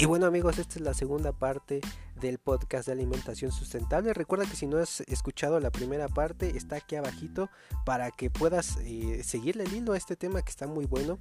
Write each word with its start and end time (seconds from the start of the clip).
Y 0.00 0.06
bueno 0.06 0.24
amigos, 0.24 0.58
esta 0.58 0.76
es 0.76 0.80
la 0.80 0.94
segunda 0.94 1.32
parte 1.32 1.82
del 2.18 2.38
podcast 2.38 2.86
de 2.86 2.92
alimentación 2.92 3.52
sustentable. 3.52 4.14
Recuerda 4.14 4.46
que 4.46 4.56
si 4.56 4.66
no 4.66 4.78
has 4.78 5.02
escuchado 5.02 5.60
la 5.60 5.70
primera 5.70 6.08
parte, 6.08 6.56
está 6.56 6.76
aquí 6.76 6.96
abajito 6.96 7.50
para 7.84 8.10
que 8.10 8.30
puedas 8.30 8.78
eh, 8.78 9.20
seguirle 9.22 9.64
el 9.64 9.74
hilo 9.74 9.92
a 9.92 9.98
este 9.98 10.16
tema 10.16 10.40
que 10.40 10.48
está 10.48 10.66
muy 10.66 10.86
bueno. 10.86 11.18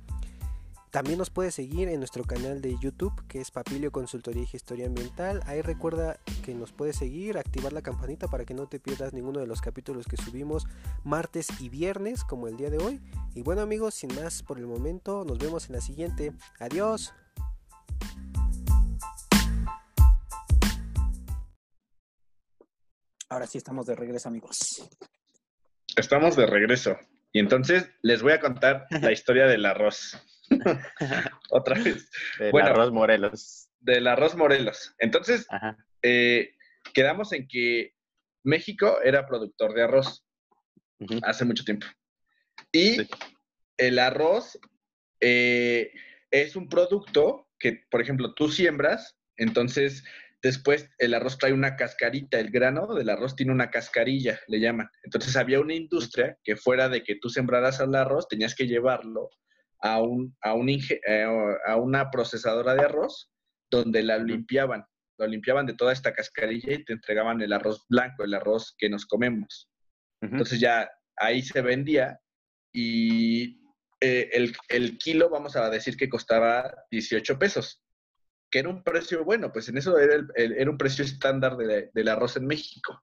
También 0.92 1.18
nos 1.18 1.30
puedes 1.30 1.56
seguir 1.56 1.90
en 1.90 2.00
nuestro 2.00 2.24
canal 2.24 2.62
de 2.62 2.78
YouTube 2.80 3.12
que 3.28 3.42
es 3.42 3.52
Papilio 3.52 3.92
Consultoría 3.92 4.44
y 4.44 4.48
Gestoría 4.48 4.86
Ambiental. 4.86 5.42
Ahí 5.46 5.62
recuerda 5.62 6.18
que 6.46 6.56
nos 6.56 6.72
puedes 6.72 6.96
seguir, 6.96 7.38
activar 7.38 7.74
la 7.74 7.82
campanita 7.82 8.30
para 8.30 8.46
que 8.46 8.54
no 8.54 8.68
te 8.68 8.80
pierdas 8.80 9.12
ninguno 9.12 9.42
de 9.42 9.48
los 9.48 9.60
capítulos 9.60 10.06
que 10.08 10.16
subimos 10.16 10.68
martes 11.04 11.50
y 11.60 11.68
viernes 11.68 12.24
como 12.24 12.48
el 12.48 12.56
día 12.56 12.70
de 12.70 12.78
hoy. 12.78 13.02
Y 13.36 13.42
bueno 13.42 13.62
amigos, 13.62 13.94
sin 13.96 14.16
más 14.16 14.42
por 14.42 14.58
el 14.58 14.68
momento, 14.68 15.26
nos 15.26 15.38
vemos 15.38 15.68
en 15.68 15.76
la 15.76 15.82
siguiente. 15.82 16.32
Adiós. 16.60 17.14
Ahora 23.32 23.46
sí 23.46 23.60
estamos 23.60 23.86
de 23.86 23.96
regreso, 23.96 24.28
amigos. 24.28 24.58
Estamos 25.96 26.36
de 26.36 26.48
regreso. 26.48 26.98
Y 27.32 27.40
entonces 27.40 27.88
les 28.02 28.24
voy 28.24 28.34
a 28.34 28.40
contar 28.40 28.88
la 28.90 29.12
historia 29.12 29.46
del 29.46 29.68
arroz. 29.68 30.18
Otra 31.52 31.80
vez. 31.80 32.10
Del 32.40 32.56
arroz 32.56 32.92
Morelos. 32.92 33.70
Del 33.80 34.08
arroz 34.08 34.36
Morelos. 34.36 34.96
Entonces, 34.98 35.46
eh, 36.02 36.56
quedamos 36.96 37.32
en 37.34 37.48
que 37.48 37.94
México 38.44 39.00
era 39.04 39.28
productor 39.28 39.76
de 39.76 39.84
arroz 39.84 40.26
hace 41.22 41.46
mucho 41.46 41.64
tiempo. 41.64 41.86
Y 42.72 42.98
el 43.78 44.00
arroz 44.00 44.58
eh, 45.22 45.92
es 46.32 46.56
un 46.56 46.68
producto 46.68 47.48
que, 47.60 47.86
por 47.92 48.02
ejemplo, 48.02 48.34
tú 48.34 48.50
siembras, 48.50 49.20
entonces 49.38 50.04
Después 50.42 50.90
el 51.00 51.14
arroz 51.14 51.38
trae 51.38 51.52
una 51.52 51.76
cascarita, 51.76 52.40
el 52.40 52.50
grano 52.50 52.94
del 52.94 53.10
arroz 53.10 53.36
tiene 53.36 53.52
una 53.52 53.70
cascarilla, 53.70 54.40
le 54.48 54.60
llaman. 54.60 54.90
Entonces 55.04 55.36
había 55.36 55.60
una 55.60 55.74
industria 55.74 56.38
que 56.44 56.56
fuera 56.56 56.88
de 56.88 57.04
que 57.04 57.16
tú 57.16 57.30
sembraras 57.30 57.82
el 57.82 57.94
arroz, 57.94 58.28
tenías 58.30 58.56
que 58.56 58.68
llevarlo 58.68 59.30
a, 59.82 60.02
un, 60.02 60.36
a, 60.42 60.54
un 60.54 60.70
eh, 60.70 61.58
a 61.66 61.76
una 61.76 62.10
procesadora 62.10 62.74
de 62.76 62.84
arroz 62.84 63.32
donde 63.70 64.02
la 64.02 64.18
limpiaban, 64.18 64.86
lo 65.18 65.28
limpiaban 65.28 65.66
de 65.66 65.76
toda 65.76 65.92
esta 65.92 66.14
cascarilla 66.14 66.74
y 66.74 66.86
te 66.86 66.94
entregaban 66.94 67.42
el 67.42 67.52
arroz 67.52 67.86
blanco, 67.90 68.24
el 68.24 68.34
arroz 68.34 68.76
que 68.78 68.90
nos 68.90 69.06
comemos. 69.06 69.70
Entonces 70.22 70.60
ya 70.60 70.90
ahí 71.18 71.42
se 71.42 71.62
vendía 71.62 72.20
y 72.74 73.62
eh, 74.02 74.30
el, 74.34 74.56
el, 74.70 74.98
kilo, 74.98 75.30
vamos 75.30 75.56
a 75.56 75.70
decir 75.70 75.98
que 75.98 76.10
costaba 76.10 76.74
18 76.92 77.38
pesos 77.40 77.82
que 78.52 78.60
era 78.60 78.70
un 78.70 78.84
precio 78.84 79.24
bueno, 79.24 79.52
pues 79.52 79.70
en 79.70 79.78
eso 79.78 79.98
era, 79.98 80.26
era 80.36 80.70
un 80.70 80.78
precio 80.78 81.04
estándar 81.04 81.58
del 81.58 82.08
arroz 82.08 82.38
en 82.38 82.48
México. 82.48 83.00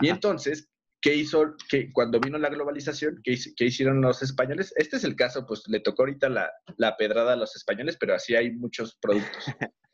Y 0.00 0.08
entonces, 0.08 0.68
¿qué 1.00 1.14
hizo? 1.14 1.54
Que 1.68 1.92
cuando 1.92 2.18
vino 2.18 2.38
la 2.38 2.48
globalización, 2.48 3.20
¿qué, 3.22 3.36
hicieron 3.58 4.00
los 4.00 4.22
españoles? 4.22 4.72
Este 4.76 4.96
es 4.96 5.04
el 5.04 5.14
caso, 5.14 5.46
pues 5.46 5.62
le 5.68 5.80
tocó 5.80 6.02
ahorita 6.02 6.28
la, 6.28 6.50
la 6.76 6.96
pedrada 6.96 7.34
a 7.34 7.36
los 7.36 7.54
españoles, 7.54 7.96
pero 8.00 8.14
así 8.14 8.34
hay 8.34 8.50
muchos 8.52 8.96
productos. 9.00 9.44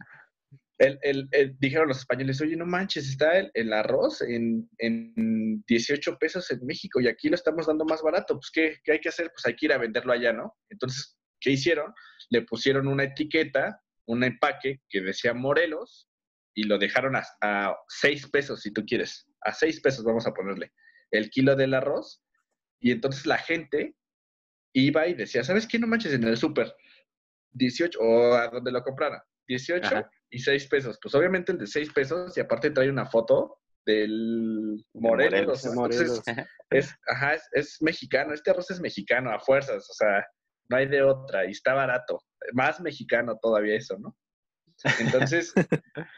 el, 0.81 1.29
dijeron 1.59 1.89
los 1.89 1.99
españoles, 1.99 2.41
oye, 2.41 2.57
no 2.57 2.65
manches, 2.65 3.09
está 3.09 3.39
el, 3.39 3.73
arroz 3.73 4.23
en, 4.23 4.69
en, 4.79 5.63
18 5.67 6.17
pesos 6.19 6.51
en 6.51 6.65
México 6.65 7.01
y 7.01 7.09
aquí 7.09 7.29
lo 7.29 7.35
estamos 7.35 7.67
dando 7.67 7.85
más 7.85 8.03
barato. 8.03 8.35
Pues, 8.35 8.51
¿qué, 8.51 8.79
¿qué 8.83 8.93
hay 8.93 9.01
que 9.01 9.11
hacer? 9.11 9.31
Pues 9.33 9.45
hay 9.47 9.57
que 9.57 9.67
ir 9.67 9.73
a 9.73 9.79
venderlo 9.79 10.13
allá, 10.13 10.33
¿no? 10.33 10.57
Entonces, 10.71 11.19
¿qué 11.39 11.51
hicieron? 11.51 11.93
Le 12.31 12.43
pusieron 12.43 12.89
una 12.89 13.05
etiqueta 13.05 13.83
un 14.07 14.25
empaque 14.25 14.81
que 14.89 15.01
decía 15.01 15.35
Morelos 15.35 16.09
y 16.55 16.65
lo 16.65 16.79
dejaron 16.79 17.17
a, 17.17 17.25
a 17.41 17.77
6 17.89 18.31
pesos, 18.31 18.63
si 18.63 18.73
tú 18.73 18.85
quieres. 18.85 19.29
A 19.43 19.53
6 19.53 19.81
pesos 19.81 20.05
vamos 20.05 20.27
a 20.27 20.33
ponerle 20.33 20.73
el 21.11 21.31
kilo 21.31 21.57
del 21.57 21.75
arroz. 21.75 22.23
Y 22.81 22.93
entonces 22.93 23.27
la 23.27 23.39
gente 23.39 23.95
iba 24.73 25.07
y 25.07 25.15
decía, 25.15 25.45
¿sabes 25.45 25.67
qué? 25.67 25.79
No 25.79 25.87
manches, 25.87 26.13
en 26.13 26.25
el 26.25 26.37
súper, 26.37 26.75
18, 27.53 27.99
o 28.01 28.35
a 28.35 28.49
donde 28.49 28.73
lo 28.73 28.83
comprara, 28.83 29.25
18 29.49 30.09
y 30.31 30.39
6 30.39 30.67
pesos. 30.69 30.99
Pues 31.03 31.15
obviamente 31.15 31.53
el 31.53 31.59
de 31.59 31.67
6 31.67 31.93
pesos 31.93 32.37
y 32.37 32.41
aparte 32.41 32.71
trae 32.71 32.89
una 32.89 33.07
foto 33.07 33.59
del 33.85 34.85
Morelos. 34.95 35.65
Morelos. 35.75 36.23
es, 36.71 36.95
ajá, 37.09 37.35
es, 37.35 37.49
es, 37.53 37.83
mexicano, 37.83 38.33
este 38.33 38.51
arroz 38.51 38.71
es 38.71 38.81
mexicano 38.81 39.31
a 39.31 39.41
fuerzas, 39.41 39.89
o 39.91 39.95
sea, 39.95 40.27
no 40.71 40.77
hay 40.77 40.87
de 40.87 41.03
otra 41.03 41.45
y 41.47 41.51
está 41.51 41.75
barato 41.75 42.23
más 42.53 42.81
mexicano 42.81 43.39
todavía 43.41 43.77
eso, 43.77 43.99
¿no? 43.99 44.17
Entonces, 44.99 45.53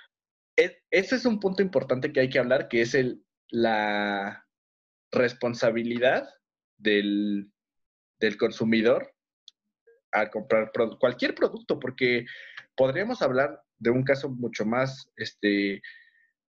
e, 0.56 0.78
ese 0.90 1.16
es 1.16 1.24
un 1.24 1.40
punto 1.40 1.62
importante 1.62 2.12
que 2.12 2.20
hay 2.20 2.30
que 2.30 2.38
hablar, 2.38 2.68
que 2.68 2.82
es 2.82 2.94
el, 2.94 3.24
la 3.50 4.46
responsabilidad 5.10 6.28
del, 6.78 7.50
consumidor 8.38 9.12
al 10.12 10.30
comprar 10.30 10.70
cualquier 11.00 11.34
producto, 11.34 11.80
porque 11.80 12.24
podríamos 12.76 13.20
hablar 13.20 13.60
de 13.78 13.90
un 13.90 14.04
caso 14.04 14.28
mucho 14.28 14.64
más 14.64 15.10
este, 15.16 15.82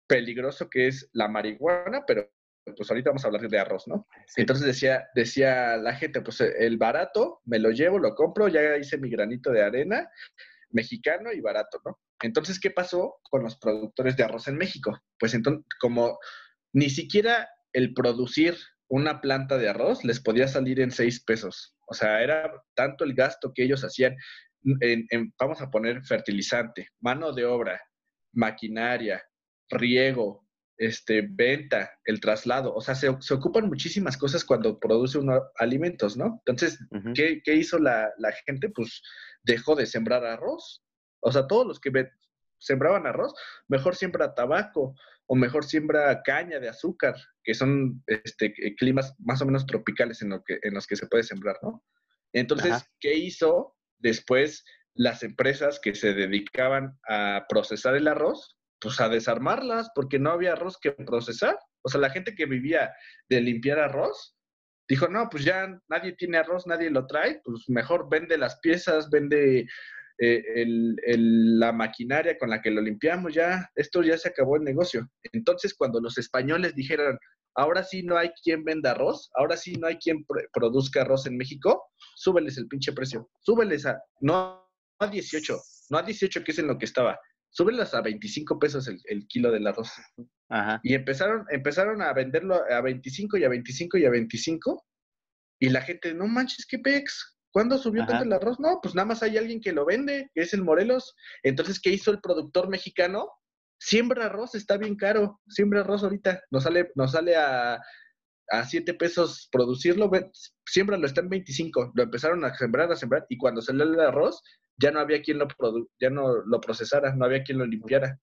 peligroso 0.08 0.70
que 0.70 0.88
es 0.88 1.10
la 1.14 1.30
marihuana, 1.30 2.04
pero 2.06 2.30
pues 2.66 2.90
ahorita 2.90 3.10
vamos 3.10 3.24
a 3.24 3.28
hablar 3.28 3.48
de 3.48 3.60
arroz, 3.60 3.88
¿no? 3.88 4.08
Entonces 4.38 4.66
decía, 4.66 5.08
decía 5.16 5.78
la 5.78 5.96
gente, 5.96 6.22
pues 6.22 6.42
el 6.42 6.78
barato, 6.78 7.42
me 7.46 7.60
lo 7.60 7.72
llevo, 7.72 8.00
lo 8.00 8.16
compro, 8.16 8.48
ya 8.48 8.78
hice 8.78 8.98
mi 8.98 9.10
granito 9.10 9.52
de 9.52 9.64
arena, 9.64 10.10
mexicano 10.70 11.32
y 11.32 11.42
barato, 11.42 11.80
¿no? 11.86 12.00
Entonces, 12.22 12.60
¿qué 12.60 12.72
pasó 12.72 13.20
con 13.30 13.44
los 13.44 13.58
productores 13.58 14.16
de 14.16 14.24
arroz 14.24 14.48
en 14.48 14.58
México? 14.58 14.98
Pues 15.20 15.34
entonces, 15.34 15.66
como 15.80 16.18
ni 16.74 16.90
siquiera 16.90 17.50
el 17.74 17.94
producir 17.94 18.56
una 18.88 19.22
planta 19.22 19.58
de 19.58 19.70
arroz 19.70 20.04
les 20.04 20.22
podía 20.22 20.48
salir 20.48 20.80
en 20.80 20.92
seis 20.92 21.24
pesos. 21.24 21.76
O 21.88 21.94
sea, 21.94 22.22
era 22.22 22.52
tanto 22.76 23.04
el 23.04 23.14
gasto 23.14 23.52
que 23.54 23.64
ellos 23.64 23.84
hacían 23.84 24.16
en 24.80 25.34
vamos 25.38 25.62
a 25.62 25.70
poner 25.70 26.06
fertilizante, 26.06 26.88
mano 27.02 27.34
de 27.34 27.44
obra, 27.44 27.82
maquinaria, 28.34 29.22
riego, 29.70 30.43
este, 30.78 31.28
venta, 31.30 31.92
el 32.06 32.20
traslado, 32.20 32.74
o 32.74 32.82
sea, 32.82 32.96
se, 32.96 33.10
ocupan 33.10 33.68
muchísimas 33.68 34.18
cosas 34.18 34.44
cuando 34.44 34.80
produce 34.80 35.18
uno 35.18 35.42
alimentos, 35.58 36.18
¿no? 36.18 36.42
Entonces, 36.46 36.80
¿qué, 37.14 37.42
hizo 37.54 37.80
la, 37.80 38.12
gente? 38.46 38.70
Pues 38.70 39.02
dejó 39.44 39.76
de 39.76 39.86
sembrar 39.86 40.26
arroz. 40.26 40.84
O 41.20 41.32
sea, 41.32 41.48
todos 41.48 41.66
los 41.66 41.80
que 41.80 41.92
sembraban 42.58 43.06
arroz, 43.06 43.34
mejor 43.68 43.96
siembra 43.96 44.34
tabaco 44.34 44.96
o 45.28 45.36
mejor 45.36 45.64
siembra 45.66 46.22
caña 46.24 46.60
de 46.60 46.70
azúcar, 46.70 47.16
que 47.44 47.54
son 47.54 48.04
este, 48.08 48.54
climas 48.76 49.16
más 49.20 49.42
o 49.42 49.46
menos 49.46 49.66
tropicales 49.66 50.22
en, 50.22 50.30
lo 50.30 50.44
que, 50.44 50.60
en 50.64 50.74
los 50.74 50.88
que 50.88 50.96
se 50.96 51.08
puede 51.08 51.24
sembrar, 51.24 51.58
¿no? 51.62 51.84
Entonces, 52.34 52.84
¿qué 53.00 53.16
hizo 53.16 53.76
después 54.00 54.66
las 54.96 55.24
empresas 55.24 55.80
que 55.80 55.96
se 55.96 56.14
dedicaban 56.14 57.00
a 57.08 57.46
procesar 57.48 57.96
el 57.96 58.08
arroz? 58.08 58.58
Pues 58.84 59.00
a 59.00 59.08
desarmarlas 59.08 59.90
porque 59.96 60.20
no 60.20 60.32
había 60.32 60.54
arroz 60.54 60.78
que 60.78 60.92
procesar. 60.92 61.58
O 61.82 61.90
sea, 61.90 62.02
la 62.02 62.10
gente 62.10 62.36
que 62.36 62.46
vivía 62.46 62.94
de 63.30 63.42
limpiar 63.42 63.80
arroz 63.80 64.36
dijo, 64.90 65.08
no, 65.08 65.30
pues 65.30 65.46
ya 65.46 65.80
nadie 65.88 66.14
tiene 66.14 66.38
arroz, 66.38 66.68
nadie 66.68 66.90
lo 66.90 67.08
trae, 67.08 67.42
pues 67.44 67.64
mejor 67.70 68.10
vende 68.10 68.38
las 68.38 68.60
piezas, 68.60 69.10
vende 69.10 69.66
eh, 70.20 70.66
la 70.68 71.72
maquinaria 71.72 72.38
con 72.38 72.50
la 72.50 72.62
que 72.62 72.70
lo 72.70 72.82
limpiamos, 72.82 73.34
ya, 73.34 73.70
esto 73.76 74.04
ya 74.04 74.18
se 74.18 74.30
acabó 74.30 74.58
el 74.58 74.64
negocio. 74.64 75.10
Entonces, 75.32 75.74
cuando 75.74 76.02
los 76.02 76.18
españoles 76.18 76.76
dijeron, 76.76 77.18
ahora 77.56 77.84
sí 77.84 78.04
no 78.04 78.18
hay 78.18 78.30
quien 78.44 78.64
venda 78.64 78.92
arroz, 78.92 79.30
ahora 79.36 79.58
sí 79.58 79.74
no 79.74 79.88
hay 79.88 79.98
quien 79.98 80.26
produzca 80.52 81.02
arroz 81.02 81.26
en 81.26 81.38
México, 81.38 81.86
súbeles 82.16 82.58
el 82.58 82.68
pinche 82.68 82.92
precio, 82.92 83.30
súbeles 83.40 83.86
a, 83.86 84.02
no 84.20 84.70
a 85.00 85.08
18, 85.08 85.58
no 85.90 85.98
a 85.98 86.04
18 86.04 86.44
que 86.44 86.52
es 86.52 86.60
en 86.60 86.68
lo 86.68 86.78
que 86.78 86.86
estaba, 86.86 87.20
súbelas 87.54 87.94
a 87.94 88.02
25 88.02 88.60
pesos 88.60 88.88
el, 88.88 89.28
kilo 89.28 89.52
del 89.52 89.68
arroz. 89.68 89.92
Y 90.84 90.94
empezaron, 90.94 91.46
empezaron 91.50 92.02
a 92.02 92.12
venderlo 92.14 92.62
a 92.70 92.82
25 92.82 93.38
y 93.38 93.44
a 93.44 93.50
25 93.50 93.98
y 93.98 94.06
a 94.06 94.10
25. 94.10 94.86
Y 95.60 95.70
la 95.70 95.82
gente, 95.82 96.14
no 96.14 96.28
manches, 96.28 96.66
qué 96.66 96.80
pex. 96.80 97.38
¿Cuándo 97.52 97.78
subió 97.78 98.06
tanto 98.06 98.24
el 98.24 98.34
arroz? 98.34 98.60
No, 98.60 98.80
pues 98.82 98.96
nada 98.96 99.06
más 99.06 99.22
hay 99.22 99.38
alguien 99.38 99.62
que 99.62 99.72
lo 99.72 99.86
vende, 99.86 100.30
que 100.34 100.42
es 100.42 100.54
el 100.54 100.64
Morelos. 100.64 101.16
Entonces, 101.44 101.80
¿qué 101.80 101.92
hizo 101.92 102.10
el 102.10 102.20
productor 102.20 102.68
mexicano? 102.68 103.30
Siembra 103.80 104.26
arroz, 104.26 104.56
está 104.56 104.78
bien 104.78 104.96
caro. 104.96 105.40
Siembra 105.48 105.82
arroz 105.82 106.04
ahorita. 106.04 106.42
Nos 106.50 106.64
sale, 106.64 106.92
nos 106.96 107.12
sale 107.12 107.36
a, 107.36 107.80
a 108.50 108.66
7 108.66 108.96
pesos 108.96 109.50
producirlo. 109.52 110.10
Siembralo, 110.66 111.06
está 111.06 111.22
en 111.22 111.30
25. 111.30 111.92
Lo 111.94 112.04
empezaron 112.04 112.44
a 112.44 112.56
sembrar, 112.56 112.92
a 112.92 112.96
sembrar. 112.96 113.28
Y 113.30 113.38
cuando 113.38 113.62
salió 113.62 113.84
el 113.84 114.00
arroz, 114.00 114.42
ya 114.78 114.92
no 114.92 115.00
había 115.00 115.22
quien 115.22 115.40
lo, 115.40 115.48
ya 116.00 116.10
no 116.10 116.44
lo 116.46 116.62
procesara, 116.62 117.16
no 117.16 117.26
había 117.26 117.44
quien 117.44 117.58
lo 117.58 117.66
limpiara. 117.66 118.20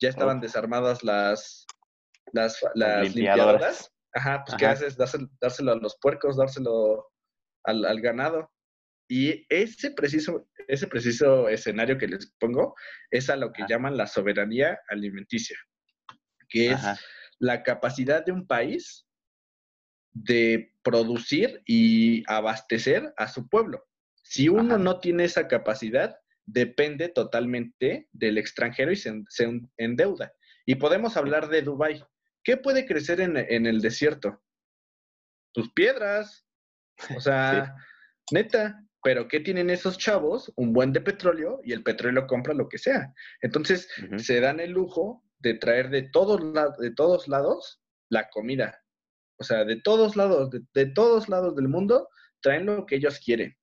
Ya 0.00 0.08
estaban 0.08 0.40
desarmadas 0.40 1.02
las, 1.04 1.66
las, 2.32 2.60
limpiadoras. 3.14 3.90
Ajá, 4.14 4.44
pues 4.44 4.56
¿qué 4.58 4.66
haces? 4.66 4.96
Dárselo, 4.96 5.72
a 5.72 5.76
los 5.76 5.96
puercos, 6.00 6.36
dárselo 6.36 7.08
al, 7.64 8.00
ganado. 8.00 8.50
Y 9.08 9.46
ese 9.48 9.90
preciso, 9.90 10.48
ese 10.68 10.86
preciso 10.86 11.48
escenario 11.48 11.98
que 11.98 12.08
les 12.08 12.32
pongo 12.38 12.74
es 13.10 13.30
a 13.30 13.36
lo 13.36 13.52
que 13.52 13.64
llaman 13.68 13.96
la 13.96 14.06
soberanía 14.06 14.78
alimenticia, 14.88 15.56
que 16.48 16.72
es 16.72 16.80
la 17.38 17.62
capacidad 17.62 18.24
de 18.24 18.32
un 18.32 18.46
país 18.46 19.06
de 20.14 20.74
producir 20.82 21.62
y 21.66 22.22
abastecer 22.30 23.12
a 23.16 23.28
su 23.28 23.48
pueblo. 23.48 23.84
Si 24.32 24.48
uno 24.48 24.78
no 24.78 24.98
tiene 24.98 25.24
esa 25.24 25.46
capacidad, 25.46 26.18
depende 26.46 27.10
totalmente 27.10 28.08
del 28.12 28.38
extranjero 28.38 28.90
y 28.90 28.96
se, 28.96 29.12
endeuda. 29.76 30.32
Y 30.64 30.76
podemos 30.76 31.18
hablar 31.18 31.50
de 31.50 31.60
Dubái. 31.60 32.02
¿Qué 32.42 32.56
puede 32.56 32.86
crecer 32.86 33.20
en, 33.20 33.36
el 33.36 33.82
desierto? 33.82 34.42
Tus 35.52 35.70
piedras. 35.74 36.46
O 37.14 37.20
sea, 37.20 37.74
neta. 38.32 38.82
Pero 39.02 39.28
¿qué 39.28 39.38
tienen 39.38 39.68
esos 39.68 39.98
chavos? 39.98 40.50
Un 40.56 40.72
buen 40.72 40.94
de 40.94 41.02
petróleo 41.02 41.60
y 41.62 41.74
el 41.74 41.82
petróleo 41.82 42.26
compra 42.26 42.54
lo 42.54 42.70
que 42.70 42.78
sea. 42.78 43.12
Entonces, 43.42 43.86
se 44.16 44.40
dan 44.40 44.60
el 44.60 44.70
lujo 44.70 45.22
de 45.40 45.52
traer 45.58 45.90
de 45.90 46.04
todos, 46.04 46.40
de 46.78 46.90
todos 46.94 47.28
lados 47.28 47.82
la 48.08 48.30
comida. 48.30 48.82
O 49.36 49.44
sea, 49.44 49.66
de 49.66 49.76
todos 49.76 50.16
lados, 50.16 50.48
de, 50.72 50.86
todos 50.86 51.28
lados 51.28 51.54
del 51.54 51.68
mundo, 51.68 52.08
traen 52.40 52.64
lo 52.64 52.86
que 52.86 52.96
ellos 52.96 53.18
quieren, 53.18 53.58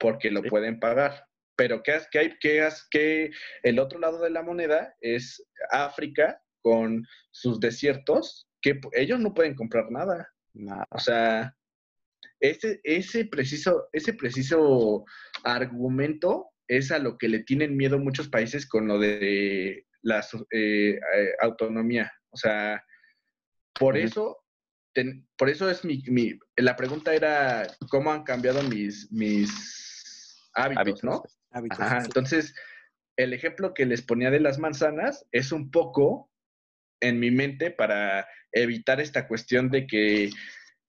porque 0.00 0.30
lo 0.30 0.42
pueden 0.42 0.80
pagar. 0.80 1.24
Pero 1.56 1.82
¿qué, 1.82 2.00
qué 2.10 2.18
hay, 2.18 2.38
qué, 2.40 2.66
que 2.90 3.30
el 3.62 3.78
otro 3.78 4.00
lado 4.00 4.20
de 4.20 4.30
la 4.30 4.42
moneda 4.42 4.96
es 5.00 5.46
África 5.70 6.42
con 6.62 7.06
sus 7.30 7.60
desiertos, 7.60 8.48
que 8.62 8.80
ellos 8.92 9.20
no 9.20 9.34
pueden 9.34 9.54
comprar 9.54 9.90
nada. 9.90 10.28
O 10.90 10.98
sea, 10.98 11.54
ese, 12.40 12.80
ese, 12.82 13.26
preciso, 13.26 13.88
ese 13.92 14.14
preciso 14.14 15.04
argumento 15.44 16.50
es 16.66 16.90
a 16.90 16.98
lo 16.98 17.18
que 17.18 17.28
le 17.28 17.40
tienen 17.44 17.76
miedo 17.76 17.98
muchos 17.98 18.28
países 18.28 18.66
con 18.66 18.88
lo 18.88 18.98
de 18.98 19.86
la 20.02 20.20
eh, 20.50 20.98
eh, 21.14 21.32
autonomía. 21.40 22.10
O 22.30 22.36
sea, 22.36 22.82
por 23.74 23.96
eso 23.96 24.38
por 25.36 25.48
eso 25.48 25.70
es 25.70 25.84
mi, 25.84 26.38
la 26.56 26.76
pregunta 26.76 27.14
era 27.14 27.66
cómo 27.88 28.12
han 28.12 28.24
cambiado 28.24 28.62
mis, 28.64 29.10
mis 29.12 29.89
hábitos, 30.54 31.04
¿no? 31.04 31.22
Entonces, 31.52 32.54
el 33.16 33.32
ejemplo 33.32 33.74
que 33.74 33.86
les 33.86 34.02
ponía 34.02 34.30
de 34.30 34.40
las 34.40 34.58
manzanas 34.58 35.26
es 35.32 35.52
un 35.52 35.70
poco 35.70 36.30
en 37.00 37.18
mi 37.18 37.30
mente 37.30 37.70
para 37.70 38.26
evitar 38.52 39.00
esta 39.00 39.26
cuestión 39.26 39.70
de 39.70 39.86
que 39.86 40.30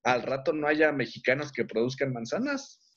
al 0.03 0.23
rato 0.23 0.53
no 0.53 0.67
haya 0.67 0.91
mexicanos 0.91 1.51
que 1.51 1.65
produzcan 1.65 2.13
manzanas. 2.13 2.95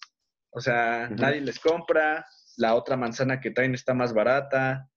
O 0.50 0.60
sea, 0.60 1.08
nadie 1.10 1.40
les 1.40 1.58
compra, 1.58 2.26
la 2.56 2.74
otra 2.74 2.96
manzana 2.96 3.40
que 3.40 3.50
traen 3.50 3.74
está 3.74 3.94
más 3.94 4.14
barata, 4.14 4.88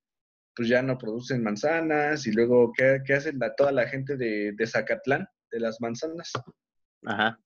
pues 0.56 0.70
ya 0.70 0.82
no 0.82 0.98
producen 0.98 1.44
manzanas 1.44 2.26
y 2.28 2.32
luego, 2.32 2.72
¿qué, 2.76 3.02
qué 3.06 3.16
hacen 3.16 3.40
toda 3.58 3.72
la 3.72 3.88
gente 3.88 4.18
de, 4.18 4.54
de 4.54 4.68
Zacatlán? 4.68 5.28
de 5.52 5.60
las 5.60 5.80
manzanas. 5.82 6.32
Ajá. 7.06 7.40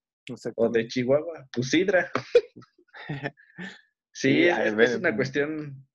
O 0.55 0.69
de 0.69 0.87
Chihuahua, 0.87 1.47
pues 1.51 1.69
sidra. 1.69 2.11
sí, 4.11 4.43
es, 4.47 4.95
una 4.95 5.15
cuestión, 5.15 5.87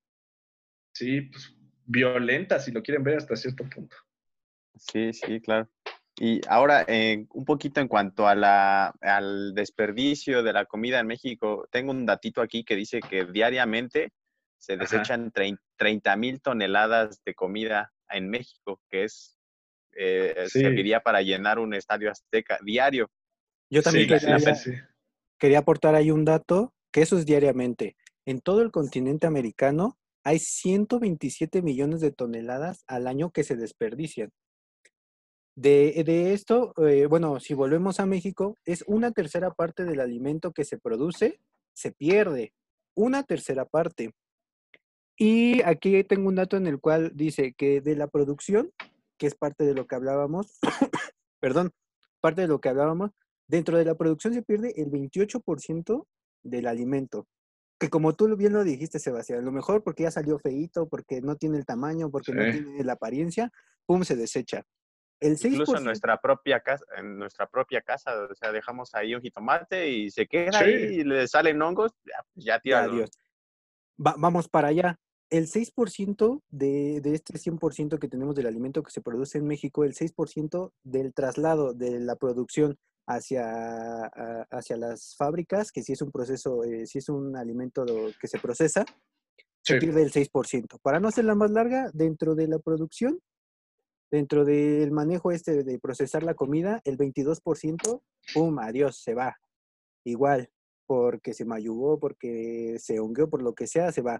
sí, 0.93 1.21
pues 1.21 1.53
violenta, 1.85 2.59
si 2.59 2.71
lo 2.71 2.83
quieren 2.83 3.03
ver 3.03 3.17
hasta 3.17 3.35
cierto 3.35 3.67
punto. 3.69 3.95
Sí, 4.75 5.13
sí, 5.13 5.41
claro. 5.41 5.69
Y 6.19 6.41
ahora, 6.47 6.83
eh, 6.87 7.25
un 7.33 7.45
poquito 7.45 7.79
en 7.79 7.87
cuanto 7.87 8.27
a 8.27 8.33
la, 8.33 8.87
al 9.01 9.53
desperdicio 9.53 10.41
de 10.41 10.53
la 10.53 10.65
comida 10.65 10.99
en 10.99 11.07
México, 11.07 11.67
tengo 11.71 11.91
un 11.91 12.05
datito 12.05 12.41
aquí 12.41 12.63
que 12.63 12.75
dice 12.75 12.99
que 12.99 13.25
diariamente 13.25 14.11
se 14.57 14.77
desechan 14.77 15.31
30 15.31 16.15
mil 16.17 16.41
toneladas 16.41 17.23
de 17.23 17.35
comida 17.35 17.93
en 18.09 18.29
México, 18.29 18.81
que 18.89 19.03
es 19.03 19.37
eh, 19.95 20.45
serviría 20.47 20.99
para 21.01 21.21
llenar 21.21 21.59
un 21.59 21.73
estadio 21.73 22.11
azteca 22.11 22.59
diario. 22.63 23.09
Yo 23.69 23.81
también 23.81 24.07
quería, 25.39 25.59
aportar 25.59 25.95
ahí 25.95 26.11
un 26.11 26.25
dato, 26.25 26.73
que 26.91 27.01
eso 27.01 27.17
es 27.17 27.25
diariamente. 27.25 27.95
En 28.27 28.41
todo 28.41 28.61
el 28.61 28.71
continente 28.71 29.25
americano 29.25 29.97
hay 30.25 30.39
127 30.39 31.61
millones 31.61 32.01
de 32.01 32.11
toneladas 32.11 32.83
al 32.85 33.07
año 33.07 33.31
que 33.31 33.45
se 33.45 33.55
desperdician. 33.55 34.33
De, 35.55 36.33
esto, 36.33 36.73
eh, 36.85 37.05
bueno, 37.05 37.39
si 37.39 37.53
volvemos 37.53 38.01
a 38.01 38.05
México, 38.05 38.57
es 38.65 38.83
una 38.85 39.11
tercera 39.11 39.51
parte 39.51 39.85
del 39.85 40.01
alimento 40.01 40.51
que 40.51 40.65
se 40.65 40.77
produce, 40.77 41.39
se 41.73 41.93
pierde. 41.93 42.51
Una 42.95 43.23
tercera 43.23 43.63
parte. 43.63 44.11
Y 45.17 45.61
aquí 45.61 46.03
tengo 46.03 46.27
un 46.27 46.35
dato 46.35 46.57
en 46.57 46.67
el 46.67 46.81
cual 46.81 47.13
dice 47.15 47.53
que 47.53 47.79
de 47.79 47.95
la 47.95 48.07
producción, 48.07 48.73
que 49.17 49.27
es 49.27 49.35
parte 49.35 49.63
de 49.63 49.73
lo 49.73 49.87
que 49.87 49.95
hablábamos, 49.95 50.59
perdón, 51.39 51.71
parte 52.19 52.41
de 52.41 52.49
lo 52.49 52.59
que 52.59 52.67
hablábamos, 52.67 53.11
dentro 53.47 53.77
de 53.77 53.85
la 53.85 53.95
producción 53.95 54.33
se 54.33 54.41
pierde 54.41 54.73
el 54.75 54.91
28% 54.91 56.05
del 56.43 56.67
alimento. 56.67 57.25
Que 57.79 57.89
como 57.89 58.15
tú 58.15 58.35
bien 58.35 58.53
lo 58.53 58.63
dijiste, 58.63 58.99
Sebastián, 58.99 59.39
a 59.39 59.43
lo 59.43 59.51
mejor 59.51 59.83
porque 59.83 60.03
ya 60.03 60.11
salió 60.11 60.39
feito, 60.39 60.87
porque 60.87 61.21
no 61.21 61.35
tiene 61.35 61.57
el 61.57 61.65
tamaño, 61.65 62.09
porque 62.09 62.33
no 62.33 62.51
tiene 62.51 62.83
la 62.83 62.93
apariencia, 62.93 63.51
pum, 63.85 64.03
se 64.03 64.15
desecha. 64.15 64.63
El 65.19 65.37
6%, 65.37 65.51
Incluso 65.51 65.77
en 65.77 65.83
nuestra 65.83 66.19
propia 66.19 66.59
casa, 66.59 66.85
en 66.95 67.17
nuestra 67.17 67.47
propia 67.47 67.81
casa, 67.81 68.11
o 68.29 68.35
sea, 68.35 68.51
dejamos 68.51 68.93
ahí 68.93 69.15
un 69.15 69.21
jitomate 69.21 69.89
y 69.89 70.11
se 70.11 70.27
queda 70.27 70.59
ahí 70.59 70.73
y 70.73 71.03
le 71.03 71.27
salen 71.27 71.61
hongos, 71.61 71.91
ya, 72.05 72.23
pues, 72.33 72.45
ya 72.45 72.59
tira. 72.59 72.87
vamos 73.97 74.47
para 74.47 74.67
allá 74.67 74.99
el 75.29 75.47
6% 75.47 76.41
de, 76.49 77.01
de 77.01 77.13
este 77.13 77.33
100% 77.33 77.99
que 77.99 78.07
tenemos 78.07 78.35
del 78.35 78.47
alimento 78.47 78.83
que 78.83 78.91
se 78.91 79.01
produce 79.01 79.37
en 79.37 79.47
México, 79.47 79.83
el 79.83 79.93
6% 79.93 80.71
del 80.83 81.13
traslado 81.13 81.73
de 81.73 81.99
la 81.99 82.15
producción 82.15 82.77
hacia, 83.07 84.05
hacia 84.51 84.77
las 84.77 85.15
fábricas, 85.15 85.71
que 85.71 85.81
si 85.81 85.93
es 85.93 86.01
un 86.01 86.11
proceso, 86.11 86.63
eh, 86.63 86.85
si 86.85 86.99
es 86.99 87.09
un 87.09 87.35
alimento 87.35 87.85
que 88.19 88.27
se 88.27 88.37
procesa, 88.37 88.85
se 89.63 89.77
pierde 89.77 90.03
el 90.03 90.11
6%. 90.11 90.79
Para 90.81 90.99
no 90.99 91.07
hacerla 91.07 91.35
más 91.35 91.51
larga, 91.51 91.89
dentro 91.93 92.35
de 92.35 92.47
la 92.47 92.59
producción, 92.59 93.19
dentro 94.11 94.45
del 94.45 94.91
manejo 94.91 95.31
este 95.31 95.63
de 95.63 95.79
procesar 95.79 96.23
la 96.23 96.35
comida, 96.35 96.81
el 96.85 96.97
22%, 96.97 98.01
¡pum! 98.33 98.59
Adiós, 98.59 99.01
se 99.01 99.13
va. 99.13 99.35
Igual, 100.05 100.49
porque 100.85 101.33
se 101.33 101.45
mayugó, 101.45 101.99
porque 101.99 102.77
se 102.79 102.99
hongueó, 102.99 103.29
por 103.29 103.41
lo 103.41 103.53
que 103.53 103.67
sea, 103.67 103.91
se 103.91 104.01
va 104.01 104.19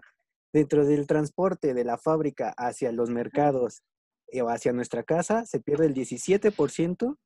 dentro 0.52 0.86
del 0.86 1.06
transporte 1.06 1.74
de 1.74 1.84
la 1.84 1.98
fábrica 1.98 2.54
hacia 2.56 2.92
los 2.92 3.10
mercados 3.10 3.82
eh, 4.28 4.42
o 4.42 4.48
hacia 4.48 4.72
nuestra 4.72 5.02
casa 5.02 5.44
se 5.46 5.60
pierde 5.60 5.86
el 5.86 5.94
17% 5.94 7.16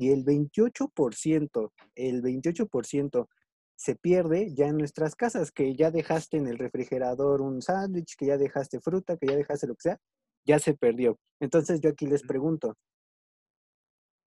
y 0.00 0.10
el 0.10 0.24
28%, 0.24 1.72
el 1.94 2.22
28% 2.22 3.28
se 3.76 3.94
pierde 3.96 4.54
ya 4.54 4.66
en 4.66 4.78
nuestras 4.78 5.14
casas, 5.14 5.52
que 5.52 5.74
ya 5.74 5.90
dejaste 5.90 6.36
en 6.36 6.48
el 6.48 6.58
refrigerador 6.58 7.40
un 7.40 7.62
sándwich, 7.62 8.16
que 8.16 8.26
ya 8.26 8.36
dejaste 8.36 8.80
fruta, 8.80 9.16
que 9.16 9.26
ya 9.26 9.36
dejaste 9.36 9.66
lo 9.66 9.74
que 9.74 9.82
sea, 9.82 9.98
ya 10.44 10.58
se 10.58 10.74
perdió. 10.74 11.18
Entonces 11.40 11.80
yo 11.80 11.90
aquí 11.90 12.06
les 12.06 12.22
pregunto, 12.22 12.76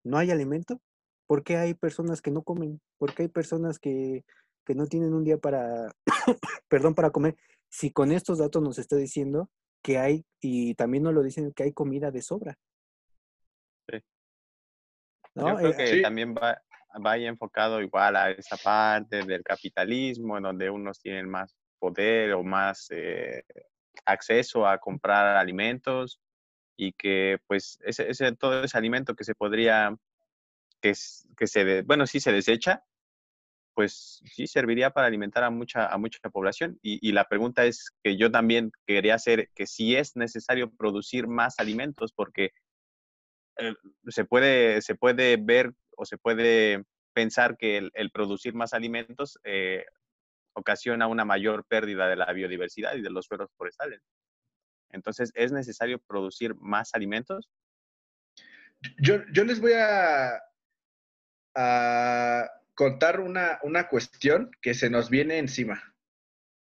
¿no 0.03 0.17
hay 0.17 0.31
alimento? 0.31 0.79
¿Por 1.27 1.43
qué 1.43 1.57
hay 1.57 1.73
personas 1.73 2.21
que 2.21 2.31
no 2.31 2.43
comen? 2.43 2.79
¿Por 2.97 3.13
qué 3.13 3.23
hay 3.23 3.29
personas 3.29 3.79
que, 3.79 4.23
que 4.65 4.75
no 4.75 4.87
tienen 4.87 5.13
un 5.13 5.23
día 5.23 5.37
para, 5.37 5.91
perdón, 6.69 6.95
para 6.95 7.11
comer? 7.11 7.35
si 7.73 7.89
con 7.89 8.11
estos 8.11 8.37
datos 8.37 8.61
nos 8.61 8.77
está 8.77 8.95
diciendo 8.95 9.49
que 9.81 9.97
hay, 9.97 10.25
y 10.39 10.75
también 10.75 11.03
nos 11.03 11.13
lo 11.15 11.23
dicen, 11.23 11.51
que 11.53 11.63
hay 11.63 11.73
comida 11.73 12.11
de 12.11 12.21
sobra. 12.21 12.55
Sí. 15.35 15.41
Yo 15.41 15.55
creo 15.55 15.71
eh, 15.71 15.75
que 15.75 16.01
también 16.01 16.35
va, 16.35 16.61
vaya 16.99 17.27
enfocado 17.27 17.81
igual 17.81 18.15
a 18.15 18.31
esa 18.31 18.57
parte 18.57 19.23
del 19.23 19.43
capitalismo, 19.43 20.37
en 20.37 20.43
donde 20.43 20.69
unos 20.69 20.99
tienen 20.99 21.29
más 21.29 21.55
poder 21.79 22.33
o 22.33 22.43
más 22.43 22.87
eh, 22.91 23.43
acceso 24.05 24.67
a 24.67 24.77
comprar 24.77 25.37
alimentos 25.37 26.19
y 26.77 26.93
que 26.93 27.39
pues 27.47 27.77
ese, 27.83 28.09
ese, 28.09 28.31
todo 28.35 28.63
ese 28.63 28.77
alimento 28.77 29.15
que 29.15 29.23
se 29.23 29.35
podría, 29.35 29.95
que, 30.81 30.93
que 31.37 31.47
se, 31.47 31.81
bueno, 31.83 32.07
sí 32.07 32.19
se 32.19 32.31
desecha, 32.31 32.83
pues 33.73 34.21
sí 34.25 34.47
serviría 34.47 34.91
para 34.91 35.07
alimentar 35.07 35.43
a 35.43 35.49
mucha, 35.49 35.87
a 35.87 35.97
mucha 35.97 36.29
población. 36.29 36.79
Y, 36.81 37.11
la 37.11 37.25
pregunta 37.25 37.65
es 37.65 37.91
que 38.03 38.17
yo 38.17 38.31
también 38.31 38.71
quería 38.85 39.15
hacer 39.15 39.49
que 39.55 39.65
si 39.65 39.95
es 39.95 40.15
necesario 40.15 40.71
producir 40.71 41.27
más 41.27 41.59
alimentos, 41.59 42.13
porque 42.13 42.51
eh, 43.57 43.73
se, 44.07 44.25
puede, 44.25 44.81
se 44.81 44.95
puede 44.95 45.37
ver 45.37 45.73
o 45.95 46.05
se 46.05 46.17
puede 46.17 46.83
pensar 47.13 47.57
que 47.57 47.89
el, 47.93 48.11
producir 48.11 48.53
más 48.53 48.73
alimentos 48.73 49.39
eh, 49.43 49.85
ocasiona 50.53 51.07
una 51.07 51.25
mayor 51.25 51.65
pérdida 51.65 52.07
de 52.07 52.15
la 52.15 52.31
biodiversidad 52.33 52.95
y 52.95 53.01
de 53.01 53.09
los 53.09 53.25
suelos 53.25 53.49
forestales. 53.55 54.01
Entonces, 54.89 55.31
¿es 55.35 55.51
necesario 55.51 55.99
producir 55.99 56.55
más 56.55 56.93
alimentos? 56.93 57.49
Yo, 58.99 59.23
yo 59.31 59.43
les 59.43 59.59
voy 59.59 59.73
a, 59.73 60.39
a 61.55 62.49
contar 62.75 63.19
una, 63.19 63.59
una 63.63 63.87
cuestión 63.87 64.51
que 64.61 64.73
se 64.73 64.89
nos 64.89 65.09
viene 65.09 65.37
encima. 65.37 65.95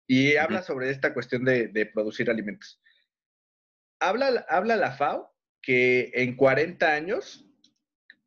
Y 0.08 0.38
habla 0.38 0.62
sobre 0.62 0.90
esta 0.90 1.14
cuestión 1.14 1.44
de, 1.44 1.92
producir 1.94 2.30
alimentos. 2.30 2.82
Habla, 4.00 4.46
habla 4.48 4.78
la 4.78 4.92
FAO 4.92 5.37
que 5.62 6.12
en 6.14 6.36
40 6.36 6.88
años, 6.88 7.46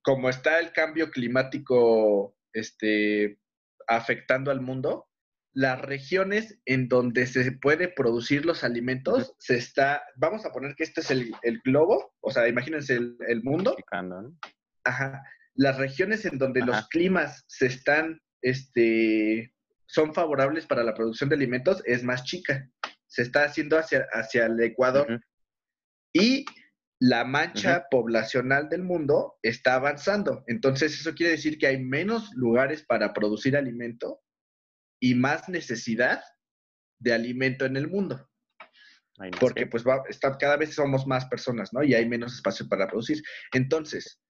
como 0.03 0.29
está 0.29 0.59
el 0.59 0.73
cambio 0.73 1.11
climático 1.11 2.37
este, 2.53 3.39
afectando 3.87 4.51
al 4.51 4.61
mundo, 4.61 5.11
las 5.53 5.81
regiones 5.81 6.61
en 6.65 6.89
donde 6.89 7.27
se 7.27 7.53
puede 7.53 7.89
producir 7.89 8.47
los 8.47 8.63
alimentos 8.63 9.35
se 9.39 9.57
está, 9.57 10.03
vamos 10.17 10.45
a 10.47 10.53
poner 10.53 10.75
que 10.77 10.85
este 10.85 11.01
es 11.01 11.11
el, 11.11 11.61
globo, 11.65 12.15
o 12.21 12.31
sea, 12.31 12.47
imagínense 12.49 12.95
el, 12.95 13.43
mundo. 13.43 13.77
Ajá. 14.85 15.23
Las 15.55 15.77
regiones 15.77 16.25
en 16.25 16.39
donde 16.39 16.61
los 16.61 16.89
climas 16.89 17.45
se 17.49 17.67
están, 17.67 18.21
este, 18.43 19.53
son 19.87 20.15
favorables 20.15 20.67
para 20.67 20.85
la 20.85 20.95
producción 20.95 21.29
de 21.29 21.37
alimentos 21.37 21.83
es 21.85 22.05
más 22.05 22.25
chica. 22.25 22.71
Se 23.09 23.23
está 23.23 23.45
haciendo 23.45 23.77
hacia, 23.77 24.07
hacia 24.13 24.47
el 24.47 24.61
Ecuador. 24.63 25.21
Y 26.13 26.45
la 27.01 27.25
mancha 27.25 27.87
poblacional 27.91 28.69
del 28.69 28.83
mundo 28.83 29.39
está 29.43 29.75
avanzando. 29.75 30.45
Entonces, 30.47 31.01
eso 31.01 31.15
quiere 31.15 31.33
decir 31.33 31.57
que 31.59 31.67
hay 31.67 31.83
menos 31.83 32.31
lugares 32.35 32.83
para 32.83 33.15
producir 33.15 33.57
alimento 33.57 34.21
y 35.01 35.15
más 35.15 35.49
necesidad 35.49 36.23
de 37.01 37.15
alimento 37.15 37.65
en 37.65 37.79
el 37.79 37.89
mundo. 37.89 38.29
Porque 39.39 39.67
pues 39.67 39.87
va, 39.87 40.03
está, 40.09 40.37
cada 40.37 40.57
vez 40.57 40.75
somos 40.75 41.07
más 41.07 41.25
personas, 41.27 41.73
¿no? 41.73 41.83
Y 41.83 41.95
hay 41.95 42.07
menos 42.07 42.35
espacio 42.35 42.69
para 42.69 42.87
producir. 42.87 43.23
Entonces, 43.53 44.21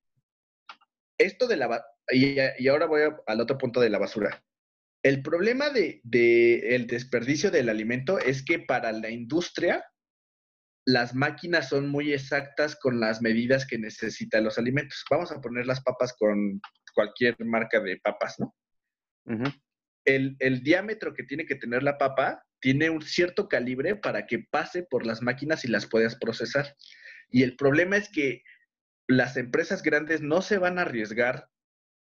esto 1.19 1.49
de 1.49 1.57
la... 1.57 1.85
Y, 2.12 2.37
y 2.59 2.69
ahora 2.69 2.87
voy 2.87 3.03
al 3.27 3.41
otro 3.41 3.59
punto 3.59 3.81
de 3.81 3.91
la 3.91 3.99
basura. 3.99 4.45
El 5.03 5.23
problema 5.23 5.71
de, 5.71 6.00
de, 6.05 6.75
el 6.75 6.87
desperdicio 6.87 7.50
del 7.50 7.69
alimento 7.69 8.19
es 8.19 8.45
que 8.45 8.61
para 8.61 8.93
la 8.93 9.11
industria 9.11 9.85
las 10.87 11.15
máquinas 11.15 11.69
son 11.69 11.89
muy 11.89 12.13
exactas 12.13 12.77
con 12.77 13.01
las 13.01 13.21
medidas 13.21 13.67
que 13.67 13.79
necesitan 13.79 14.45
los 14.45 14.59
alimentos. 14.59 15.05
Vamos 15.11 15.31
a 15.31 15.41
poner 15.41 15.67
las 15.67 15.83
papas 15.83 16.15
con 16.19 16.61
cualquier 16.95 17.37
marca 17.45 17.81
de 17.81 17.99
papas, 17.99 18.37
¿no? 18.39 18.55
el, 20.05 20.37
el, 20.39 20.63
diámetro 20.63 21.15
que 21.15 21.25
tiene 21.25 21.45
que 21.47 21.55
tener 21.55 21.83
la 21.83 21.99
papa 21.99 22.43
tiene 22.61 22.91
un 22.91 23.03
cierto 23.03 23.49
calibre 23.49 23.97
para 23.97 24.27
que 24.27 24.41
pase 24.51 24.83
por 24.83 25.07
las 25.07 25.23
máquinas 25.23 25.65
y 25.65 25.69
las 25.69 25.87
puedas 25.87 26.17
procesar. 26.17 26.75
Y 27.31 27.43
el 27.43 27.57
problema 27.57 27.97
es 27.97 28.09
que 28.11 28.43
las 29.07 29.37
empresas 29.37 29.83
grandes 29.83 30.21
no 30.21 30.43
se 30.43 30.59
van 30.59 30.79
a 30.79 30.83
arriesgar 30.83 31.49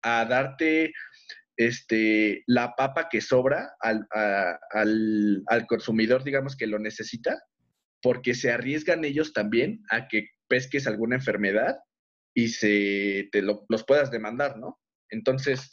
a 0.01 0.25
darte 0.25 0.93
este, 1.57 2.43
la 2.47 2.75
papa 2.75 3.09
que 3.09 3.21
sobra 3.21 3.75
al, 3.79 4.07
al, 4.11 5.43
al 5.47 5.67
consumidor, 5.67 6.23
digamos, 6.23 6.55
que 6.55 6.67
lo 6.67 6.79
necesita, 6.79 7.41
porque 8.01 8.33
se 8.33 8.51
arriesgan 8.51 9.03
ellos 9.03 9.33
también 9.33 9.83
a 9.89 10.07
que 10.07 10.29
pesques 10.47 10.87
alguna 10.87 11.15
enfermedad 11.15 11.77
y 12.33 12.49
se 12.49 13.29
te 13.31 13.41
los 13.41 13.83
puedas 13.85 14.11
demandar, 14.11 14.57
¿no? 14.57 14.79
Entonces, 15.09 15.71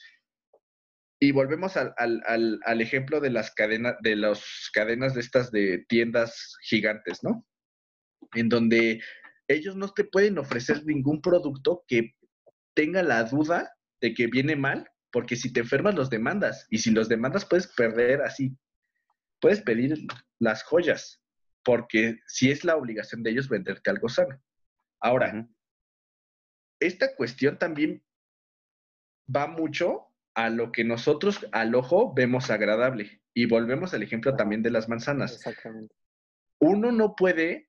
y 1.21 1.33
volvemos 1.33 1.77
al, 1.77 1.95
al, 1.97 2.61
al, 2.65 2.81
ejemplo 2.81 3.21
de 3.21 3.31
las 3.31 3.53
cadenas, 3.53 3.97
de 4.03 4.17
las 4.17 4.71
cadenas 4.73 5.15
de 5.15 5.21
estas 5.21 5.51
de 5.51 5.85
tiendas 5.89 6.57
gigantes, 6.63 7.23
¿no? 7.23 7.47
En 8.35 8.49
donde 8.49 9.01
ellos 9.49 9.77
no 9.77 9.93
te 9.93 10.05
pueden 10.05 10.39
ofrecer 10.39 10.85
ningún 10.85 11.23
producto 11.23 11.85
que 11.87 12.15
tenga 12.75 13.03
la 13.03 13.25
duda 13.25 13.73
de 14.01 14.13
que 14.13 14.27
viene 14.27 14.57
mal, 14.57 14.89
porque 15.11 15.37
si 15.37 15.53
te 15.53 15.61
enfermas 15.61 15.95
los 15.95 16.11
demandas, 16.11 16.67
y 16.71 16.79
si 16.79 16.91
los 16.91 17.09
demandas 17.09 17.47
puedes 17.47 17.69
perder 17.69 18.21
así, 18.23 18.55
puedes 19.41 19.63
pedir 19.63 19.97
las 20.39 20.63
joyas, 20.65 21.23
porque 21.67 22.21
si 22.29 22.53
es 22.53 22.63
la 22.63 22.77
obligación 22.77 23.25
de 23.25 23.31
ellos 23.31 23.49
venderte 23.49 23.91
algo 23.91 24.09
sano. 24.09 24.41
Ahora, 25.01 25.49
esta 26.81 27.17
cuestión 27.17 27.59
también 27.59 28.05
va 29.35 29.49
mucho 29.49 30.15
a 30.37 30.49
lo 30.49 30.71
que 30.71 30.85
nosotros 30.85 31.45
al 31.51 31.75
ojo 31.75 32.15
vemos 32.15 32.51
agradable. 32.51 33.21
Y 33.35 33.47
volvemos 33.47 33.93
al 33.95 34.05
ejemplo 34.05 34.37
también 34.37 34.63
de 34.63 34.71
las 34.71 34.89
manzanas. 34.89 35.35
Exactamente. 35.35 35.93
Uno 36.61 36.93
no 36.93 37.17
puede 37.17 37.69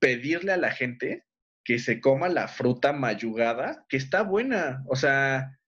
pedirle 0.00 0.52
a 0.52 0.56
la 0.56 0.72
gente 0.72 1.24
que 1.62 1.78
se 1.78 2.00
coma 2.00 2.28
la 2.28 2.48
fruta 2.48 2.92
mayugada, 2.92 3.86
que 3.88 3.96
está 3.96 4.22
buena. 4.22 4.82
O 4.88 4.96
sea, 4.96 5.60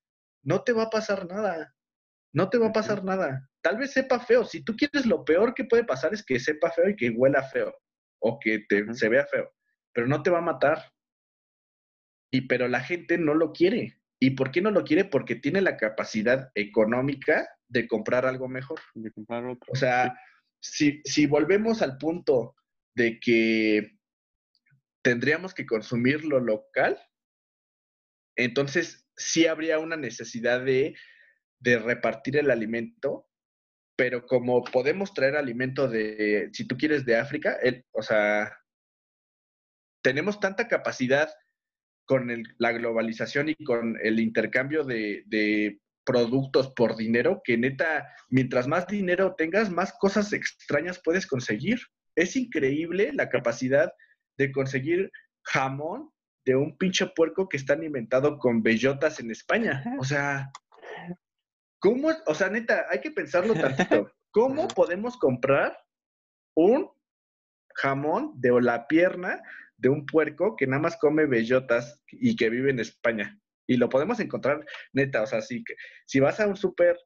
no 0.42 0.64
te 0.64 0.72
va 0.72 0.84
a 0.84 0.90
pasar 0.90 1.26
nada. 1.26 1.76
No 2.32 2.50
te 2.50 2.58
va 2.58 2.66
a 2.66 2.72
pasar 2.72 3.04
nada 3.04 3.48
tal 3.66 3.78
vez 3.78 3.90
sepa 3.90 4.20
feo. 4.20 4.44
Si 4.44 4.62
tú 4.62 4.76
quieres 4.76 5.06
lo 5.06 5.24
peor 5.24 5.52
que 5.52 5.64
puede 5.64 5.82
pasar 5.82 6.14
es 6.14 6.24
que 6.24 6.38
sepa 6.38 6.70
feo 6.70 6.88
y 6.88 6.94
que 6.94 7.10
huela 7.10 7.42
feo 7.42 7.76
o 8.20 8.38
que 8.38 8.60
te, 8.60 8.94
se 8.94 9.08
vea 9.08 9.26
feo, 9.26 9.52
pero 9.92 10.06
no 10.06 10.22
te 10.22 10.30
va 10.30 10.38
a 10.38 10.52
matar. 10.52 10.92
Y 12.30 12.42
pero 12.42 12.68
la 12.68 12.78
gente 12.78 13.18
no 13.18 13.34
lo 13.34 13.52
quiere. 13.52 14.00
¿Y 14.20 14.30
por 14.30 14.52
qué 14.52 14.62
no 14.62 14.70
lo 14.70 14.84
quiere? 14.84 15.04
Porque 15.04 15.34
tiene 15.34 15.60
la 15.62 15.76
capacidad 15.76 16.52
económica 16.54 17.48
de 17.66 17.88
comprar 17.88 18.24
algo 18.24 18.46
mejor. 18.46 18.78
De 18.94 19.10
comprar 19.10 19.44
otro. 19.44 19.72
O 19.72 19.74
sea, 19.74 20.16
si, 20.60 21.00
si 21.04 21.26
volvemos 21.26 21.82
al 21.82 21.98
punto 21.98 22.54
de 22.94 23.18
que 23.18 23.98
tendríamos 25.02 25.54
que 25.54 25.66
consumir 25.66 26.24
lo 26.24 26.38
local, 26.38 27.00
entonces 28.36 29.08
sí 29.16 29.48
habría 29.48 29.80
una 29.80 29.96
necesidad 29.96 30.64
de, 30.64 30.94
de 31.58 31.80
repartir 31.80 32.36
el 32.36 32.52
alimento 32.52 33.26
pero 33.96 34.26
como 34.26 34.62
podemos 34.62 35.14
traer 35.14 35.36
alimento 35.36 35.88
de, 35.88 36.50
si 36.52 36.66
tú 36.66 36.76
quieres, 36.76 37.04
de 37.04 37.16
África, 37.16 37.58
o 37.92 38.02
sea, 38.02 38.56
tenemos 40.02 40.38
tanta 40.38 40.68
capacidad 40.68 41.30
con 42.04 42.30
la 42.58 42.72
globalización 42.72 43.48
y 43.48 43.56
con 43.64 43.98
el 44.02 44.20
intercambio 44.20 44.84
de, 44.84 45.24
de, 45.26 45.80
productos 46.04 46.70
por 46.70 46.96
dinero, 46.96 47.42
que 47.44 47.58
neta, 47.58 48.06
mientras 48.30 48.68
más 48.68 48.86
dinero 48.86 49.34
tengas, 49.36 49.70
más 49.70 49.92
cosas 49.98 50.32
extrañas 50.32 51.00
puedes 51.02 51.26
conseguir. 51.26 51.80
Es 52.14 52.36
increíble 52.36 53.10
la 53.12 53.28
capacidad 53.28 53.92
de 54.38 54.52
conseguir 54.52 55.10
jamón 55.42 56.10
de 56.44 56.54
un 56.54 56.78
pinche 56.78 57.06
puerco 57.08 57.48
que 57.48 57.56
está 57.56 57.72
alimentado 57.72 58.38
con 58.38 58.62
bellotas 58.62 59.18
en 59.18 59.32
España. 59.32 59.82
O 59.98 60.04
sea, 60.04 60.52
¿Cómo? 61.78 62.10
O 62.26 62.34
sea, 62.34 62.48
neta, 62.48 62.86
hay 62.90 63.00
que 63.00 63.10
pensarlo 63.10 63.54
tantito. 63.54 64.10
¿Cómo 64.30 64.68
podemos 64.68 65.16
comprar 65.16 65.78
un 66.54 66.90
jamón 67.74 68.32
de 68.36 68.60
la 68.60 68.86
pierna 68.86 69.42
de 69.76 69.88
un 69.88 70.06
puerco 70.06 70.56
que 70.56 70.66
nada 70.66 70.82
más 70.82 70.96
come 70.96 71.26
bellotas 71.26 72.02
y 72.08 72.36
que 72.36 72.50
vive 72.50 72.70
en 72.70 72.80
España? 72.80 73.38
Y 73.66 73.76
lo 73.76 73.88
podemos 73.88 74.20
encontrar, 74.20 74.64
neta, 74.92 75.22
o 75.22 75.26
sea, 75.26 75.40
sí 75.40 75.64
que 75.64 75.74
si 76.06 76.20
vas 76.20 76.38
a 76.38 76.46
un 76.46 76.56
súper 76.56 76.96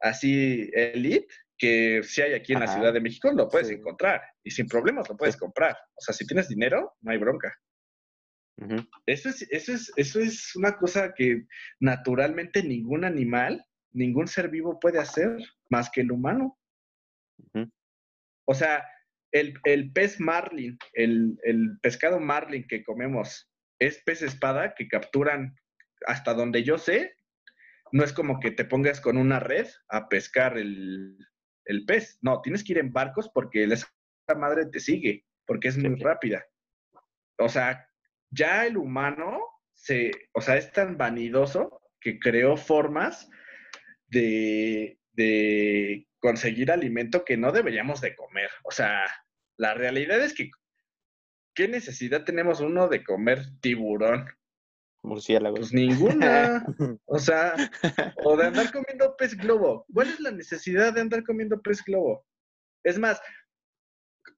así 0.00 0.70
elite, 0.74 1.28
que 1.56 2.02
si 2.02 2.20
hay 2.20 2.34
aquí 2.34 2.52
en 2.52 2.60
la 2.60 2.66
Ciudad 2.66 2.92
de 2.92 3.00
México, 3.00 3.30
lo 3.32 3.48
puedes 3.48 3.70
encontrar 3.70 4.20
y 4.42 4.50
sin 4.50 4.66
problemas 4.66 5.08
lo 5.08 5.16
puedes 5.16 5.36
comprar. 5.36 5.76
O 5.94 6.00
sea, 6.00 6.14
si 6.14 6.26
tienes 6.26 6.48
dinero, 6.48 6.94
no 7.00 7.12
hay 7.12 7.18
bronca. 7.18 7.56
eso, 9.06 9.28
es, 9.28 9.42
eso, 9.50 9.72
es, 9.72 9.92
eso 9.96 10.20
es 10.20 10.54
una 10.56 10.76
cosa 10.76 11.14
que 11.14 11.46
naturalmente 11.80 12.62
ningún 12.62 13.04
animal 13.04 13.64
ningún 13.94 14.28
ser 14.28 14.50
vivo 14.50 14.78
puede 14.78 14.98
hacer 14.98 15.38
más 15.70 15.90
que 15.90 16.02
el 16.02 16.12
humano. 16.12 16.58
O 18.46 18.54
sea, 18.54 18.86
el, 19.32 19.92
pez 19.92 20.20
marlin, 20.20 20.78
el, 20.92 21.38
pescado 21.80 22.20
marlin 22.20 22.66
que 22.68 22.84
comemos, 22.84 23.50
es 23.78 24.02
pez 24.04 24.22
espada 24.22 24.74
que 24.74 24.88
capturan 24.88 25.56
hasta 26.06 26.34
donde 26.34 26.62
yo 26.62 26.78
sé. 26.78 27.16
No 27.92 28.04
es 28.04 28.12
como 28.12 28.40
que 28.40 28.50
te 28.50 28.64
pongas 28.64 29.00
con 29.00 29.16
una 29.16 29.40
red 29.40 29.68
a 29.88 30.08
pescar 30.08 30.58
el, 30.58 31.16
pez. 31.86 32.18
No, 32.22 32.42
tienes 32.42 32.62
que 32.62 32.72
ir 32.72 32.78
en 32.78 32.92
barcos 32.92 33.30
porque 33.32 33.64
esa 33.64 33.88
madre 34.36 34.66
te 34.66 34.80
sigue, 34.80 35.24
porque 35.46 35.68
es 35.68 35.78
muy 35.78 35.96
rápida. 35.96 36.44
O 37.38 37.48
sea, 37.48 37.88
ya 38.30 38.66
el 38.66 38.76
humano 38.76 39.40
se, 39.72 40.10
o 40.32 40.40
sea, 40.40 40.56
es 40.56 40.72
tan 40.72 40.96
vanidoso 40.96 41.80
que 42.00 42.18
creó 42.18 42.56
formas 42.56 43.28
de, 44.14 46.06
conseguir 46.20 46.70
alimento 46.70 47.24
que 47.24 47.36
no 47.36 47.52
deberíamos 47.52 48.00
de 48.00 48.16
comer. 48.16 48.50
O 48.62 48.70
sea, 48.70 49.04
la 49.58 49.74
realidad 49.74 50.20
es 50.22 50.32
que, 50.32 50.50
¿qué 51.54 51.68
necesidad 51.68 52.24
tenemos 52.24 52.60
uno 52.60 52.88
de 52.88 53.04
comer 53.04 53.40
tiburón? 53.60 54.26
Murciélago. 55.02 55.56
Pues 55.56 55.72
ninguna. 55.72 56.64
O 57.06 57.18
sea, 57.18 57.54
o 58.24 58.36
de 58.36 58.46
andar 58.46 58.72
comiendo 58.72 59.14
pez 59.16 59.36
globo. 59.36 59.84
¿Cuál 59.92 60.08
es 60.08 60.20
la 60.20 60.30
necesidad 60.30 60.94
de 60.94 61.02
andar 61.02 61.22
comiendo 61.22 61.60
pez 61.60 61.84
globo? 61.84 62.26
Es 62.82 62.98
más, 62.98 63.20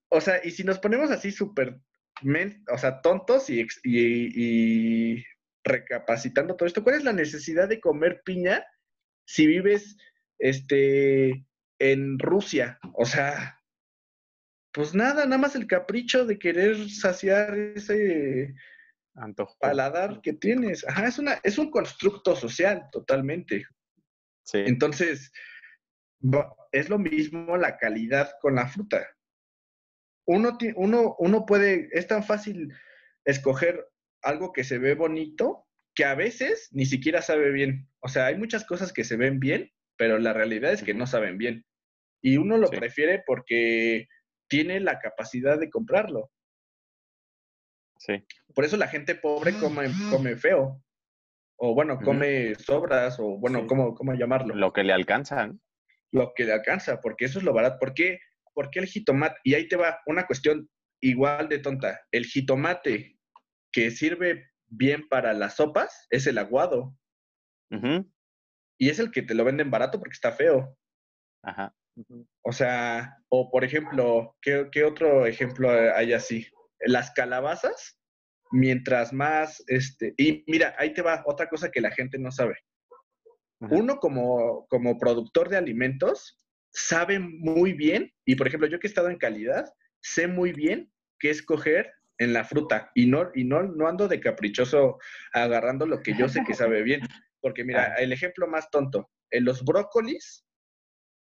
o 0.09 0.21
sea, 0.21 0.41
y 0.45 0.51
si 0.51 0.65
nos 0.65 0.79
ponemos 0.79 1.11
así 1.11 1.31
súper, 1.33 1.79
o 2.73 2.79
sea, 2.79 3.01
tontos 3.01 3.51
y, 3.51 3.67
y, 3.85 5.25
recapacitando 5.65 6.55
todo 6.57 6.67
esto, 6.67 6.83
¿cuál 6.83 6.97
es 6.97 7.05
la 7.05 7.13
necesidad 7.13 7.69
de 7.69 7.81
comer 7.81 8.23
piña 8.25 8.65
si 9.27 9.47
vives 9.47 9.97
este, 10.39 11.45
en 11.79 12.19
Rusia. 12.19 12.79
O 12.95 13.05
sea, 13.05 13.61
pues 14.73 14.95
nada, 14.95 15.25
nada 15.25 15.39
más 15.39 15.57
el 15.57 15.67
capricho 15.67 16.25
de 16.25 16.39
querer 16.39 16.89
saciar 16.89 17.57
ese 17.59 18.55
Antojo. 19.15 19.57
paladar 19.59 20.21
que 20.23 20.33
tienes. 20.33 20.87
Ajá, 20.89 21.07
es, 21.07 21.19
una, 21.19 21.41
es 21.43 21.59
un 21.59 21.71
constructo 21.71 22.35
social 22.37 22.89
totalmente. 22.93 23.67
Sí. 24.45 24.59
Entonces, 24.67 25.33
es 26.73 26.89
lo 26.89 26.99
mismo 26.99 27.57
la 27.57 27.77
calidad 27.77 28.31
con 28.41 28.55
la 28.55 28.69
fruta. 28.69 29.07
Uno, 30.27 30.59
uno, 30.77 31.17
uno 31.19 31.47
puede, 31.47 31.89
es 31.93 32.07
tan 32.07 32.23
fácil 32.25 32.73
escoger 33.25 33.89
algo 34.23 34.53
que 34.53 34.65
se 34.65 34.79
ve 34.79 34.95
bonito 34.95 35.66
que 35.97 36.05
a 36.05 36.15
veces 36.15 36.69
ni 36.73 36.87
siquiera 36.87 37.23
sabe 37.23 37.51
bien. 37.51 37.89
O 38.01 38.09
sea, 38.09 38.27
hay 38.27 38.37
muchas 38.37 38.65
cosas 38.65 38.93
que 38.93 39.03
se 39.03 39.17
ven 39.17 39.41
bien, 39.41 39.73
pero 39.97 40.19
la 40.19 40.35
realidad 40.35 40.73
es 40.73 40.83
que 40.83 40.95
no 40.95 41.07
saben 41.07 41.39
bien. 41.39 41.65
Y 42.23 42.37
uno 42.37 42.59
lo 42.59 42.69
prefiere 42.69 43.25
porque 43.27 44.07
tiene 44.49 44.79
la 44.79 44.99
capacidad 44.99 45.59
de 45.59 45.71
comprarlo. 45.71 46.31
Sí. 47.99 48.23
Por 48.55 48.67
eso 48.67 48.77
la 48.77 48.89
gente 48.89 49.15
pobre 49.15 49.55
come, 49.55 49.89
come 50.11 50.37
feo. 50.37 50.83
O 51.59 51.75
bueno, 51.75 51.99
come 51.99 52.55
sobras, 52.57 53.19
o 53.19 53.39
bueno, 53.39 53.67
¿cómo, 53.67 53.95
¿cómo, 53.95 54.13
llamarlo? 54.13 54.55
Lo 54.55 54.75
que 54.75 54.85
le 54.85 54.93
alcanza. 54.93 55.51
Lo 56.13 56.35
que 56.35 56.45
le 56.45 56.53
alcanza, 56.53 57.01
porque 57.01 57.25
eso 57.25 57.39
es 57.39 57.45
lo 57.45 57.55
barato. 57.55 57.79
¿Por 57.79 57.95
qué, 57.95 58.21
¿Por 58.53 58.71
qué 58.71 58.81
el 58.81 58.87
jitomate? 58.87 59.37
Y 59.43 59.55
ahí 59.55 59.67
te 59.67 59.77
va 59.77 59.99
una 60.05 60.27
cuestión 60.27 60.69
igual 61.01 61.49
de 61.49 61.61
tonta. 61.61 62.03
El 62.13 62.27
jitomate 62.27 63.19
que 63.73 63.91
sirve 63.91 64.51
bien 64.69 65.09
para 65.09 65.33
las 65.33 65.57
sopas 65.57 66.07
es 66.11 66.27
el 66.27 66.39
aguado. 66.39 66.97
Y 68.79 68.91
es 68.91 68.99
el 68.99 69.11
que 69.11 69.23
te 69.23 69.35
lo 69.35 69.45
venden 69.45 69.71
barato 69.71 69.99
porque 69.99 70.15
está 70.15 70.33
feo. 70.33 70.77
Ajá. 71.43 71.75
O 72.43 72.53
sea, 72.53 73.17
o 73.29 73.51
por 73.51 73.65
ejemplo, 73.65 74.37
¿qué, 74.43 74.85
otro 74.85 75.27
ejemplo 75.27 75.71
hay 75.71 76.13
así? 76.13 76.47
Las 76.81 77.11
calabazas, 77.13 77.99
mientras 78.51 79.13
más, 79.13 79.65
este, 79.67 80.15
y 80.17 80.45
mira, 80.47 80.75
ahí 80.79 80.93
te 80.93 81.03
va 81.03 81.23
otra 81.27 81.49
cosa 81.49 81.71
que 81.71 81.81
la 81.81 81.91
gente 81.91 82.19
no 82.19 82.31
sabe. 82.31 82.57
Uno 83.59 83.97
como, 83.97 84.67
como 84.69 84.99
productor 84.99 85.49
de 85.49 85.57
alimentos 85.57 86.39
sabe 86.71 87.19
muy 87.19 87.73
bien, 87.73 88.13
y 88.27 88.37
por 88.37 88.47
ejemplo, 88.47 88.69
yo 88.69 88.79
que 88.79 88.87
he 88.87 88.91
estado 88.91 89.09
en 89.09 89.17
calidad, 89.17 89.73
sé 90.03 90.29
muy 90.29 90.53
bien 90.53 90.93
qué 91.19 91.31
escoger 91.31 91.91
en 92.19 92.33
la 92.33 92.45
fruta 92.45 92.91
y 92.95 93.07
no, 93.07 93.31
y 93.35 93.45
no, 93.45 93.63
no 93.63 93.89
ando 93.89 94.09
de 94.09 94.21
caprichoso 94.21 94.99
agarrando 95.33 95.87
lo 95.87 96.01
que 96.01 96.15
yo 96.17 96.29
sé 96.29 96.43
que 96.47 96.55
sabe 96.55 96.83
bien. 96.83 97.01
Porque 97.41 97.65
mira, 97.65 97.95
el 97.95 98.13
ejemplo 98.13 98.47
más 98.47 98.71
tonto, 98.71 99.11
en 99.31 99.45
los 99.45 99.65
brócolis, 99.65 100.45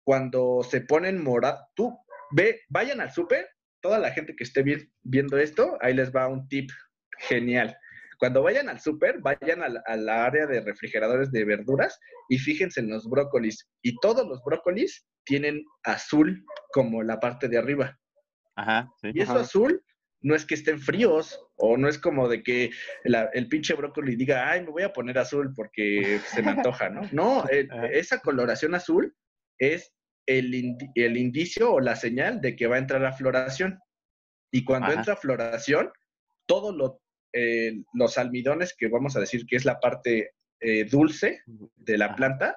cuando 0.05 0.61
se 0.63 0.83
ponen 0.83 1.23
morados, 1.23 1.61
tú 1.75 1.99
ve, 2.33 2.61
vayan 2.69 3.01
al 3.01 3.11
súper, 3.11 3.49
toda 3.81 3.99
la 3.99 4.11
gente 4.11 4.35
que 4.37 4.45
esté 4.45 4.65
viendo 5.03 5.39
esto, 5.39 5.77
ahí 5.81 5.95
les 5.95 6.13
va 6.13 6.29
un 6.29 6.47
tip 6.49 6.71
genial. 7.19 7.77
Cuando 8.19 8.43
vayan 8.43 8.69
al 8.69 8.81
súper, 8.81 9.21
vayan 9.21 9.63
a 9.63 9.97
la, 9.97 10.25
área 10.25 10.47
de 10.47 10.61
refrigeradores 10.61 11.33
de 11.33 11.45
verduras 11.45 11.99
y 12.29 12.39
fíjense 12.39 12.81
en 12.81 12.91
los 12.91 13.09
brócolis. 13.09 13.69
Y 13.83 13.97
todos 14.01 14.27
los 14.27 14.41
brócolis 14.45 15.07
tienen 15.25 15.65
azul 15.83 16.45
como 16.73 17.03
la 17.03 17.19
parte 17.19 17.49
de 17.49 17.59
arriba. 17.59 17.99
Ajá, 18.57 18.89
y 19.03 19.21
eso 19.21 19.37
azul 19.37 19.83
no 20.25 20.35
es 20.35 20.47
que 20.47 20.55
estén 20.55 20.81
fríos 20.81 21.39
o 21.57 21.77
no 21.77 21.87
es 21.87 21.99
como 21.99 22.29
de 22.29 22.43
que 22.43 22.71
el 23.05 23.49
pinche 23.49 23.75
brócoli 23.75 24.17
diga, 24.17 24.51
ay, 24.51 24.63
me 24.63 24.71
voy 24.71 24.83
a 24.83 24.93
poner 24.93 25.19
azul 25.19 25.53
porque 25.55 26.19
se 26.27 26.43
me 26.43 26.53
antoja, 26.53 26.89
¿no? 26.89 27.03
No, 27.13 27.45
eh, 27.51 27.69
esa 27.93 28.21
coloración 28.21 28.75
azul 28.75 29.15
es 29.59 29.93
el, 30.27 30.55
indicio 31.17 31.75
o 31.75 31.81
la 31.81 31.95
señal 31.95 32.41
de 32.41 32.57
que 32.57 32.67
va 32.67 32.77
a 32.77 32.79
entrar 32.79 33.03
la 33.03 33.13
floración. 33.13 33.79
Y 34.51 34.65
cuando 34.65 34.93
entra 34.93 35.15
floración, 35.15 35.93
todos 36.47 36.75
eh, 37.35 37.83
los 37.93 38.17
almidones, 38.17 38.75
que 38.75 38.89
vamos 38.89 39.17
a 39.17 39.21
decir 39.21 39.45
que 39.47 39.57
es 39.57 39.67
la 39.67 39.79
parte 39.79 40.31
eh, 40.61 40.85
dulce 40.85 41.43
de 41.77 41.99
la 41.99 42.17
planta, 42.17 42.57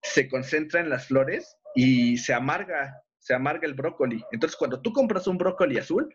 se 0.00 0.28
concentra 0.28 0.80
en 0.80 0.88
las 0.88 1.08
flores 1.08 1.58
y 1.74 2.16
se 2.16 2.32
amarga, 2.32 3.02
se 3.18 3.34
amarga 3.34 3.66
el 3.66 3.74
brócoli. 3.74 4.24
Entonces, 4.32 4.56
cuando 4.56 4.80
tú 4.80 4.94
compras 4.94 5.26
un 5.26 5.36
brócoli 5.36 5.76
azul, 5.76 6.08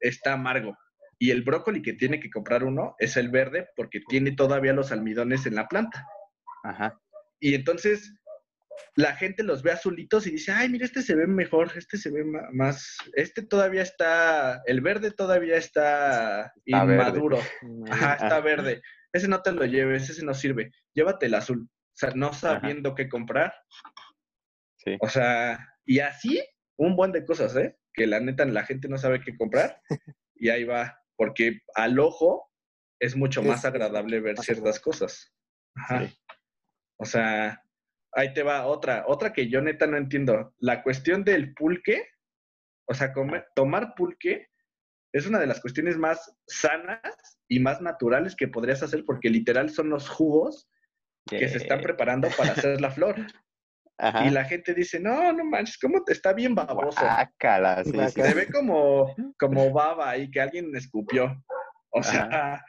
está 0.00 0.34
amargo. 0.34 0.76
Y 1.18 1.30
el 1.30 1.42
brócoli 1.42 1.82
que 1.82 1.94
tiene 1.94 2.20
que 2.20 2.30
comprar 2.30 2.64
uno 2.64 2.94
es 2.98 3.16
el 3.16 3.30
verde 3.30 3.68
porque 3.74 4.00
tiene 4.08 4.32
todavía 4.32 4.72
los 4.72 4.92
almidones 4.92 5.46
en 5.46 5.54
la 5.54 5.66
planta. 5.66 6.06
Ajá. 6.62 7.00
Y 7.40 7.54
entonces 7.54 8.14
la 8.94 9.14
gente 9.14 9.42
los 9.42 9.62
ve 9.62 9.72
azulitos 9.72 10.26
y 10.26 10.32
dice, 10.32 10.52
ay, 10.52 10.68
mira, 10.68 10.84
este 10.84 11.02
se 11.02 11.14
ve 11.14 11.26
mejor, 11.26 11.70
este 11.76 11.96
se 11.96 12.10
ve 12.10 12.24
más, 12.52 12.96
este 13.14 13.42
todavía 13.42 13.82
está, 13.82 14.62
el 14.66 14.80
verde 14.80 15.10
todavía 15.10 15.56
está, 15.56 16.52
inmaduro. 16.64 17.38
Ajá, 17.90 18.14
está 18.14 18.40
verde. 18.40 18.82
Ese 19.12 19.28
no 19.28 19.42
te 19.42 19.52
lo 19.52 19.64
lleves, 19.64 20.10
ese 20.10 20.24
no 20.24 20.34
sirve. 20.34 20.72
Llévate 20.94 21.26
el 21.26 21.34
azul. 21.34 21.68
O 21.68 21.98
sea, 21.98 22.10
no 22.14 22.32
sabiendo 22.32 22.94
qué 22.94 23.08
comprar. 23.08 23.54
Sí. 24.76 24.96
O 25.00 25.08
sea, 25.08 25.58
y 25.86 26.00
así 26.00 26.42
un 26.76 26.96
buen 26.96 27.12
de 27.12 27.24
cosas, 27.24 27.56
¿eh? 27.56 27.76
Que 27.96 28.06
la 28.06 28.20
neta 28.20 28.44
la 28.44 28.64
gente 28.64 28.88
no 28.88 28.98
sabe 28.98 29.20
qué 29.20 29.36
comprar 29.36 29.80
y 30.34 30.50
ahí 30.50 30.64
va, 30.64 31.02
porque 31.16 31.60
al 31.74 31.98
ojo 31.98 32.50
es 33.00 33.16
mucho 33.16 33.42
más 33.42 33.64
agradable 33.64 34.20
ver 34.20 34.38
ciertas 34.38 34.80
cosas. 34.80 35.32
Ajá. 35.74 36.08
O 36.98 37.04
sea, 37.04 37.62
ahí 38.12 38.32
te 38.32 38.42
va 38.42 38.66
otra, 38.66 39.04
otra 39.06 39.32
que 39.32 39.48
yo 39.48 39.60
neta 39.60 39.86
no 39.86 39.96
entiendo. 39.96 40.54
La 40.58 40.82
cuestión 40.82 41.24
del 41.24 41.52
pulque, 41.54 42.08
o 42.88 42.94
sea, 42.94 43.12
tomar 43.54 43.94
pulque 43.94 44.48
es 45.12 45.26
una 45.26 45.38
de 45.38 45.46
las 45.46 45.60
cuestiones 45.60 45.96
más 45.96 46.36
sanas 46.46 47.00
y 47.48 47.60
más 47.60 47.80
naturales 47.80 48.34
que 48.34 48.48
podrías 48.48 48.82
hacer 48.82 49.04
porque 49.04 49.30
literal 49.30 49.70
son 49.70 49.90
los 49.90 50.08
jugos 50.08 50.68
que 51.26 51.48
se 51.48 51.58
están 51.58 51.80
preparando 51.80 52.28
para 52.36 52.52
hacer 52.52 52.80
la 52.80 52.90
flor. 52.90 53.16
Y 53.98 54.30
la 54.30 54.44
gente 54.44 54.74
dice, 54.74 55.00
no, 55.00 55.32
no 55.32 55.44
manches, 55.44 55.78
¿cómo 55.78 56.04
te 56.04 56.12
está 56.12 56.32
bien 56.34 56.54
baboso? 56.54 57.00
Se 58.10 58.34
ve 58.34 58.48
como, 58.52 59.14
como 59.38 59.72
baba 59.72 60.10
ahí 60.10 60.30
que 60.30 60.40
alguien 60.40 60.74
escupió. 60.76 61.42
O 61.90 62.02
sea, 62.02 62.62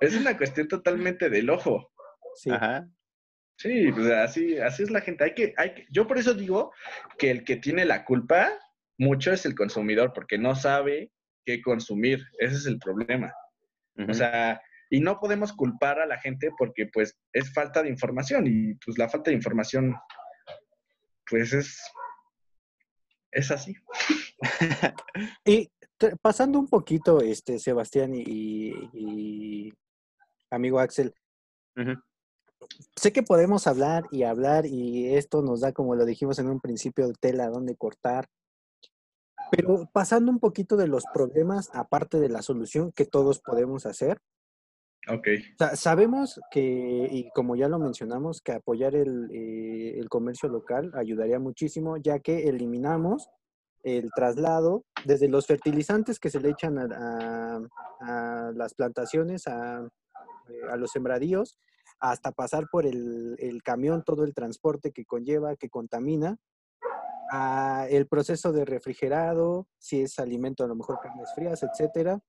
es 0.00 0.16
una 0.16 0.36
cuestión 0.36 0.66
totalmente 0.66 1.30
del 1.30 1.50
ojo. 1.50 1.92
Sí. 2.34 2.50
Ajá. 2.50 2.88
Sí, 3.58 3.90
pues 3.92 4.10
así, 4.10 4.56
así 4.58 4.84
es 4.84 4.90
la 4.90 5.00
gente. 5.00 5.24
Hay 5.24 5.34
que, 5.34 5.54
hay 5.56 5.74
que, 5.74 5.86
yo 5.90 6.06
por 6.06 6.18
eso 6.18 6.32
digo 6.32 6.72
que 7.18 7.30
el 7.30 7.44
que 7.44 7.56
tiene 7.56 7.84
la 7.84 8.04
culpa 8.04 8.50
mucho 8.98 9.32
es 9.32 9.46
el 9.46 9.54
consumidor, 9.54 10.12
porque 10.12 10.38
no 10.38 10.54
sabe 10.54 11.12
qué 11.44 11.60
consumir. 11.60 12.24
Ese 12.38 12.56
es 12.56 12.66
el 12.66 12.78
problema. 12.78 13.32
O 14.08 14.14
sea, 14.14 14.60
y 14.90 15.00
no 15.00 15.18
podemos 15.20 15.52
culpar 15.52 16.00
a 16.00 16.06
la 16.06 16.18
gente 16.18 16.50
porque 16.56 16.86
pues 16.86 17.18
es 17.32 17.52
falta 17.52 17.82
de 17.82 17.90
información 17.90 18.46
y 18.46 18.74
pues 18.74 18.98
la 18.98 19.08
falta 19.08 19.30
de 19.30 19.36
información 19.36 19.94
pues 21.28 21.52
es, 21.52 21.82
es 23.30 23.50
así. 23.50 23.74
y 25.44 25.70
pasando 26.22 26.58
un 26.58 26.68
poquito, 26.68 27.20
este, 27.20 27.58
Sebastián 27.58 28.12
y, 28.14 29.72
amigo 30.50 30.78
Axel, 30.80 31.14
sé 32.96 33.12
que 33.12 33.22
podemos 33.22 33.66
hablar 33.66 34.04
y 34.10 34.22
hablar 34.22 34.66
y 34.66 35.14
esto 35.14 35.42
nos 35.42 35.60
da, 35.60 35.72
como 35.72 35.94
lo 35.94 36.04
dijimos 36.04 36.38
en 36.38 36.48
un 36.48 36.60
principio, 36.60 37.12
tela 37.20 37.48
donde 37.48 37.76
cortar. 37.76 38.26
Pero 39.50 39.88
pasando 39.92 40.30
un 40.30 40.40
poquito 40.40 40.76
de 40.76 40.88
los 40.88 41.04
problemas, 41.12 41.70
aparte 41.72 42.20
de 42.20 42.28
la 42.28 42.42
solución 42.42 42.92
que 42.92 43.06
todos 43.06 43.40
podemos 43.40 43.86
hacer. 43.86 44.20
Ok. 45.06 45.28
sabemos 45.74 46.40
que, 46.50 47.08
y 47.10 47.30
como 47.30 47.56
ya 47.56 47.68
lo 47.68 47.78
mencionamos, 47.78 48.42
que 48.42 48.52
apoyar 48.52 48.94
el, 48.94 49.30
eh, 49.30 49.98
el 49.98 50.08
comercio 50.08 50.48
local 50.48 50.90
ayudaría 50.94 51.38
muchísimo, 51.38 51.96
ya 51.96 52.18
que 52.18 52.48
eliminamos 52.48 53.30
el 53.82 54.10
traslado 54.14 54.84
desde 55.04 55.28
los 55.28 55.46
fertilizantes 55.46 56.18
que 56.18 56.30
se 56.30 56.40
le 56.40 56.50
echan 56.50 56.78
a, 56.78 57.60
a, 58.00 58.52
las 58.54 58.74
plantaciones, 58.74 59.46
a, 59.46 59.78
a, 59.78 60.76
los 60.76 60.90
sembradíos, 60.90 61.58
hasta 62.00 62.32
pasar 62.32 62.66
por 62.70 62.86
el, 62.86 63.60
camión, 63.64 64.02
todo 64.04 64.24
el 64.24 64.34
transporte 64.34 64.92
que 64.92 65.04
conlleva, 65.04 65.56
que 65.56 65.68
contamina, 65.68 66.36
el 67.90 68.06
proceso 68.06 68.52
de 68.52 68.64
refrigerado, 68.64 69.66
si 69.78 70.02
es 70.02 70.18
alimento, 70.18 70.64
a 70.64 70.68
lo 70.68 70.76
mejor 70.76 70.98
carnes 71.00 71.30
frías, 71.34 71.62
etcétera, 71.62 72.20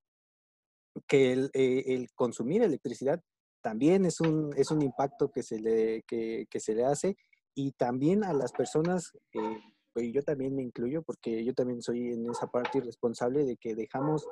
que 1.08 1.50
eh, 1.54 1.84
el, 1.88 2.12
consumir 2.14 2.64
electricidad 2.64 3.22
también 3.62 4.06
es 4.06 4.22
un, 4.22 4.54
es 4.56 4.72
un 4.72 4.82
impacto 4.82 5.32
que 5.32 5.44
se, 5.44 5.60
le, 5.60 6.04
que, 6.04 6.48
se 6.60 6.74
le 6.74 6.86
hace 6.86 7.18
y 7.54 7.72
también 7.74 8.24
a 8.24 8.34
las 8.34 8.52
personas, 8.52 9.12
eh, 9.34 10.12
yo 10.12 10.24
también 10.24 10.56
me 10.56 10.64
incluyo 10.64 11.02
porque 11.04 11.44
yo 11.44 11.54
también 11.54 11.82
soy 11.82 12.14
en 12.14 12.30
esa 12.30 12.48
parte 12.48 12.80
responsable 12.80 13.44
de 13.46 13.58
que 13.58 13.76
dejamos 13.76 14.26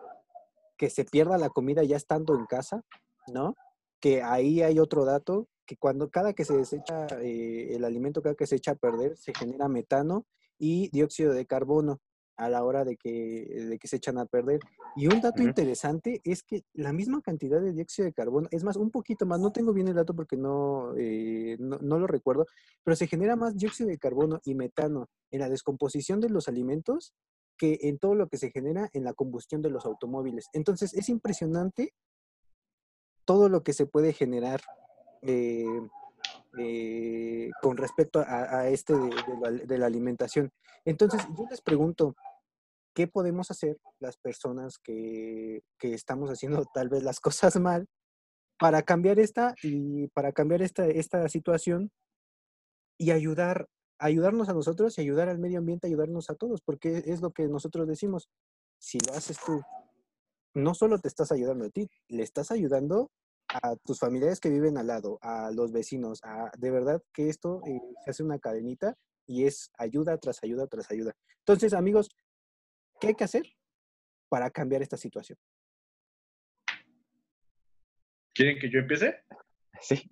que 0.78 0.90
se 0.90 1.04
pierda 1.04 1.38
la 1.38 1.50
comida 1.50 1.84
ya 1.84 1.98
estando 1.98 2.36
en 2.36 2.46
casa, 2.46 2.84
¿no? 3.34 3.56
que 4.00 4.22
ahí 4.22 4.62
hay 4.62 4.80
otro 4.80 5.06
dato, 5.06 5.48
que 5.66 5.76
cuando 5.76 6.10
cada 6.10 6.34
que 6.34 6.46
se 6.46 6.56
desecha 6.56 7.08
eh, 7.22 7.76
el 7.76 7.84
alimento, 7.84 8.22
cada 8.22 8.36
que 8.36 8.48
se 8.48 8.56
echa 8.56 8.72
a 8.72 8.76
perder, 8.76 9.18
se 9.18 9.34
genera 9.34 9.68
metano 9.68 10.26
y 10.58 10.90
dióxido 10.90 11.34
de 11.34 11.46
carbono 11.46 12.00
a 12.38 12.50
la 12.50 12.64
hora 12.64 12.86
de 12.86 12.96
que, 12.98 13.66
de 13.70 13.78
que 13.80 13.88
se 13.88 13.98
echan 13.98 14.18
a 14.18 14.26
perder. 14.26 14.60
Y 14.96 15.08
un 15.08 15.20
dato 15.22 15.44
interesante 15.44 16.22
es 16.24 16.44
que 16.44 16.64
la 16.74 16.94
misma 16.94 17.22
cantidad 17.22 17.60
de 17.60 17.74
dióxido 17.74 18.06
de 18.06 18.14
carbono, 18.14 18.48
es 18.52 18.64
más, 18.64 18.78
un 18.78 18.92
poquito 18.92 19.26
más, 19.26 19.40
no 19.40 19.52
tengo 19.52 19.74
bien 19.74 19.88
el 19.88 19.96
dato 19.96 20.16
porque 20.16 20.38
no, 20.38 20.94
eh, 20.98 21.58
no, 21.60 21.78
no, 21.82 22.00
lo 22.00 22.08
recuerdo, 22.08 22.46
pero 22.84 22.96
se 22.96 23.08
genera 23.08 23.36
más 23.36 23.58
dióxido 23.58 23.90
de 23.90 23.98
carbono 23.98 24.40
y 24.46 24.56
metano 24.56 25.10
en 25.32 25.42
la 25.42 25.50
descomposición 25.50 26.22
de 26.22 26.30
los 26.30 26.48
alimentos 26.48 27.14
que 27.58 27.80
en 27.82 27.98
todo 27.98 28.16
lo 28.16 28.28
que 28.28 28.38
se 28.38 28.52
genera 28.52 28.90
en 28.94 29.04
la 29.04 29.14
combustión 29.14 29.62
de 29.62 29.72
los 29.72 29.86
automóviles. 29.86 30.48
Entonces, 30.54 30.94
es 30.94 31.10
impresionante 31.10 31.94
todo 33.26 33.50
lo 33.50 33.64
que 33.64 33.74
se 33.74 33.88
puede 33.88 34.14
generar 34.14 34.62
eh, 35.22 35.66
eh, 36.58 37.50
con 37.62 37.78
respecto 37.78 38.24
a, 38.26 38.68
este 38.70 38.94
de, 38.94 39.78
la, 39.78 39.86
alimentación. 39.86 40.52
Entonces, 40.86 41.22
yo 41.38 41.46
les 41.50 41.62
pregunto, 41.62 42.16
¿qué 42.94 43.08
podemos 43.08 43.52
hacer 43.52 43.78
las 44.00 44.18
personas 44.18 44.80
que, 44.80 45.62
estamos 45.82 46.30
haciendo 46.30 46.66
tal 46.74 46.90
vez 46.90 47.04
las 47.04 47.20
cosas 47.20 47.60
mal 47.60 47.88
para 48.60 48.82
cambiar 48.82 49.20
esta 49.20 49.54
y 49.62 50.08
para 50.10 50.32
cambiar 50.32 50.62
esta, 50.62 50.88
esta 50.88 51.28
situación 51.30 51.92
y 52.98 53.12
ayudar, 53.12 53.68
ayudarnos 54.00 54.50
a 54.50 54.54
nosotros 54.54 54.98
y 54.98 55.02
ayudar 55.02 55.30
al 55.30 55.38
medio 55.38 55.60
ambiente, 55.60 55.88
ayudarnos 55.88 56.30
a 56.30 56.36
todos, 56.36 56.62
porque 56.62 57.04
es 57.06 57.22
lo 57.22 57.32
que 57.32 57.48
nosotros 57.48 57.88
decimos. 57.88 58.30
Si 58.80 58.98
lo 59.00 59.14
haces 59.14 59.38
tú, 59.46 59.62
no 60.56 60.74
solo 60.74 61.00
te 61.00 61.08
estás 61.08 61.32
ayudando 61.32 61.66
a 61.66 61.70
ti, 61.70 61.88
le 62.08 62.24
estás 62.24 62.50
ayudando 62.52 63.12
a 63.50 63.76
tus 63.78 64.00
familiares 64.00 64.40
que 64.40 64.50
viven 64.50 64.78
al 64.78 64.88
lado, 64.88 65.20
a 65.22 65.52
los 65.52 65.72
vecinos, 65.72 66.20
a, 66.24 66.52
de 66.58 66.72
verdad 66.72 67.02
que 67.14 67.30
esto 67.30 67.62
eh, 67.66 67.80
se 68.04 68.12
hace 68.12 68.24
una 68.24 68.40
cadenita 68.40 68.98
y 69.26 69.46
es 69.46 69.72
ayuda 69.78 70.18
tras 70.18 70.44
ayuda 70.44 70.68
tras 70.68 70.92
ayuda. 70.92 71.14
Entonces, 71.40 71.74
amigos, 71.74 72.10
¿qué 73.00 73.08
hay 73.08 73.16
que 73.16 73.24
hacer 73.24 73.44
para 74.30 74.50
cambiar 74.50 74.82
esta 74.82 74.98
situación? 74.98 75.38
¿Quieren 78.34 78.60
que 78.60 78.70
yo 78.70 78.80
empiece? 78.80 79.24
Sí. 79.80 80.10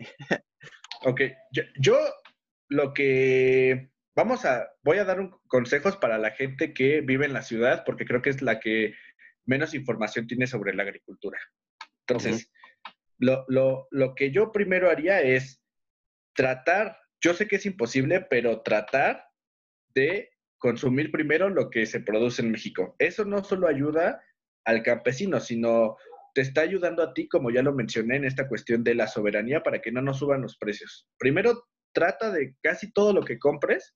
Ok, 1.05 1.21
yo, 1.51 1.97
lo 2.69 2.93
que 2.93 3.89
vamos 4.15 4.45
a, 4.45 4.69
voy 4.83 4.99
a 4.99 5.05
dar 5.05 5.19
un, 5.19 5.31
consejos 5.47 5.97
para 5.97 6.19
la 6.19 6.31
gente 6.31 6.71
que 6.71 7.01
vive 7.01 7.25
en 7.25 7.33
la 7.33 7.41
ciudad, 7.41 7.83
porque 7.83 8.05
creo 8.05 8.21
que 8.21 8.29
es 8.29 8.43
la 8.43 8.59
que 8.59 8.93
menos 9.45 9.73
información 9.73 10.27
tiene 10.27 10.45
sobre 10.45 10.75
la 10.75 10.83
agricultura. 10.83 11.39
Entonces, 12.01 12.51
lo, 13.17 13.45
lo, 13.47 13.87
lo 13.91 14.15
que 14.15 14.31
yo 14.31 14.51
primero 14.51 14.89
haría 14.89 15.21
es 15.21 15.61
tratar, 16.33 16.97
yo 17.21 17.33
sé 17.33 17.47
que 17.47 17.55
es 17.57 17.65
imposible, 17.65 18.21
pero 18.29 18.61
tratar 18.61 19.25
de 19.93 20.31
consumir 20.57 21.11
primero 21.11 21.49
lo 21.49 21.69
que 21.69 21.85
se 21.85 21.99
produce 21.99 22.41
en 22.41 22.51
México. 22.51 22.95
Eso 22.99 23.25
no 23.25 23.43
solo 23.43 23.67
ayuda 23.67 24.21
al 24.65 24.83
campesino, 24.83 25.39
sino 25.39 25.95
te 26.33 26.41
está 26.41 26.61
ayudando 26.61 27.01
a 27.01 27.13
ti, 27.13 27.27
como 27.27 27.49
ya 27.49 27.61
lo 27.61 27.73
mencioné, 27.73 28.17
en 28.17 28.25
esta 28.25 28.47
cuestión 28.47 28.83
de 28.83 28.95
la 28.95 29.07
soberanía 29.07 29.63
para 29.63 29.81
que 29.81 29.91
no 29.91 30.01
nos 30.01 30.19
suban 30.19 30.41
los 30.41 30.57
precios. 30.57 31.07
Primero, 31.17 31.65
trata 31.93 32.29
de 32.31 32.55
casi 32.61 32.91
todo 32.91 33.13
lo 33.13 33.23
que 33.23 33.39
compres, 33.39 33.95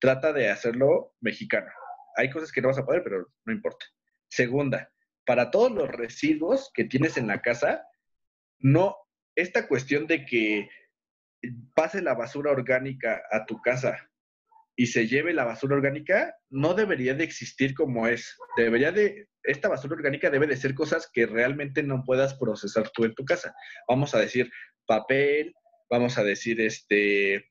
trata 0.00 0.32
de 0.32 0.48
hacerlo 0.48 1.14
mexicano. 1.20 1.70
Hay 2.16 2.30
cosas 2.30 2.52
que 2.52 2.60
no 2.60 2.68
vas 2.68 2.78
a 2.78 2.86
poder, 2.86 3.02
pero 3.02 3.26
no 3.44 3.52
importa. 3.52 3.84
Segunda, 4.30 4.92
para 5.26 5.50
todos 5.50 5.72
los 5.72 5.88
residuos 5.88 6.70
que 6.72 6.84
tienes 6.84 7.16
en 7.16 7.26
la 7.26 7.42
casa, 7.42 7.84
no, 8.62 8.96
esta 9.36 9.68
cuestión 9.68 10.06
de 10.06 10.24
que 10.24 10.68
pase 11.74 12.00
la 12.00 12.14
basura 12.14 12.52
orgánica 12.52 13.22
a 13.30 13.44
tu 13.44 13.60
casa 13.60 14.08
y 14.76 14.86
se 14.86 15.06
lleve 15.06 15.34
la 15.34 15.44
basura 15.44 15.76
orgánica, 15.76 16.34
no 16.48 16.74
debería 16.74 17.14
de 17.14 17.24
existir 17.24 17.74
como 17.74 18.06
es. 18.06 18.36
Debería 18.56 18.90
de, 18.90 19.28
esta 19.42 19.68
basura 19.68 19.94
orgánica 19.94 20.30
debe 20.30 20.46
de 20.46 20.56
ser 20.56 20.74
cosas 20.74 21.10
que 21.12 21.26
realmente 21.26 21.82
no 21.82 22.04
puedas 22.04 22.34
procesar 22.34 22.90
tú 22.90 23.04
en 23.04 23.14
tu 23.14 23.24
casa. 23.24 23.54
Vamos 23.88 24.14
a 24.14 24.20
decir 24.20 24.50
papel, 24.86 25.54
vamos 25.90 26.16
a 26.16 26.24
decir 26.24 26.60
este, 26.60 27.44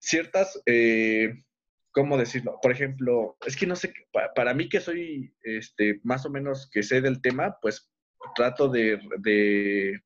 ciertas, 0.00 0.60
eh, 0.66 1.44
¿cómo 1.92 2.18
decirlo? 2.18 2.58
Por 2.60 2.72
ejemplo, 2.72 3.36
es 3.46 3.56
que 3.56 3.66
no 3.66 3.76
sé, 3.76 3.94
para, 4.34 4.52
mí 4.52 4.68
que 4.68 4.80
soy 4.80 5.34
este, 5.42 6.00
más 6.02 6.26
o 6.26 6.30
menos 6.30 6.68
que 6.70 6.82
sé 6.82 7.00
del 7.00 7.22
tema, 7.22 7.56
pues 7.62 7.91
trato 8.34 8.68
de, 8.68 9.00
de, 9.18 10.00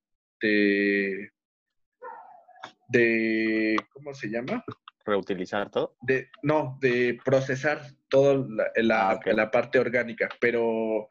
de, 2.88 3.76
¿cómo 3.92 4.14
se 4.14 4.28
llama? 4.28 4.64
Reutilizar 5.04 5.70
todo. 5.70 5.96
De, 6.02 6.30
no, 6.42 6.78
de 6.80 7.18
procesar 7.24 7.82
toda 8.08 8.46
la, 8.76 9.10
ah, 9.10 9.20
la, 9.24 9.50
parte 9.50 9.78
orgánica, 9.78 10.28
pero 10.40 11.08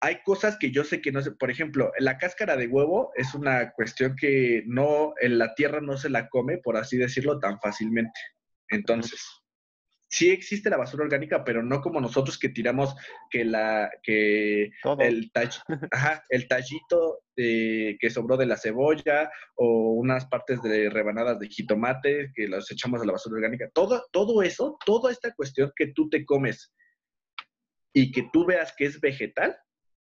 hay 0.00 0.22
cosas 0.24 0.56
que 0.58 0.70
yo 0.70 0.82
sé 0.82 1.00
que 1.00 1.12
no 1.12 1.22
sé, 1.22 1.30
por 1.32 1.50
ejemplo, 1.50 1.92
la 1.98 2.18
cáscara 2.18 2.56
de 2.56 2.66
huevo 2.66 3.12
es 3.14 3.34
una 3.34 3.72
cuestión 3.72 4.16
que 4.16 4.64
no, 4.66 5.14
en 5.20 5.38
la 5.38 5.54
tierra 5.54 5.80
no 5.80 5.96
se 5.96 6.10
la 6.10 6.28
come, 6.28 6.58
por 6.58 6.76
así 6.76 6.96
decirlo, 6.96 7.38
tan 7.38 7.60
fácilmente. 7.60 8.18
Entonces, 8.68 9.41
sí 10.12 10.30
existe 10.30 10.68
la 10.68 10.76
basura 10.76 11.04
orgánica, 11.04 11.42
pero 11.42 11.62
no 11.62 11.80
como 11.80 12.00
nosotros 12.00 12.38
que 12.38 12.50
tiramos 12.50 12.94
que 13.30 13.44
la 13.44 13.90
que 14.02 14.70
el 14.98 15.30
el 16.28 16.48
tallito 16.48 17.20
que 17.34 18.10
sobró 18.10 18.36
de 18.36 18.44
la 18.44 18.58
cebolla 18.58 19.30
o 19.54 19.92
unas 19.92 20.26
partes 20.26 20.60
de 20.62 20.90
rebanadas 20.90 21.38
de 21.38 21.48
jitomate 21.48 22.30
que 22.34 22.46
las 22.46 22.70
echamos 22.70 23.00
a 23.00 23.06
la 23.06 23.12
basura 23.12 23.36
orgánica. 23.36 23.70
Todo 23.72 24.04
todo 24.12 24.42
eso, 24.42 24.76
toda 24.84 25.10
esta 25.10 25.34
cuestión 25.34 25.72
que 25.74 25.88
tú 25.88 26.10
te 26.10 26.26
comes 26.26 26.74
y 27.94 28.12
que 28.12 28.28
tú 28.32 28.44
veas 28.44 28.74
que 28.76 28.84
es 28.84 29.00
vegetal, 29.00 29.56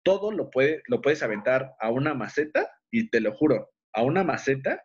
todo 0.03 0.31
lo 0.31 0.49
puede, 0.49 0.83
lo 0.87 1.01
puedes 1.01 1.23
aventar 1.23 1.75
a 1.79 1.89
una 1.89 2.13
maceta 2.13 2.69
y 2.91 3.09
te 3.09 3.21
lo 3.21 3.33
juro, 3.33 3.71
a 3.93 4.03
una 4.03 4.25
maceta 4.25 4.83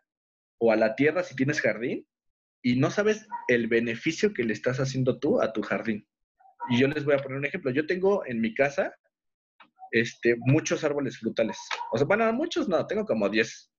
o 0.59 0.71
a 0.71 0.77
la 0.77 0.95
tierra 0.95 1.23
si 1.23 1.35
tienes 1.35 1.59
jardín 1.59 2.08
y 2.61 2.75
no 2.75 2.91
sabes 2.91 3.27
el 3.47 3.67
beneficio 3.67 4.33
que 4.33 4.43
le 4.43 4.53
estás 4.53 4.79
haciendo 4.79 5.19
tú 5.19 5.41
a 5.41 5.53
tu 5.53 5.61
jardín. 5.61 6.07
Y 6.69 6.79
yo 6.79 6.87
les 6.87 7.05
voy 7.05 7.15
a 7.15 7.19
poner 7.19 7.37
un 7.37 7.45
ejemplo. 7.45 7.71
Yo 7.71 7.85
tengo 7.85 8.25
en 8.25 8.41
mi 8.41 8.53
casa 8.53 8.93
este, 9.91 10.35
muchos 10.37 10.83
árboles 10.83 11.17
frutales. 11.19 11.57
O 11.91 11.97
sea, 11.97 12.05
bueno, 12.05 12.31
muchos 12.33 12.67
no, 12.67 12.85
tengo 12.85 13.05
como 13.05 13.29
10. 13.29 13.71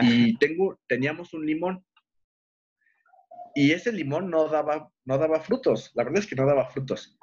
Y 0.00 0.36
tengo, 0.38 0.78
teníamos 0.86 1.32
un 1.34 1.46
limón. 1.46 1.84
Y 3.54 3.72
ese 3.72 3.92
limón 3.92 4.30
no 4.30 4.48
daba, 4.48 4.90
no 5.04 5.18
daba 5.18 5.40
frutos. 5.40 5.90
La 5.94 6.04
verdad 6.04 6.20
es 6.20 6.26
que 6.28 6.36
no 6.36 6.46
daba 6.46 6.68
frutos. 6.68 7.17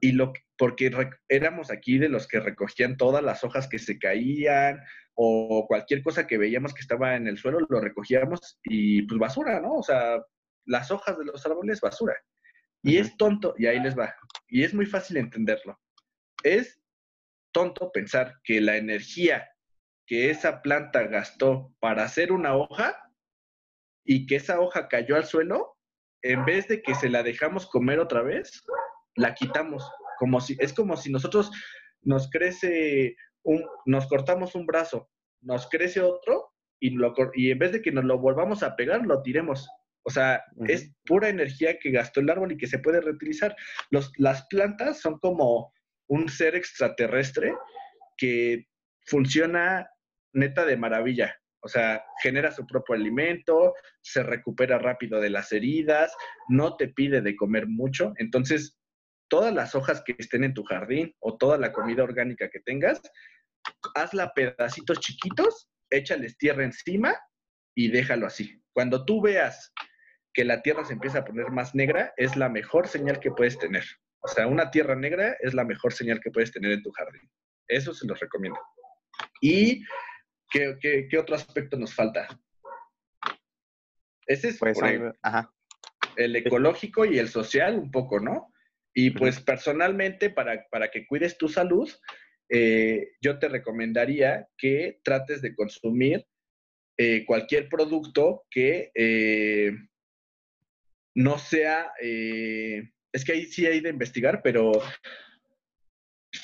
Y 0.00 0.12
lo 0.12 0.32
porque 0.56 0.90
éramos 1.28 1.70
aquí 1.70 1.98
de 1.98 2.08
los 2.08 2.28
que 2.28 2.38
recogían 2.38 2.96
todas 2.96 3.24
las 3.24 3.42
hojas 3.42 3.68
que 3.68 3.78
se 3.78 3.98
caían 3.98 4.80
o 5.14 5.66
cualquier 5.66 6.02
cosa 6.02 6.26
que 6.26 6.38
veíamos 6.38 6.74
que 6.74 6.80
estaba 6.80 7.16
en 7.16 7.26
el 7.26 7.38
suelo, 7.38 7.58
lo 7.68 7.80
recogíamos 7.80 8.58
y 8.62 9.02
pues 9.02 9.18
basura, 9.18 9.60
¿no? 9.60 9.74
O 9.74 9.82
sea, 9.82 10.22
las 10.64 10.90
hojas 10.90 11.18
de 11.18 11.24
los 11.24 11.44
árboles, 11.44 11.80
basura. 11.80 12.14
Y 12.82 12.98
es 12.98 13.16
tonto, 13.16 13.54
y 13.58 13.66
ahí 13.66 13.80
les 13.80 13.98
va. 13.98 14.14
Y 14.46 14.62
es 14.62 14.74
muy 14.74 14.86
fácil 14.86 15.16
entenderlo. 15.16 15.80
Es 16.42 16.80
tonto 17.52 17.90
pensar 17.92 18.34
que 18.44 18.60
la 18.60 18.76
energía 18.76 19.48
que 20.06 20.30
esa 20.30 20.60
planta 20.60 21.04
gastó 21.04 21.74
para 21.80 22.04
hacer 22.04 22.32
una 22.32 22.56
hoja 22.56 23.10
y 24.04 24.26
que 24.26 24.36
esa 24.36 24.60
hoja 24.60 24.88
cayó 24.88 25.16
al 25.16 25.24
suelo, 25.24 25.78
en 26.22 26.44
vez 26.44 26.68
de 26.68 26.82
que 26.82 26.94
se 26.94 27.08
la 27.08 27.22
dejamos 27.22 27.66
comer 27.66 27.98
otra 27.98 28.22
vez, 28.22 28.62
la 29.16 29.34
quitamos. 29.34 29.88
Como 30.18 30.40
si, 30.40 30.56
es 30.58 30.72
como 30.72 30.96
si 30.96 31.10
nosotros 31.10 31.50
nos 32.02 32.30
crece 32.30 33.16
un, 33.42 33.64
nos 33.86 34.06
cortamos 34.06 34.54
un 34.54 34.66
brazo, 34.66 35.10
nos 35.40 35.68
crece 35.68 36.00
otro 36.00 36.52
y, 36.80 36.90
lo, 36.90 37.14
y 37.34 37.50
en 37.50 37.58
vez 37.58 37.72
de 37.72 37.82
que 37.82 37.92
nos 37.92 38.04
lo 38.04 38.18
volvamos 38.18 38.62
a 38.62 38.76
pegar, 38.76 39.04
lo 39.06 39.22
tiremos. 39.22 39.68
O 40.06 40.10
sea, 40.10 40.42
es 40.66 40.92
pura 41.06 41.28
energía 41.30 41.78
que 41.78 41.90
gastó 41.90 42.20
el 42.20 42.28
árbol 42.28 42.52
y 42.52 42.58
que 42.58 42.66
se 42.66 42.78
puede 42.78 43.00
reutilizar. 43.00 43.56
Los, 43.90 44.12
las 44.18 44.46
plantas 44.48 45.00
son 45.00 45.18
como 45.18 45.72
un 46.08 46.28
ser 46.28 46.54
extraterrestre 46.54 47.54
que 48.18 48.66
funciona 49.06 49.88
neta 50.34 50.66
de 50.66 50.76
maravilla. 50.76 51.34
O 51.60 51.68
sea, 51.68 52.04
genera 52.22 52.52
su 52.52 52.66
propio 52.66 52.94
alimento, 52.94 53.72
se 54.02 54.22
recupera 54.22 54.78
rápido 54.78 55.18
de 55.20 55.30
las 55.30 55.50
heridas, 55.52 56.14
no 56.48 56.76
te 56.76 56.88
pide 56.88 57.22
de 57.22 57.36
comer 57.36 57.66
mucho. 57.66 58.12
Entonces, 58.18 58.78
todas 59.28 59.52
las 59.52 59.74
hojas 59.74 60.02
que 60.04 60.14
estén 60.18 60.44
en 60.44 60.54
tu 60.54 60.64
jardín 60.64 61.14
o 61.20 61.36
toda 61.36 61.58
la 61.58 61.72
comida 61.72 62.02
orgánica 62.02 62.48
que 62.50 62.60
tengas, 62.60 63.00
hazla 63.94 64.32
pedacitos 64.34 65.00
chiquitos, 65.00 65.68
échales 65.90 66.36
tierra 66.38 66.64
encima 66.64 67.14
y 67.74 67.90
déjalo 67.90 68.26
así. 68.26 68.62
Cuando 68.72 69.04
tú 69.04 69.22
veas 69.22 69.72
que 70.32 70.44
la 70.44 70.62
tierra 70.62 70.84
se 70.84 70.94
empieza 70.94 71.20
a 71.20 71.24
poner 71.24 71.50
más 71.50 71.74
negra, 71.74 72.12
es 72.16 72.36
la 72.36 72.48
mejor 72.48 72.88
señal 72.88 73.20
que 73.20 73.30
puedes 73.30 73.58
tener. 73.58 73.84
O 74.20 74.28
sea, 74.28 74.46
una 74.46 74.70
tierra 74.70 74.96
negra 74.96 75.36
es 75.40 75.54
la 75.54 75.64
mejor 75.64 75.92
señal 75.92 76.20
que 76.20 76.30
puedes 76.30 76.50
tener 76.50 76.72
en 76.72 76.82
tu 76.82 76.90
jardín. 76.92 77.30
Eso 77.68 77.94
se 77.94 78.06
los 78.06 78.18
recomiendo. 78.18 78.58
Y 79.40 79.84
¿qué, 80.50 81.08
otro 81.18 81.36
aspecto 81.36 81.76
nos 81.76 81.94
falta? 81.94 82.26
Ese 84.26 84.48
es 84.48 84.58
pues, 84.58 84.78
el 86.16 86.36
ecológico 86.36 87.04
y 87.04 87.18
el 87.18 87.28
social 87.28 87.78
un 87.78 87.90
poco, 87.90 88.18
¿no? 88.18 88.53
Y 88.94 89.10
pues 89.10 89.40
personalmente, 89.40 90.30
para, 90.30 90.66
para 90.70 90.90
que 90.90 91.04
cuides 91.06 91.36
tu 91.36 91.48
salud, 91.48 91.90
eh, 92.48 93.12
yo 93.20 93.38
te 93.38 93.48
recomendaría 93.48 94.46
que 94.56 95.00
trates 95.02 95.42
de 95.42 95.54
consumir 95.54 96.24
eh, 96.96 97.24
cualquier 97.26 97.68
producto 97.68 98.44
que 98.50 98.92
eh, 98.94 99.72
no 101.16 101.38
sea, 101.38 101.92
es 102.00 103.24
que 103.24 103.32
ahí 103.32 103.46
sí 103.46 103.66
hay 103.66 103.80
de 103.80 103.90
investigar, 103.90 104.42
pero 104.42 104.72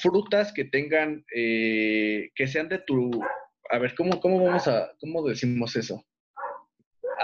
frutas 0.00 0.52
que 0.52 0.64
tengan, 0.64 1.24
que 1.28 2.46
sean 2.46 2.68
de 2.68 2.78
tu, 2.78 3.10
a 3.68 3.78
ver, 3.78 3.94
¿cómo, 3.96 4.20
cómo 4.20 4.44
vamos 4.44 4.68
a, 4.68 4.92
cómo 5.00 5.28
decimos 5.28 5.74
eso? 5.74 6.04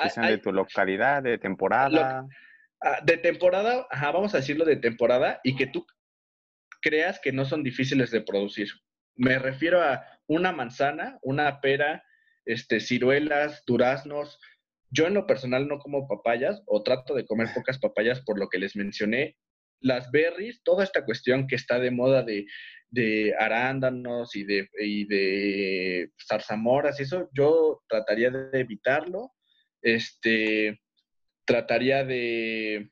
Que 0.03 0.11
sean 0.11 0.27
de 0.27 0.39
tu 0.39 0.53
localidad, 0.53 1.23
de 1.23 1.39
temporada. 1.39 2.21
Ah, 2.21 2.27
de 3.05 3.17
temporada, 3.17 3.87
ajá, 3.91 4.13
vamos 4.13 4.35
a 4.35 4.39
decirlo 4.39 4.65
de 4.65 4.77
temporada 4.77 5.41
y 5.43 5.57
que 5.57 5.67
tú 5.67 5.87
creas 6.81 7.19
que 7.21 7.33
no 7.33 7.45
son 7.45 7.63
difíciles 7.63 8.11
de 8.11 8.21
producir. 8.21 8.69
Me 9.17 9.39
refiero 9.39 9.83
a 9.83 10.05
una 10.27 10.53
manzana, 10.53 11.19
una 11.23 11.61
pera, 11.61 12.05
este, 12.45 12.81
ciruelas, 12.81 13.65
duraznos. 13.67 14.39
Yo 14.91 15.07
en 15.07 15.15
lo 15.15 15.27
personal 15.27 15.67
no 15.69 15.79
como 15.79 16.07
papayas 16.07 16.63
o 16.67 16.83
trato 16.83 17.15
de 17.15 17.27
comer 17.27 17.49
pocas 17.55 17.79
papayas 17.79 18.21
por 18.21 18.39
lo 18.39 18.49
que 18.49 18.59
les 18.59 18.77
mencioné. 18.77 19.37
Las 19.81 20.11
berries, 20.11 20.63
toda 20.63 20.85
esta 20.85 21.05
cuestión 21.05 21.47
que 21.47 21.57
está 21.57 21.79
de 21.79 21.91
moda 21.91 22.23
de, 22.23 22.47
de 22.91 23.35
arándanos 23.39 24.37
y 24.37 24.45
de, 24.45 24.69
y 24.79 25.07
de 25.07 26.13
zarzamoras 26.29 27.01
y 27.01 27.05
eso, 27.05 27.29
yo 27.33 27.83
trataría 27.89 28.31
de 28.31 28.61
evitarlo. 28.61 29.33
Este, 29.83 30.81
trataría 31.47 32.05
de 32.05 32.91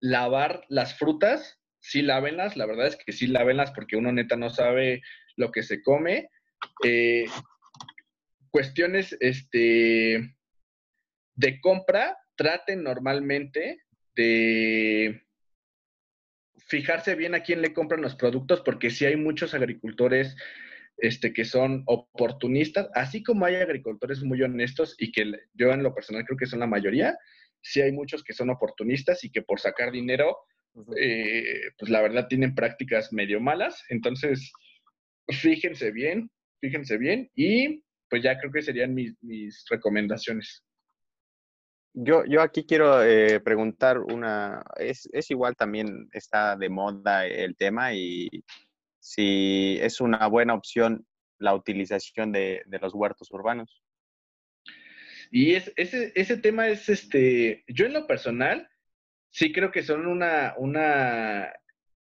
lavar 0.00 0.64
las 0.68 0.96
frutas, 0.98 1.60
sí 1.80 2.02
lávenlas, 2.02 2.56
la 2.56 2.66
verdad 2.66 2.86
es 2.86 2.96
que 2.96 3.12
sí 3.12 3.26
lávenlas 3.26 3.72
porque 3.72 3.96
uno 3.96 4.12
neta 4.12 4.36
no 4.36 4.50
sabe 4.50 5.02
lo 5.36 5.50
que 5.50 5.62
se 5.62 5.82
come. 5.82 6.28
Eh, 6.84 7.24
cuestiones 8.50 9.16
este, 9.20 10.36
de 11.34 11.60
compra, 11.60 12.18
traten 12.36 12.82
normalmente 12.82 13.82
de 14.14 15.22
fijarse 16.66 17.14
bien 17.14 17.34
a 17.34 17.40
quién 17.40 17.62
le 17.62 17.72
compran 17.72 18.02
los 18.02 18.14
productos, 18.14 18.60
porque 18.60 18.90
sí 18.90 19.04
hay 19.04 19.16
muchos 19.16 19.54
agricultores 19.54 20.36
este, 20.98 21.32
que 21.32 21.44
son 21.44 21.82
oportunistas, 21.86 22.88
así 22.94 23.22
como 23.22 23.44
hay 23.44 23.56
agricultores 23.56 24.22
muy 24.22 24.42
honestos 24.42 24.94
y 24.98 25.10
que 25.10 25.32
yo 25.54 25.72
en 25.72 25.82
lo 25.82 25.94
personal 25.94 26.24
creo 26.24 26.38
que 26.38 26.46
son 26.46 26.60
la 26.60 26.66
mayoría, 26.66 27.18
sí 27.62 27.80
hay 27.80 27.92
muchos 27.92 28.22
que 28.22 28.32
son 28.32 28.50
oportunistas 28.50 29.24
y 29.24 29.30
que 29.30 29.42
por 29.42 29.60
sacar 29.60 29.92
dinero, 29.92 30.36
eh, 30.98 31.70
pues 31.78 31.90
la 31.90 32.02
verdad 32.02 32.26
tienen 32.28 32.54
prácticas 32.54 33.12
medio 33.12 33.40
malas. 33.40 33.82
Entonces, 33.88 34.52
fíjense 35.28 35.90
bien, 35.92 36.30
fíjense 36.60 36.98
bien 36.98 37.30
y 37.34 37.82
pues 38.10 38.22
ya 38.22 38.38
creo 38.38 38.52
que 38.52 38.62
serían 38.62 38.94
mis, 38.94 39.16
recomendaciones. 39.70 40.62
Yo, 41.94 42.24
yo 42.24 42.40
aquí 42.40 42.64
quiero 42.64 43.02
eh, 43.02 43.40
preguntar 43.40 43.98
una, 43.98 44.64
es, 44.76 45.08
es, 45.12 45.30
igual 45.30 45.56
también 45.56 46.08
está 46.12 46.56
de 46.56 46.70
moda 46.70 47.26
el 47.26 47.54
tema 47.54 47.94
y 47.94 48.28
si 48.98 49.78
es 49.80 50.00
una 50.00 50.26
buena 50.26 50.54
opción 50.54 51.06
la 51.38 51.54
utilización 51.54 52.32
de, 52.32 52.62
de 52.66 52.78
los 52.78 52.94
huertos 52.94 53.30
urbanos. 53.30 53.82
Y 55.34 55.54
es, 55.54 55.72
ese, 55.76 56.12
ese 56.14 56.36
tema 56.36 56.68
es, 56.68 56.90
este, 56.90 57.64
yo 57.66 57.86
en 57.86 57.94
lo 57.94 58.06
personal, 58.06 58.68
sí 59.30 59.50
creo 59.50 59.72
que 59.72 59.82
son 59.82 60.06
una, 60.06 60.52
una 60.58 61.50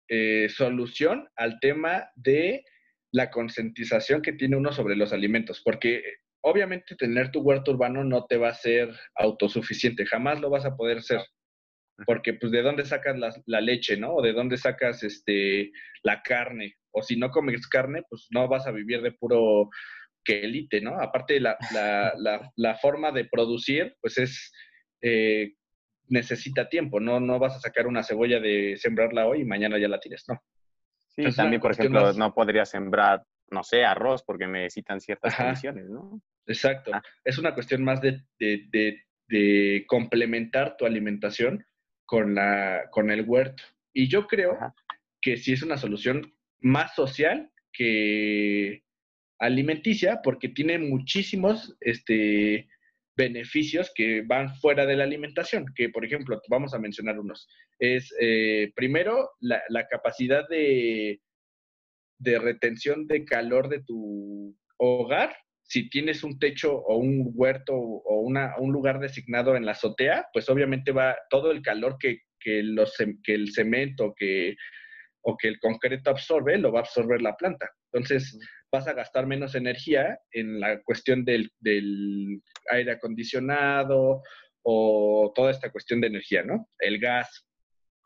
eh, 0.10 0.50
solución 0.50 1.30
al 1.36 1.60
tema 1.60 2.10
de 2.16 2.66
la 3.12 3.30
concientización 3.30 4.24
que 4.24 4.34
tiene 4.34 4.58
uno 4.58 4.72
sobre 4.74 4.96
los 4.96 5.14
alimentos, 5.14 5.62
porque 5.64 6.02
obviamente 6.42 6.96
tener 6.96 7.30
tu 7.30 7.42
huerto 7.42 7.72
urbano 7.72 8.04
no 8.04 8.26
te 8.26 8.38
va 8.38 8.50
a 8.50 8.56
ser 8.56 8.90
autosuficiente, 9.14 10.08
jamás 10.08 10.42
lo 10.42 10.50
vas 10.50 10.66
a 10.66 10.76
poder 10.76 11.04
ser, 11.04 11.22
porque 12.08 12.34
pues 12.34 12.52
de 12.52 12.64
dónde 12.64 12.86
sacas 12.86 13.20
la, 13.20 13.32
la, 13.46 13.62
leche, 13.62 13.98
¿no? 13.98 14.16
O 14.16 14.24
de 14.24 14.34
dónde 14.34 14.58
sacas 14.58 15.04
este, 15.04 15.72
la 16.02 16.24
carne, 16.24 16.76
o 16.90 17.04
si 17.04 17.18
no 17.18 17.30
comes 17.30 17.68
carne, 17.68 18.02
pues 18.10 18.28
no 18.32 18.48
vas 18.48 18.66
a 18.66 18.72
vivir 18.72 19.04
de 19.04 19.12
puro 19.12 19.70
que 20.24 20.42
elite, 20.42 20.82
¿no? 20.82 21.00
Aparte, 21.00 21.40
la, 21.40 21.58
la, 22.18 22.52
la, 22.56 22.76
forma 22.76 23.12
de 23.12 23.26
producir, 23.26 23.96
pues 24.02 24.18
es, 24.18 24.52
eh, 25.02 25.54
necesita 26.08 26.70
tiempo, 26.70 27.00
¿no? 27.00 27.20
No 27.20 27.40
vas 27.40 27.56
a 27.56 27.60
sacar 27.60 27.88
una 27.88 28.04
cebolla 28.04 28.40
de 28.40 28.78
sembrarla 28.78 29.26
hoy 29.26 29.42
y 29.42 29.46
mañana 29.46 29.78
ya 29.78 29.88
la 29.88 30.00
tienes, 30.00 30.26
¿no? 30.28 30.42
Sí, 31.10 31.24
también, 31.36 31.62
por 31.62 31.72
ejemplo, 31.72 32.14
no 32.14 32.34
podría 32.34 32.66
sembrar, 32.66 33.24
no 33.50 33.64
sé, 33.64 33.84
arroz 33.84 34.24
porque 34.24 34.48
necesitan 34.48 35.02
ciertas 35.02 35.36
condiciones, 35.36 35.90
¿no? 35.90 36.22
Exacto. 36.46 36.92
Ah. 36.94 37.02
Es 37.24 37.38
una 37.38 37.54
cuestión 37.54 37.84
más 37.84 38.02
de, 38.02 38.24
de, 38.40 39.04
de, 39.28 39.86
complementar 39.88 40.78
tu 40.78 40.86
alimentación 40.86 41.66
con, 42.06 42.36
la, 42.36 42.90
con 42.92 43.12
el 43.12 43.24
huerto. 43.28 43.64
Y 43.94 44.08
yo 44.08 44.28
creo 44.28 44.58
que 45.22 45.38
sí 45.38 45.54
es 45.54 45.64
una 45.64 45.78
solución 45.78 46.34
más 46.60 46.96
social 46.96 47.52
que, 47.74 48.84
alimenticia 49.42 50.22
porque 50.24 50.50
tiene 50.50 50.78
muchísimos 50.78 51.76
este, 51.82 52.70
beneficios 53.18 53.92
que 53.94 54.22
van 54.22 54.56
fuera 54.56 54.86
de 54.86 54.96
la 54.96 55.04
alimentación, 55.04 55.66
que 55.76 55.90
por 55.90 56.06
ejemplo, 56.06 56.40
vamos 56.48 56.74
a 56.74 56.80
mencionar 56.80 57.20
unos. 57.20 57.48
Es 57.80 58.14
eh, 58.20 58.72
primero 58.76 59.32
la, 59.40 59.88
capacidad 59.90 60.48
de, 60.48 61.20
de 62.20 62.40
retención 62.40 63.08
de 63.08 63.26
calor 63.26 63.68
de 63.68 63.84
tu 63.84 64.56
hogar. 64.78 65.36
Si 65.64 65.90
tienes 65.90 66.24
un 66.24 66.38
techo 66.38 66.76
o 66.76 66.98
un 66.98 67.32
huerto 67.34 67.74
o 67.74 68.22
una, 68.22 68.56
un 68.60 68.72
lugar 68.72 69.00
designado 69.00 69.56
en 69.56 69.66
la 69.66 69.72
azotea, 69.72 70.28
pues 70.34 70.50
obviamente 70.50 70.92
va 70.92 71.18
todo 71.32 71.52
el 71.52 71.64
calor 71.64 71.98
que, 72.00 72.20
que, 72.40 72.62
los, 72.62 72.96
que 73.24 73.34
el 73.34 73.52
cemento 73.52 74.14
que, 74.16 74.56
o 75.22 75.36
que 75.36 75.48
el 75.48 75.60
concreto 75.60 76.12
absorbe, 76.12 76.60
lo 76.60 76.72
va 76.72 76.80
a 76.80 76.84
absorber 76.84 77.24
la 77.24 77.36
planta. 77.36 77.72
Entonces, 77.92 78.38
vas 78.72 78.88
a 78.88 78.94
gastar 78.94 79.28
menos 79.28 79.54
energía 79.56 80.20
en 80.32 80.60
la 80.60 80.82
cuestión 80.82 81.26
del, 81.26 81.52
aire 82.70 82.92
acondicionado 82.92 84.24
o 84.64 85.32
toda 85.36 85.52
esta 85.52 85.72
cuestión 85.72 86.00
de 86.00 86.08
energía, 86.08 86.44
¿no? 86.44 86.70
El 86.80 87.00
gas. 87.00 87.46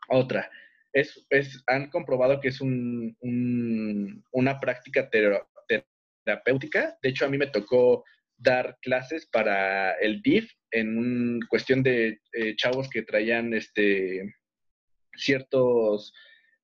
Otra. 0.08 0.50
Es, 0.92 1.26
es 1.30 1.62
han 1.66 1.90
comprobado 1.90 2.40
que 2.40 2.48
es 2.48 2.60
un, 2.60 3.16
una 4.32 4.60
práctica 4.60 5.08
terapéutica. 6.24 6.98
De 7.02 7.10
hecho, 7.10 7.26
a 7.26 7.28
mí 7.28 7.38
me 7.38 7.48
tocó 7.48 8.04
dar 8.38 8.78
clases 8.82 9.26
para 9.26 9.92
el 9.94 10.20
DIF 10.22 10.50
en 10.70 11.40
cuestión 11.48 11.82
de 11.82 12.20
eh, 12.32 12.56
chavos 12.56 12.88
que 12.88 13.02
traían 13.02 13.54
este, 13.54 14.34
ciertos 15.14 16.12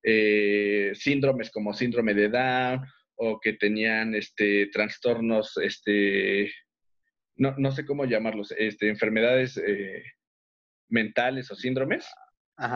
eh, 0.03 0.91
síndromes 0.95 1.49
como 1.51 1.73
síndrome 1.73 2.13
de 2.13 2.29
Down 2.29 2.85
o 3.25 3.39
que 3.39 3.53
tenían 3.53 4.15
este, 4.15 4.67
trastornos, 4.67 5.57
este, 5.57 6.51
no, 7.35 7.55
no 7.57 7.71
sé 7.71 7.85
cómo 7.85 8.05
llamarlos, 8.05 8.53
este, 8.57 8.89
enfermedades 8.89 9.57
eh, 9.57 10.03
mentales 10.89 11.49
o 11.51 11.55
síndromes. 11.55 12.05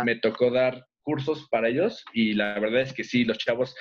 Me 0.05 0.15
tocó 0.15 0.49
dar 0.49 0.87
cursos 1.01 1.47
para 1.51 1.67
ellos 1.67 2.03
y 2.13 2.33
la 2.33 2.59
verdad 2.59 2.81
es 2.81 2.93
que 2.93 3.03
sí, 3.03 3.25
los 3.25 3.37
chavos 3.37 3.75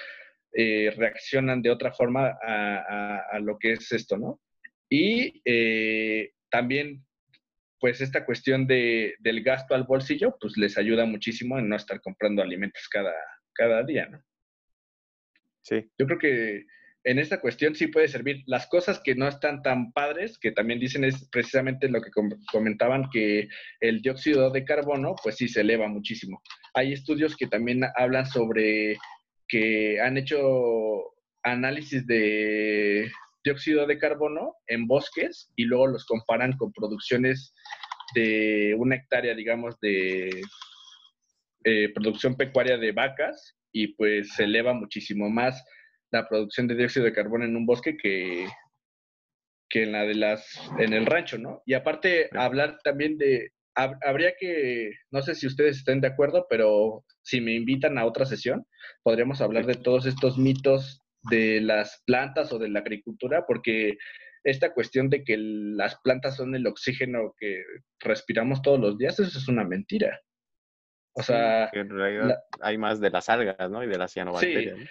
eh, 0.52 0.92
reaccionan 0.96 1.62
de 1.62 1.70
otra 1.70 1.92
forma 1.92 2.36
a, 2.42 3.38
lo 3.40 3.58
que 3.58 3.72
es 3.72 3.90
esto, 3.92 4.16
¿no? 4.18 4.40
Y 4.88 5.40
eh, 5.44 6.32
también, 6.50 7.04
pues 7.80 8.00
esta 8.00 8.24
cuestión 8.24 8.66
de, 8.66 9.14
del 9.20 9.42
gasto 9.42 9.74
al 9.74 9.84
bolsillo, 9.84 10.36
pues 10.40 10.56
les 10.56 10.76
ayuda 10.76 11.04
muchísimo 11.06 11.58
en 11.58 11.68
no 11.68 11.76
estar 11.76 12.00
comprando 12.00 12.42
alimentos 12.42 12.88
cada, 12.88 13.14
cada 13.54 13.82
día, 13.82 14.06
¿no? 14.06 14.22
Sí. 15.66 15.84
Yo 15.98 16.06
creo 16.06 16.18
que 16.18 16.64
en 17.02 17.18
esta 17.18 17.40
cuestión 17.40 17.74
sí 17.74 17.88
puede 17.88 18.06
servir. 18.06 18.42
Las 18.46 18.68
cosas 18.68 19.00
que 19.02 19.16
no 19.16 19.26
están 19.26 19.62
tan 19.62 19.92
padres, 19.92 20.38
que 20.38 20.52
también 20.52 20.78
dicen 20.78 21.02
es 21.02 21.28
precisamente 21.28 21.88
lo 21.88 22.00
que 22.00 22.10
comentaban, 22.52 23.08
que 23.12 23.48
el 23.80 24.00
dióxido 24.00 24.50
de 24.50 24.64
carbono, 24.64 25.16
pues 25.22 25.36
sí 25.36 25.48
se 25.48 25.62
eleva 25.62 25.88
muchísimo. 25.88 26.40
Hay 26.74 26.92
estudios 26.92 27.36
que 27.36 27.48
también 27.48 27.82
hablan 27.96 28.26
sobre 28.26 28.96
que 29.48 30.00
han 30.00 30.16
hecho 30.16 30.38
análisis 31.42 32.06
de 32.06 33.10
dióxido 33.42 33.86
de 33.86 33.98
carbono 33.98 34.54
en 34.68 34.86
bosques 34.86 35.50
y 35.56 35.64
luego 35.64 35.88
los 35.88 36.04
comparan 36.06 36.56
con 36.56 36.72
producciones 36.72 37.52
de 38.14 38.74
una 38.78 38.96
hectárea, 38.96 39.34
digamos, 39.34 39.78
de 39.80 40.42
eh, 41.64 41.92
producción 41.92 42.36
pecuaria 42.36 42.78
de 42.78 42.92
vacas 42.92 43.55
y 43.76 43.88
pues 43.88 44.32
se 44.32 44.44
eleva 44.44 44.72
muchísimo 44.72 45.28
más 45.28 45.62
la 46.10 46.26
producción 46.26 46.66
de 46.66 46.76
dióxido 46.76 47.04
de 47.04 47.12
carbono 47.12 47.44
en 47.44 47.56
un 47.56 47.66
bosque 47.66 47.94
que, 47.94 48.46
que 49.68 49.82
en 49.82 49.92
la 49.92 50.04
de 50.04 50.14
las, 50.14 50.58
en 50.78 50.94
el 50.94 51.04
rancho, 51.04 51.36
¿no? 51.36 51.60
Y 51.66 51.74
aparte, 51.74 52.30
hablar 52.32 52.78
también 52.82 53.18
de, 53.18 53.50
habría 53.74 54.32
que, 54.40 54.92
no 55.10 55.20
sé 55.20 55.34
si 55.34 55.46
ustedes 55.46 55.76
estén 55.76 56.00
de 56.00 56.08
acuerdo, 56.08 56.46
pero 56.48 57.04
si 57.22 57.42
me 57.42 57.52
invitan 57.52 57.98
a 57.98 58.06
otra 58.06 58.24
sesión, 58.24 58.64
podríamos 59.02 59.42
hablar 59.42 59.66
de 59.66 59.74
todos 59.74 60.06
estos 60.06 60.38
mitos 60.38 61.02
de 61.30 61.60
las 61.60 62.02
plantas 62.06 62.54
o 62.54 62.58
de 62.58 62.70
la 62.70 62.78
agricultura, 62.78 63.44
porque 63.46 63.98
esta 64.42 64.72
cuestión 64.72 65.10
de 65.10 65.22
que 65.22 65.36
las 65.36 66.00
plantas 66.02 66.36
son 66.36 66.54
el 66.54 66.66
oxígeno 66.66 67.34
que 67.36 67.62
respiramos 68.00 68.62
todos 68.62 68.80
los 68.80 68.96
días, 68.96 69.20
eso 69.20 69.38
es 69.38 69.48
una 69.48 69.64
mentira. 69.64 70.18
O 71.16 71.22
sea, 71.22 71.70
en 71.72 71.88
realidad 71.88 72.44
hay 72.60 72.76
más 72.76 73.00
de 73.00 73.10
las 73.10 73.28
algas, 73.30 73.70
¿no? 73.70 73.82
Y 73.82 73.86
de 73.86 73.96
las 73.96 74.12
cianobacterias. 74.12 74.78
Sí. 74.78 74.84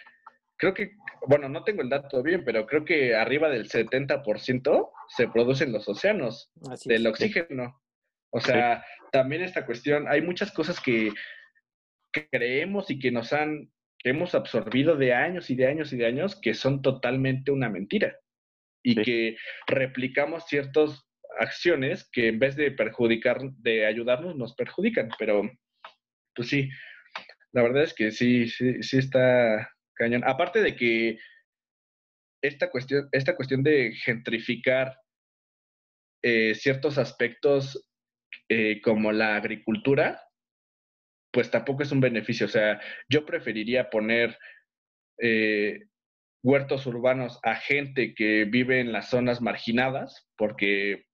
Creo 0.57 0.73
que, 0.73 0.91
bueno, 1.27 1.49
no 1.49 1.63
tengo 1.63 1.81
el 1.81 1.89
dato 1.89 2.23
bien, 2.23 2.43
pero 2.43 2.65
creo 2.65 2.83
que 2.83 3.15
arriba 3.15 3.49
del 3.49 3.69
70% 3.69 4.89
se 5.09 5.27
producen 5.27 5.71
los 5.71 5.87
océanos 5.87 6.51
del 6.85 7.05
oxígeno. 7.07 7.79
O 8.31 8.39
sea, 8.39 8.83
también 9.11 9.43
esta 9.43 9.65
cuestión, 9.65 10.07
hay 10.07 10.21
muchas 10.21 10.51
cosas 10.51 10.79
que, 10.79 11.11
creemos 12.31 12.89
y 12.89 12.97
que 12.97 13.11
nos 13.11 13.33
han, 13.33 13.69
que 13.99 14.11
hemos 14.11 14.35
absorbido 14.35 14.95
de 14.95 15.13
años 15.13 15.49
y 15.49 15.55
de 15.55 15.67
años 15.67 15.91
y 15.91 15.97
de 15.97 16.05
años 16.05 16.39
que 16.39 16.53
son 16.53 16.81
totalmente 16.81 17.51
una 17.51 17.69
mentira. 17.69 18.17
Y 18.81 19.01
que 19.03 19.35
replicamos 19.67 20.47
ciertas 20.47 21.05
acciones 21.39 22.09
que 22.11 22.29
en 22.29 22.39
vez 22.39 22.55
de 22.55 22.71
perjudicar, 22.71 23.41
de 23.57 23.85
ayudarnos, 23.85 24.35
nos 24.37 24.55
perjudican. 24.55 25.09
Pero, 25.19 25.43
pues 26.35 26.49
sí, 26.49 26.69
la 27.51 27.63
verdad 27.63 27.83
es 27.83 27.93
que 27.93 28.11
sí, 28.11 28.47
sí, 28.47 28.83
sí 28.83 28.97
está 28.97 29.69
cañón. 29.93 30.23
Aparte 30.25 30.61
de 30.61 30.75
que 30.75 31.17
esta 32.41 32.69
cuestión, 32.69 33.07
esta 33.11 33.35
cuestión 33.35 33.63
de 33.63 33.93
gentrificar 33.93 34.95
eh, 36.21 36.53
ciertos 36.55 36.97
aspectos 36.97 37.87
eh, 38.49 38.81
como 38.81 39.11
la 39.11 39.35
agricultura, 39.35 40.21
pues 41.31 41.49
tampoco 41.51 41.83
es 41.83 41.91
un 41.91 42.01
beneficio. 42.01 42.45
O 42.45 42.49
sea, 42.49 42.81
yo 43.09 43.25
preferiría 43.25 43.89
poner 43.89 44.37
eh, 45.21 45.85
huertos 46.43 46.85
urbanos 46.85 47.39
a 47.43 47.55
gente 47.55 48.13
que 48.13 48.45
vive 48.45 48.79
en 48.79 48.91
las 48.91 49.09
zonas 49.09 49.41
marginadas, 49.41 50.27
porque 50.37 51.05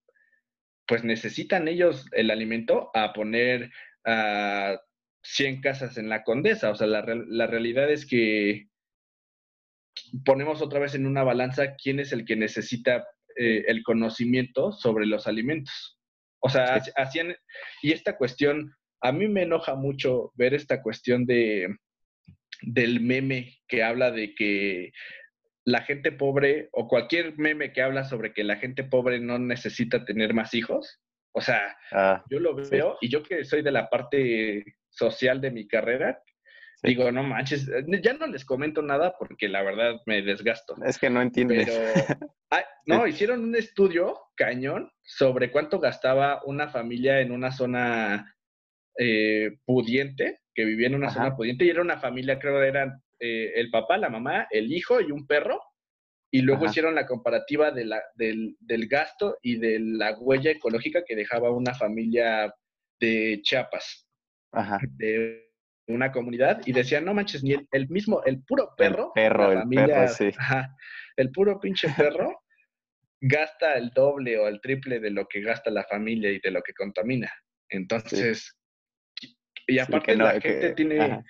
pues 0.86 1.04
necesitan 1.04 1.68
ellos 1.68 2.06
el 2.12 2.30
alimento 2.30 2.90
a 2.94 3.12
poner 3.12 3.70
a 4.04 4.78
100 5.22 5.60
casas 5.60 5.98
en 5.98 6.08
la 6.08 6.24
condesa. 6.24 6.70
O 6.70 6.74
sea, 6.74 6.86
la, 6.86 7.04
la 7.04 7.46
realidad 7.46 7.90
es 7.90 8.06
que 8.06 8.68
ponemos 10.24 10.62
otra 10.62 10.80
vez 10.80 10.94
en 10.94 11.06
una 11.06 11.22
balanza 11.22 11.76
quién 11.76 12.00
es 12.00 12.12
el 12.12 12.24
que 12.24 12.36
necesita 12.36 13.06
eh, 13.36 13.64
el 13.68 13.82
conocimiento 13.82 14.72
sobre 14.72 15.06
los 15.06 15.26
alimentos. 15.26 15.98
O 16.40 16.48
sea, 16.48 16.82
hacían, 16.96 17.36
y 17.82 17.92
esta 17.92 18.16
cuestión, 18.16 18.74
a 19.00 19.12
mí 19.12 19.28
me 19.28 19.42
enoja 19.42 19.74
mucho 19.74 20.32
ver 20.34 20.54
esta 20.54 20.82
cuestión 20.82 21.24
de 21.26 21.76
del 22.64 23.00
meme 23.00 23.58
que 23.66 23.82
habla 23.82 24.12
de 24.12 24.36
que 24.36 24.92
la 25.64 25.82
gente 25.82 26.12
pobre 26.12 26.68
o 26.72 26.86
cualquier 26.86 27.36
meme 27.36 27.72
que 27.72 27.82
habla 27.82 28.04
sobre 28.04 28.32
que 28.32 28.44
la 28.44 28.56
gente 28.56 28.84
pobre 28.84 29.18
no 29.18 29.38
necesita 29.38 30.04
tener 30.04 30.32
más 30.32 30.54
hijos. 30.54 31.00
O 31.32 31.40
sea, 31.40 31.76
ah, 31.92 32.24
yo 32.30 32.38
lo 32.38 32.54
veo 32.54 32.98
y 33.00 33.08
yo 33.08 33.22
que 33.22 33.44
soy 33.44 33.62
de 33.62 33.72
la 33.72 33.88
parte 33.88 34.64
social 34.92 35.40
de 35.40 35.50
mi 35.50 35.66
carrera, 35.66 36.22
digo, 36.82 37.10
no 37.12 37.22
manches, 37.22 37.70
ya 38.02 38.12
no 38.14 38.26
les 38.26 38.44
comento 38.44 38.82
nada 38.82 39.14
porque 39.18 39.48
la 39.48 39.62
verdad 39.62 40.00
me 40.06 40.22
desgasto. 40.22 40.74
Es 40.84 40.98
que 40.98 41.10
no 41.10 41.22
entiendes. 41.22 41.68
Pero, 41.68 42.60
no, 42.86 43.06
hicieron 43.06 43.42
un 43.42 43.54
estudio 43.54 44.18
cañón 44.36 44.90
sobre 45.02 45.50
cuánto 45.50 45.78
gastaba 45.78 46.42
una 46.44 46.68
familia 46.68 47.20
en 47.20 47.32
una 47.32 47.52
zona 47.52 48.36
eh, 48.98 49.58
pudiente, 49.64 50.40
que 50.54 50.64
vivía 50.64 50.88
en 50.88 50.96
una 50.96 51.10
zona 51.10 51.34
pudiente, 51.36 51.64
y 51.64 51.70
era 51.70 51.80
una 51.80 51.98
familia, 51.98 52.38
creo 52.38 52.60
que 52.60 52.68
eran 52.68 53.02
eh, 53.20 53.52
el 53.54 53.70
papá, 53.70 53.96
la 53.96 54.10
mamá, 54.10 54.48
el 54.50 54.72
hijo 54.72 55.00
y 55.00 55.12
un 55.12 55.26
perro, 55.26 55.60
y 56.34 56.40
luego 56.40 56.64
hicieron 56.64 56.94
la 56.94 57.06
comparativa 57.06 57.70
de 57.70 57.84
la, 57.84 58.02
del, 58.14 58.56
del, 58.58 58.88
gasto 58.88 59.36
y 59.42 59.58
de 59.58 59.78
la 59.78 60.18
huella 60.18 60.50
ecológica 60.50 61.04
que 61.06 61.14
dejaba 61.14 61.50
una 61.50 61.74
familia 61.74 62.54
de 62.98 63.40
Chiapas, 63.42 64.08
Ajá. 64.52 64.78
de 64.96 65.50
una 65.88 66.12
comunidad, 66.12 66.60
y 66.64 66.72
decían, 66.72 67.04
no 67.04 67.14
manches, 67.14 67.42
ni 67.42 67.54
el, 67.70 67.88
mismo, 67.88 68.22
el 68.24 68.42
puro 68.44 68.74
perro, 68.76 69.12
el 69.14 69.22
perro, 69.22 69.52
el 69.52 69.68
perro, 69.68 70.08
sí. 70.08 70.30
el 71.16 71.30
puro 71.32 71.58
pinche 71.58 71.88
perro 71.96 72.42
gasta 73.22 73.74
el 73.74 73.90
doble 73.90 74.38
o 74.38 74.48
el 74.48 74.60
triple 74.60 75.00
de 75.00 75.10
lo 75.10 75.26
que 75.26 75.40
gasta 75.40 75.70
la 75.70 75.84
familia 75.84 76.30
y 76.30 76.40
de 76.40 76.50
lo 76.50 76.60
que 76.62 76.74
contamina. 76.74 77.32
Entonces, 77.68 78.56
y 79.66 79.78
aparte 79.78 80.16
la 80.16 80.40
gente 80.40 80.74
tiene, 80.74 81.24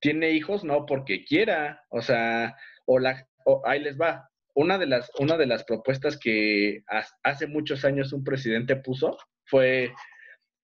tiene 0.00 0.30
hijos 0.30 0.64
no 0.64 0.86
porque 0.86 1.24
quiera, 1.24 1.82
o 1.90 2.00
sea, 2.00 2.56
o 2.86 2.98
la, 2.98 3.26
ahí 3.64 3.80
les 3.80 3.98
va. 3.98 4.28
Una 4.54 4.78
de 4.78 4.86
las, 4.86 5.10
una 5.18 5.36
de 5.36 5.46
las 5.46 5.64
propuestas 5.64 6.18
que 6.18 6.82
hace 7.22 7.46
muchos 7.46 7.84
años 7.84 8.12
un 8.12 8.22
presidente 8.22 8.76
puso 8.76 9.16
fue 9.46 9.92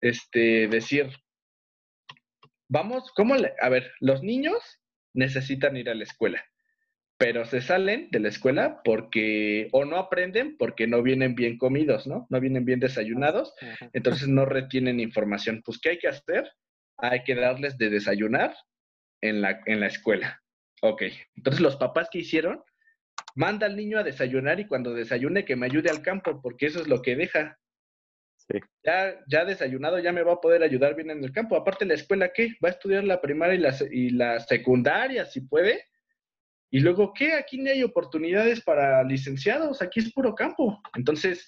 este 0.01 0.69
decir, 0.69 1.11
vamos, 2.69 3.13
¿cómo 3.15 3.35
le, 3.37 3.55
a 3.61 3.69
ver, 3.69 3.93
los 4.01 4.23
niños 4.23 4.81
necesitan 5.15 5.77
ir 5.77 5.91
a 5.91 5.95
la 5.95 6.05
escuela 6.05 6.45
pero 7.19 7.45
se 7.45 7.61
salen 7.61 8.09
de 8.13 8.21
la 8.21 8.29
escuela 8.29 8.81
porque 8.85 9.69
o 9.73 9.85
no 9.85 9.97
aprenden 9.97 10.57
porque 10.57 10.87
no 10.87 11.03
vienen 11.03 11.35
bien 11.35 11.59
comidos, 11.59 12.07
¿no? 12.07 12.27
No 12.31 12.41
vienen 12.41 12.65
bien 12.65 12.79
desayunados, 12.79 13.55
entonces 13.93 14.29
no 14.29 14.45
retienen 14.47 15.01
información. 15.01 15.61
Pues, 15.65 15.81
¿qué 15.81 15.91
hay 15.91 15.99
que 15.99 16.09
hacer? 16.09 16.49
Hay 16.97 17.25
que 17.25 17.35
darles 17.35 17.77
de 17.77 17.91
desayunar 17.91 18.55
en 19.21 19.43
la, 19.43 19.61
en 19.67 19.81
la 19.81 19.89
escuela. 19.89 20.41
Ok, 20.81 21.03
entonces 21.35 21.61
los 21.61 21.75
papás 21.75 22.09
que 22.09 22.19
hicieron, 22.19 22.63
manda 23.35 23.67
al 23.67 23.77
niño 23.77 23.99
a 23.99 24.05
desayunar 24.05 24.61
y 24.61 24.67
cuando 24.67 24.95
desayune 24.95 25.45
que 25.45 25.57
me 25.57 25.67
ayude 25.67 25.91
al 25.91 26.03
campo, 26.03 26.41
porque 26.41 26.67
eso 26.67 26.81
es 26.81 26.87
lo 26.87 27.03
que 27.03 27.17
deja. 27.17 27.59
Ya, 28.83 29.15
ya 29.29 29.45
desayunado, 29.45 29.99
ya 29.99 30.13
me 30.13 30.23
va 30.23 30.35
a 30.35 30.41
poder 30.41 30.63
ayudar 30.63 30.95
bien 30.95 31.11
en 31.11 31.23
el 31.23 31.33
campo. 31.33 31.57
Aparte, 31.57 31.85
la 31.85 31.95
escuela, 31.95 32.31
¿qué? 32.33 32.57
Va 32.65 32.69
a 32.69 32.73
estudiar 32.73 33.05
la 33.05 33.21
primaria 33.21 33.55
y 33.55 33.59
la, 33.59 33.77
y 33.91 34.11
la 34.11 34.41
secundaria, 34.41 35.27
si 35.27 35.43
puede 35.43 35.85
y 36.71 36.81
luego, 36.81 37.13
¿qué? 37.15 37.35
Aquí 37.35 37.59
no 37.59 37.71
hay 37.71 37.83
oportunidades 37.83 38.61
para 38.61 39.03
licenciados, 39.03 39.81
aquí 39.81 40.01
es 40.01 40.13
puro 40.13 40.35
campo. 40.35 40.81
Entonces, 40.95 41.47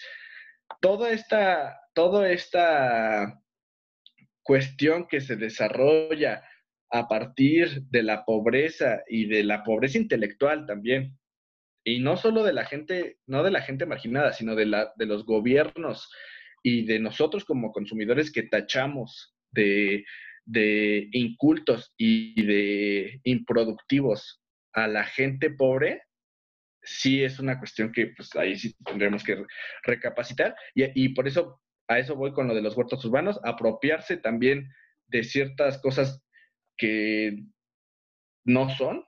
toda 0.80 1.10
esta, 1.10 1.78
toda 1.94 2.30
esta 2.30 3.40
cuestión 4.42 5.06
que 5.06 5.20
se 5.20 5.36
desarrolla 5.36 6.42
a 6.90 7.06
partir 7.06 7.82
de 7.82 8.02
la 8.02 8.24
pobreza 8.24 9.02
y 9.06 9.26
de 9.26 9.44
la 9.44 9.62
pobreza 9.62 9.98
intelectual 9.98 10.66
también, 10.66 11.18
y 11.84 12.00
no 12.00 12.16
solo 12.16 12.42
de 12.42 12.52
la 12.52 12.64
gente, 12.64 13.18
no 13.26 13.42
de 13.42 13.50
la 13.50 13.62
gente 13.62 13.86
marginada, 13.86 14.32
sino 14.32 14.54
de, 14.54 14.66
la, 14.66 14.92
de 14.96 15.06
los 15.06 15.24
gobiernos 15.24 16.10
y 16.62 16.84
de 16.84 16.98
nosotros 16.98 17.44
como 17.44 17.72
consumidores 17.72 18.30
que 18.30 18.42
tachamos 18.44 19.34
de, 19.50 20.04
de 20.44 21.08
incultos 21.12 21.92
y 21.96 22.42
de 22.42 23.20
improductivos 23.24 24.42
a 24.72 24.86
la 24.88 25.04
gente 25.04 25.50
pobre, 25.50 26.02
sí 26.82 27.22
es 27.22 27.38
una 27.38 27.58
cuestión 27.58 27.92
que 27.92 28.08
pues 28.08 28.34
ahí 28.36 28.56
sí 28.56 28.74
tendremos 28.84 29.24
que 29.24 29.44
recapacitar. 29.82 30.54
Y, 30.74 31.10
por 31.10 31.28
eso 31.28 31.60
a 31.88 31.98
eso 31.98 32.14
voy 32.16 32.32
con 32.32 32.48
lo 32.48 32.54
de 32.54 32.62
los 32.62 32.76
huertos 32.76 33.04
urbanos, 33.04 33.40
apropiarse 33.44 34.16
también 34.16 34.72
de 35.08 35.24
ciertas 35.24 35.78
cosas 35.78 36.22
que 36.76 37.44
no 38.44 38.70
son, 38.70 39.04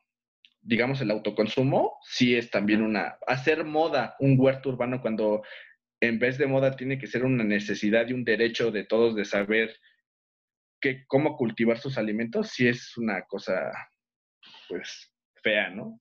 digamos 0.60 1.00
el 1.00 1.10
autoconsumo, 1.10 1.96
sí 2.02 2.36
es 2.36 2.50
también 2.50 2.82
una, 2.82 3.18
hacer 3.26 3.64
moda 3.64 4.16
un 4.20 4.36
huerto 4.38 4.68
urbano 4.68 5.00
cuando 5.00 5.42
en 6.02 6.18
vez 6.18 6.36
de 6.36 6.48
moda 6.48 6.74
tiene 6.74 6.98
que 6.98 7.06
ser 7.06 7.24
una 7.24 7.44
necesidad 7.44 8.08
y 8.08 8.12
un 8.12 8.24
derecho 8.24 8.72
de 8.72 8.84
todos 8.84 9.14
de 9.14 9.24
saber 9.24 9.78
que, 10.80 11.04
cómo 11.06 11.36
cultivar 11.36 11.78
sus 11.78 11.96
alimentos, 11.96 12.48
sí 12.48 12.66
es 12.66 12.96
una 12.96 13.22
cosa, 13.22 13.70
pues, 14.68 15.12
fea, 15.42 15.70
¿no? 15.70 16.00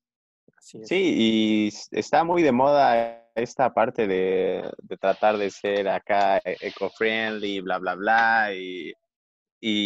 Sí, 0.60 1.14
y 1.16 1.70
está 1.92 2.24
muy 2.24 2.42
de 2.42 2.52
moda 2.52 3.30
esta 3.36 3.72
parte 3.74 4.08
de, 4.08 4.68
tratar 5.00 5.38
de 5.38 5.52
ser 5.52 5.88
acá 5.88 6.38
e, 6.40 6.58
eco-friendly, 6.62 7.62
bla, 7.62 7.78
bla, 7.78 7.94
bla, 7.94 8.54
y, 8.54 8.94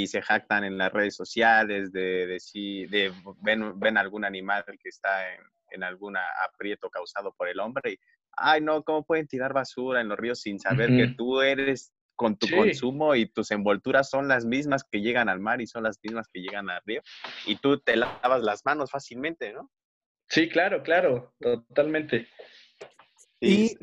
se 0.08 0.22
jactan 0.22 0.64
en 0.64 0.78
las 0.78 0.94
redes 0.94 1.18
sociales 1.18 1.92
de 1.92 2.26
decir, 2.26 2.90
de, 2.90 3.12
ven, 3.42 3.78
ven 3.78 3.98
algún 3.98 4.24
animal 4.24 4.64
que 4.82 4.88
está 4.88 5.34
en, 5.34 5.42
en 5.72 5.84
algún 5.84 6.16
aprieto 6.16 6.90
causado 6.90 7.34
por 7.34 7.50
el 7.50 7.60
hombre 7.60 7.92
y, 7.92 8.00
ay, 8.38 8.62
no, 8.62 8.84
¿cómo 8.84 9.04
pueden 9.04 9.28
tirar 9.28 9.54
basura 9.54 10.02
en 10.02 10.10
los 10.10 10.18
ríos 10.18 10.42
sin 10.42 10.60
saber 10.60 10.90
que 10.90 11.14
tú 11.18 11.42
eres 11.42 11.94
con 12.16 12.38
tu 12.38 12.48
consumo 12.50 13.16
y 13.16 13.28
tus 13.28 13.52
envolturas 13.52 14.10
son 14.10 14.28
las 14.28 14.46
mismas 14.46 14.84
que 14.84 15.02
llegan 15.02 15.30
al 15.30 15.40
mar 15.40 15.62
y 15.62 15.68
son 15.68 15.84
las 15.84 16.00
mismas 16.02 16.28
que 16.32 16.40
llegan 16.40 16.70
al 16.70 16.82
río 16.86 17.02
y 17.46 17.58
tú 17.58 17.80
te 17.80 17.96
lavas 17.98 18.42
las 18.42 18.66
manos 18.66 18.92
fácilmente, 18.92 19.54
¿no? 19.54 19.70
Sí, 20.28 20.50
claro, 20.50 20.82
claro, 20.82 21.34
totalmente. 21.40 22.28
Y, 23.40 23.76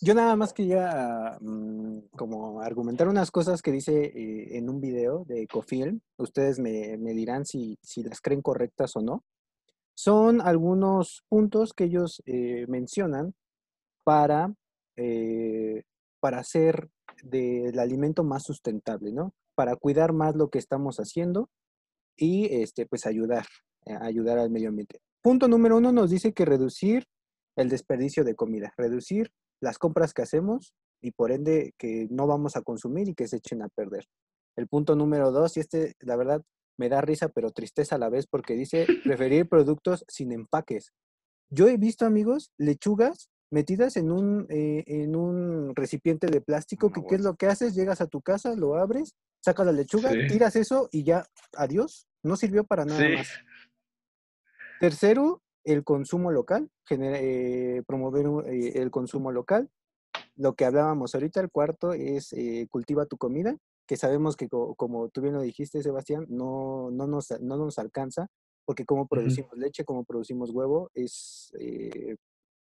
Yo 0.00 0.14
nada 0.14 0.36
más 0.36 0.52
quería 0.52 1.36
mm, 1.40 2.08
como 2.16 2.60
argumentar 2.60 3.08
unas 3.08 3.30
cosas 3.30 3.62
que 3.62 3.72
dice 3.72 4.04
eh, 4.04 4.56
en 4.56 4.68
un 4.68 4.80
video 4.80 5.24
de 5.24 5.42
Ecofilm. 5.42 6.00
Ustedes 6.18 6.58
me, 6.58 6.96
dirán 7.14 7.44
si, 7.44 7.78
las 7.96 8.20
creen 8.20 8.42
correctas 8.42 8.96
o 8.96 9.00
no. 9.00 9.24
Son 10.02 10.40
algunos 10.40 11.22
puntos 11.28 11.74
que 11.74 11.84
ellos 11.84 12.22
eh, 12.26 12.66
mencionan 12.66 13.36
para, 14.02 14.52
eh, 14.96 15.84
para 16.18 16.40
hacer 16.40 16.90
del 17.22 17.78
alimento 17.78 18.24
más 18.24 18.42
sustentable, 18.42 19.12
¿no? 19.12 19.32
Para 19.54 19.76
cuidar 19.76 20.12
más 20.12 20.34
lo 20.34 20.50
que 20.50 20.58
estamos 20.58 20.96
haciendo 20.96 21.50
y 22.16 22.46
este, 22.62 22.84
pues 22.84 23.06
ayudar, 23.06 23.46
ayudar 24.00 24.40
al 24.40 24.50
medio 24.50 24.70
ambiente. 24.70 24.98
Punto 25.22 25.46
número 25.46 25.76
uno 25.76 25.92
nos 25.92 26.10
dice 26.10 26.32
que 26.32 26.46
reducir 26.46 27.06
el 27.54 27.68
desperdicio 27.68 28.24
de 28.24 28.34
comida, 28.34 28.74
reducir 28.76 29.30
las 29.60 29.78
compras 29.78 30.14
que 30.14 30.22
hacemos 30.22 30.74
y 31.00 31.12
por 31.12 31.30
ende 31.30 31.74
que 31.78 32.08
no 32.10 32.26
vamos 32.26 32.56
a 32.56 32.62
consumir 32.62 33.08
y 33.08 33.14
que 33.14 33.28
se 33.28 33.36
echen 33.36 33.62
a 33.62 33.68
perder. 33.68 34.08
El 34.56 34.66
punto 34.66 34.96
número 34.96 35.30
dos, 35.30 35.56
y 35.56 35.60
este 35.60 35.94
la 36.00 36.16
verdad 36.16 36.42
me 36.78 36.88
da 36.88 37.00
risa 37.00 37.28
pero 37.28 37.50
tristeza 37.50 37.96
a 37.96 37.98
la 37.98 38.08
vez 38.08 38.26
porque 38.26 38.54
dice 38.54 38.86
preferir 39.04 39.48
productos 39.48 40.04
sin 40.08 40.32
empaques. 40.32 40.92
Yo 41.50 41.68
he 41.68 41.76
visto 41.76 42.06
amigos 42.06 42.50
lechugas 42.58 43.28
metidas 43.50 43.96
en 43.96 44.10
un, 44.10 44.46
eh, 44.48 44.82
en 44.86 45.14
un 45.14 45.76
recipiente 45.76 46.26
de 46.26 46.40
plástico 46.40 46.90
que 46.90 47.04
qué 47.06 47.16
es 47.16 47.20
lo 47.20 47.36
que 47.36 47.46
haces, 47.46 47.74
llegas 47.74 48.00
a 48.00 48.06
tu 48.06 48.22
casa, 48.22 48.56
lo 48.56 48.76
abres, 48.76 49.14
sacas 49.44 49.66
la 49.66 49.72
lechuga, 49.72 50.10
tiras 50.28 50.56
eso 50.56 50.88
y 50.90 51.04
ya, 51.04 51.26
adiós, 51.54 52.08
no 52.22 52.36
sirvió 52.36 52.64
para 52.64 52.86
nada 52.86 53.06
más. 53.10 53.28
Tercero, 54.80 55.42
el 55.64 55.84
consumo 55.84 56.32
local, 56.32 56.70
eh, 56.88 57.82
promover 57.86 58.26
eh, 58.46 58.72
el 58.76 58.90
consumo 58.90 59.30
local. 59.30 59.68
Lo 60.34 60.54
que 60.54 60.64
hablábamos 60.64 61.14
ahorita, 61.14 61.40
el 61.40 61.50
cuarto 61.50 61.92
es 61.92 62.34
cultiva 62.70 63.04
tu 63.04 63.18
comida, 63.18 63.56
que 63.86 63.96
sabemos 63.96 64.36
que 64.36 64.48
como 64.48 65.08
tú 65.08 65.20
bien 65.20 65.34
lo 65.34 65.42
dijiste, 65.42 65.82
Sebastián, 65.82 66.26
no, 66.28 66.90
no, 66.90 67.06
nos, 67.06 67.30
no 67.40 67.56
nos 67.56 67.78
alcanza, 67.78 68.28
porque 68.64 68.84
como 68.84 69.06
producimos 69.06 69.56
leche, 69.56 69.84
como 69.84 70.04
producimos 70.04 70.50
huevo, 70.50 70.90
es... 70.94 71.52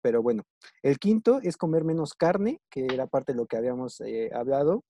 pero 0.03 0.23
bueno, 0.23 0.43
el 0.83 0.99
quinto 0.99 1.41
es 1.43 1.57
comer 1.57 1.85
menos 1.85 2.15
carne, 2.15 2.61
que 2.71 2.87
era 2.87 3.07
parte 3.07 3.33
de 3.33 3.39
lo 3.39 3.47
que 3.47 3.57
habíamos 3.57 4.03
hablado. 4.33 4.83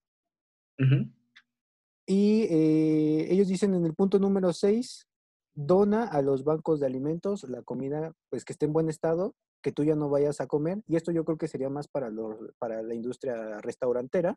Y 2.07 2.47
ellos 2.51 3.49
dicen 3.49 3.75
en 3.75 3.85
el 3.85 3.95
punto 3.95 4.19
número 4.19 4.53
seis, 4.53 5.07
dona 5.55 6.05
a 6.05 6.21
los 6.21 6.45
bancos 6.45 6.81
de 6.81 6.87
alimentos 6.87 7.45
la 7.45 7.63
comida 7.63 8.13
pues 8.29 8.45
que 8.45 8.53
esté 8.53 8.67
en 8.67 8.73
buen 8.73 8.89
estado, 8.89 9.35
que 9.63 9.73
tú 9.73 9.85
ya 9.85 9.95
no 9.95 10.11
vayas 10.11 10.41
a 10.41 10.47
comer. 10.47 10.83
Y 10.87 10.97
esto 10.97 11.13
yo 11.13 11.25
creo 11.25 11.39
que 11.39 11.49
sería 11.49 11.71
más 11.71 11.89
para, 11.89 12.11
los, 12.11 12.37
para 12.59 12.83
la 12.83 12.95
industria 12.95 13.59
restaurantera, 13.61 14.33
mm. 14.33 14.37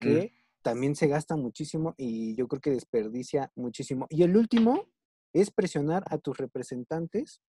que 0.00 0.43
también 0.64 0.96
se 0.96 1.08
gasta 1.08 1.36
muchísimo 1.36 1.94
y 1.98 2.34
yo 2.36 2.48
creo 2.48 2.60
que 2.62 2.70
desperdicia 2.70 3.52
muchísimo. 3.54 4.06
Y 4.08 4.22
el 4.22 4.34
último 4.34 4.88
es 5.34 5.50
presionar 5.50 6.04
a 6.08 6.16
tus 6.16 6.38
representantes 6.38 7.42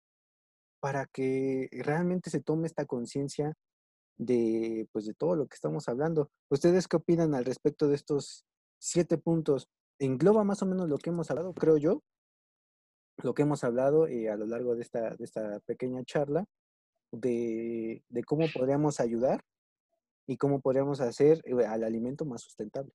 para 0.82 1.06
que 1.06 1.70
realmente 1.72 2.30
se 2.30 2.42
tome 2.42 2.68
esta 2.68 2.86
conciencia 2.86 3.54
de, 4.18 4.90
pues, 4.92 5.06
de 5.06 5.14
todo 5.14 5.38
lo 5.38 5.48
que 5.48 5.56
estamos 5.56 5.88
hablando. 5.88 6.30
¿Ustedes 6.50 6.90
qué 6.90 6.98
opinan 6.98 7.34
al 7.36 7.46
respecto 7.46 7.88
de 7.88 7.96
estos 7.96 8.46
siete 8.80 9.18
puntos? 9.18 9.70
Engloba 9.98 10.44
más 10.44 10.62
o 10.62 10.66
menos 10.66 10.90
lo 10.90 10.98
que 10.98 11.10
hemos 11.10 11.32
hablado, 11.32 11.54
creo 11.54 11.78
yo, 11.78 12.04
lo 13.24 13.34
que 13.34 13.44
hemos 13.44 13.64
hablado 13.64 14.08
eh, 14.08 14.30
a 14.30 14.36
lo 14.36 14.46
largo 14.46 14.76
de 14.76 14.82
esta, 14.82 15.16
de 15.16 15.24
esta 15.24 15.62
pequeña 15.62 16.04
charla, 16.04 16.44
de, 17.14 18.04
de, 18.10 18.24
cómo 18.26 18.46
podríamos 18.54 19.00
ayudar 19.00 19.42
y 20.28 20.36
cómo 20.36 20.60
podríamos 20.60 21.00
hacer 21.00 21.42
eh, 21.46 21.66
al 21.66 21.86
alimento 21.86 22.26
más 22.26 22.42
sustentable. 22.42 22.92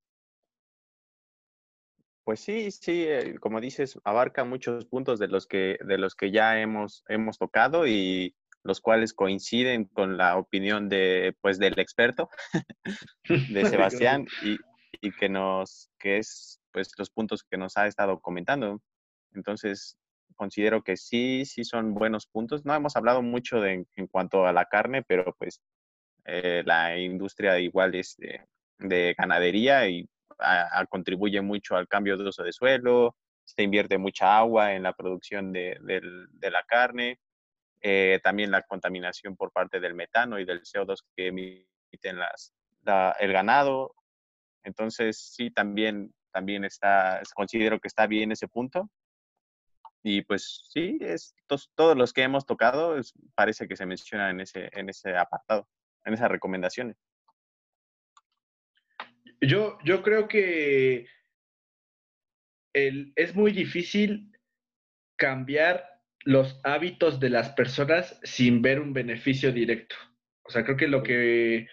Pues 2.31 2.39
sí, 2.39 2.71
sí, 2.71 3.07
eh, 3.09 3.41
como 3.41 3.61
dices, 3.61 3.99
abarca 4.05 4.45
muchos 4.45 4.85
puntos 4.87 5.19
de 5.19 5.27
los 5.27 5.49
que, 5.49 5.79
de 5.85 5.99
los 5.99 6.15
que 6.15 6.31
ya 6.31 6.61
hemos, 6.61 7.03
hemos 7.09 7.39
tocado 7.39 7.89
y 7.89 8.37
los 8.63 8.81
cuales 8.81 9.15
coinciden 9.15 9.87
con 9.87 10.17
la 10.17 10.37
opinión 10.37 10.89
de, 10.89 11.35
pues, 11.41 11.59
del 11.59 11.77
experto, 11.81 12.31
de 13.29 13.65
Sebastián, 14.07 14.29
y, 14.45 14.59
y, 15.01 15.11
que 15.11 15.29
nos, 15.29 15.91
que 15.99 16.19
es, 16.19 16.61
pues, 16.71 16.93
los 16.99 17.11
puntos 17.11 17.43
que 17.43 17.59
nos 17.59 17.77
ha 17.77 17.89
estado 17.89 18.21
comentando. 18.21 18.81
Entonces, 19.35 19.97
considero 20.37 20.85
que 20.85 20.97
sí, 20.97 21.45
sí 21.47 21.65
son 21.65 21.95
buenos 21.95 22.29
puntos. 22.29 22.65
No 22.65 22.77
hemos 22.77 22.95
hablado 22.95 23.23
mucho 23.23 23.61
de, 23.61 23.87
en 23.97 24.07
cuanto 24.07 24.47
a 24.47 24.53
la 24.53 24.67
carne, 24.67 25.03
pero 25.03 25.35
pues 25.37 25.61
eh, 26.27 26.63
la 26.65 26.97
industria 26.97 27.59
igual 27.59 27.97
es 27.97 28.17
de, 28.79 29.15
ganadería 29.19 29.89
y 29.89 30.09
contribuye 30.89 31.41
mucho 31.41 31.77
al 31.77 31.89
cambio 31.89 32.17
de 32.17 32.29
uso 32.29 32.43
de 32.43 32.53
suelo, 32.53 33.17
se 33.45 33.63
invierte 33.63 33.99
mucha 33.99 34.39
agua 34.39 34.75
en 34.75 34.83
la 34.83 34.93
producción 34.93 35.53
de, 35.53 35.79
la 36.41 36.63
carne, 36.65 37.19
eh, 37.81 38.21
también 38.23 38.51
la 38.51 38.63
contaminación 38.63 39.37
por 39.37 39.53
parte 39.53 39.81
del 39.81 39.95
metano 39.95 40.39
y 40.39 40.45
del 40.45 40.63
CO2 40.63 41.03
que 41.17 41.29
emiten 41.29 42.19
las, 42.19 42.55
el 43.19 43.33
ganado. 43.33 43.95
Entonces, 44.63 45.19
sí, 45.35 45.51
también, 45.51 46.15
también 46.31 46.65
está, 46.65 47.21
considero 47.35 47.81
que 47.81 47.89
está 47.89 48.07
bien 48.07 48.33
ese 48.33 48.49
punto. 48.49 48.91
Y 50.03 50.23
pues 50.23 50.67
sí, 50.71 50.99
es, 51.01 51.35
todos, 51.47 51.97
los 51.97 52.13
que 52.13 52.23
hemos 52.23 52.47
tocado 52.47 52.97
parece 53.35 53.69
que 53.69 53.77
se 53.77 53.85
mencionan 53.85 54.31
en 54.31 54.41
ese, 54.41 54.71
en 54.73 54.89
ese 54.89 55.17
apartado, 55.17 55.69
en 56.05 56.15
esas 56.15 56.31
recomendaciones. 56.31 56.97
Yo, 59.41 59.79
yo 59.85 60.03
creo 60.03 60.29
que 60.29 61.07
el, 62.75 63.13
es 63.17 63.35
muy 63.35 63.53
difícil 63.53 64.31
cambiar 65.17 65.85
los 66.25 66.61
hábitos 66.65 67.21
de 67.21 67.31
las 67.31 67.51
personas 67.51 68.19
sin 68.23 68.63
ver 68.63 68.81
un 68.81 68.93
beneficio 68.93 69.53
directo. 69.53 69.97
O 70.43 70.51
sea, 70.51 70.65
creo 70.65 70.77
que 70.77 70.89
lo 70.89 71.03
que 71.03 71.69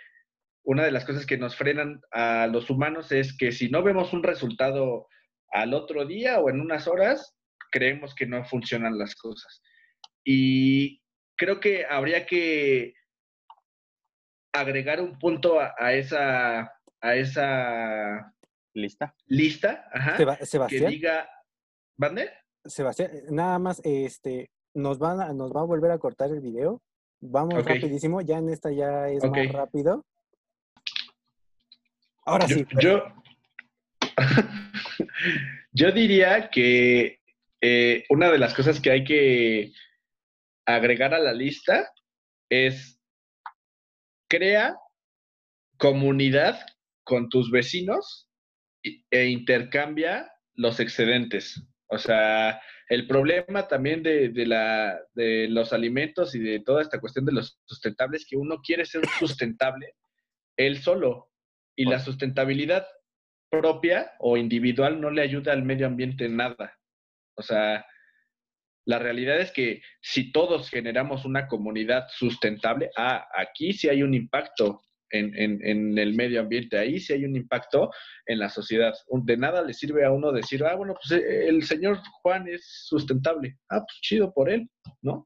una 0.63 0.83
de 0.83 0.91
las 0.91 1.05
cosas 1.05 1.25
que 1.25 1.37
nos 1.37 1.55
frenan 1.55 2.01
a 2.11 2.47
los 2.47 2.69
humanos 2.69 3.11
es 3.11 3.35
que 3.35 3.51
si 3.51 3.69
no 3.69 3.83
vemos 3.83 4.13
un 4.13 4.23
resultado 4.23 5.07
al 5.51 5.73
otro 5.73 6.05
día 6.05 6.39
o 6.39 6.49
en 6.49 6.59
unas 6.59 6.87
horas, 6.87 7.37
creemos 7.71 8.13
que 8.15 8.25
no 8.25 8.43
funcionan 8.45 8.97
las 8.97 9.15
cosas. 9.15 9.61
Y 10.23 11.01
creo 11.37 11.59
que 11.59 11.85
habría 11.85 12.25
que 12.25 12.93
agregar 14.53 14.99
un 15.01 15.17
punto 15.19 15.59
a, 15.59 15.93
esa 15.93 16.71
a 17.01 17.15
esa 17.15 18.33
lista. 18.73 19.15
lista 19.25 19.87
ajá, 19.91 20.45
Sebastián 20.45 20.83
que 20.83 20.89
diga 20.89 21.29
¿Vande? 21.97 22.29
Sebastián 22.65 23.11
nada 23.29 23.57
más 23.59 23.81
este 23.83 24.51
nos 24.73 24.99
van 24.99 25.19
a, 25.19 25.33
nos 25.33 25.51
va 25.51 25.61
a 25.61 25.65
volver 25.65 25.89
a 25.91 25.97
cortar 25.97 26.29
el 26.29 26.39
video. 26.39 26.81
Vamos 27.19 27.65
rapidísimo 27.65 28.21
ya 28.21 28.37
en 28.37 28.49
esta 28.49 28.71
ya 28.71 29.09
es 29.09 29.23
más 29.23 29.51
rápido. 29.51 30.05
Ahora 32.25 32.47
sí 32.47 32.65
yo 32.79 33.03
yo 35.71 35.91
diría 35.91 36.49
que 36.49 37.19
eh, 37.61 38.03
una 38.09 38.29
de 38.29 38.37
las 38.37 38.53
cosas 38.53 38.79
que 38.79 38.91
hay 38.91 39.03
que 39.03 39.71
agregar 40.65 41.13
a 41.15 41.19
la 41.19 41.33
lista 41.33 41.91
es 42.49 42.99
crea 44.29 44.77
comunidad 45.77 46.59
con 47.07 47.29
tus 47.29 47.49
vecinos 47.49 48.29
e 48.83 49.25
intercambia 49.27 50.29
los 50.55 50.79
excedentes. 50.81 51.63
O 51.87 51.97
sea, 51.97 52.61
el 52.89 53.07
problema 53.07 53.67
también 53.67 54.03
de, 54.03 54.31
la, 54.45 54.99
de 55.13 55.47
los 55.47 55.71
alimentos 55.71 56.35
y 56.35 56.39
de 56.39 56.59
toda 56.59 56.81
esta 56.81 56.99
cuestión 56.99 57.25
de 57.25 57.31
los 57.31 57.59
sustentables 57.65 58.21
es 58.21 58.27
que 58.27 58.35
uno 58.35 58.57
quiere 58.61 58.85
ser 58.85 59.07
sustentable 59.19 59.95
él 60.57 60.81
solo. 60.81 61.29
Y 61.77 61.85
la 61.85 61.99
sustentabilidad 61.99 62.85
propia 63.49 64.11
o 64.19 64.35
individual 64.35 64.99
no 64.99 65.09
le 65.09 65.21
ayuda 65.21 65.53
al 65.53 65.63
medio 65.63 65.87
ambiente 65.87 66.25
en 66.25 66.35
nada. 66.35 66.77
O 67.35 67.41
sea, 67.41 67.85
la 68.85 68.99
realidad 68.99 69.39
es 69.39 69.51
que 69.51 69.81
si 70.01 70.31
todos 70.31 70.69
generamos 70.69 71.23
una 71.23 71.47
comunidad 71.47 72.07
sustentable, 72.09 72.89
ah, 72.97 73.27
aquí 73.37 73.71
sí 73.73 73.87
hay 73.87 74.03
un 74.03 74.13
impacto 74.13 74.81
en, 75.11 75.97
el 75.97 76.13
medio 76.13 76.41
ambiente, 76.41 76.77
ahí 76.77 76.99
sí 76.99 77.13
hay 77.13 77.25
un 77.25 77.35
impacto 77.35 77.91
en 78.25 78.39
la 78.39 78.49
sociedad. 78.49 78.93
De 79.23 79.37
nada 79.37 79.61
le 79.61 79.73
sirve 79.73 80.05
a 80.05 80.11
uno 80.11 80.31
decir, 80.31 80.63
ah, 80.63 80.75
bueno, 80.75 80.95
pues 80.95 81.21
eh, 81.21 81.47
el 81.47 81.63
señor 81.63 81.99
Juan 82.21 82.47
es 82.47 82.65
sustentable. 82.85 83.57
Ah, 83.69 83.79
pues 83.79 83.99
chido 84.01 84.33
por 84.33 84.49
él, 84.49 84.69
¿no? 85.01 85.25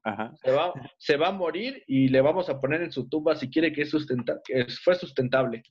Se, 0.98 1.16
va, 1.16 1.28
a 1.28 1.32
morir 1.32 1.82
y 1.86 2.08
le 2.08 2.20
vamos 2.20 2.48
a 2.48 2.60
poner 2.60 2.82
en 2.82 2.92
su 2.92 3.08
tumba 3.08 3.36
si 3.36 3.50
quiere 3.50 3.72
que, 3.72 3.82
es 3.82 3.90
sustentable, 3.90 4.40
que 4.44 4.66
fue 4.82 4.94
sustentable. 4.94 5.62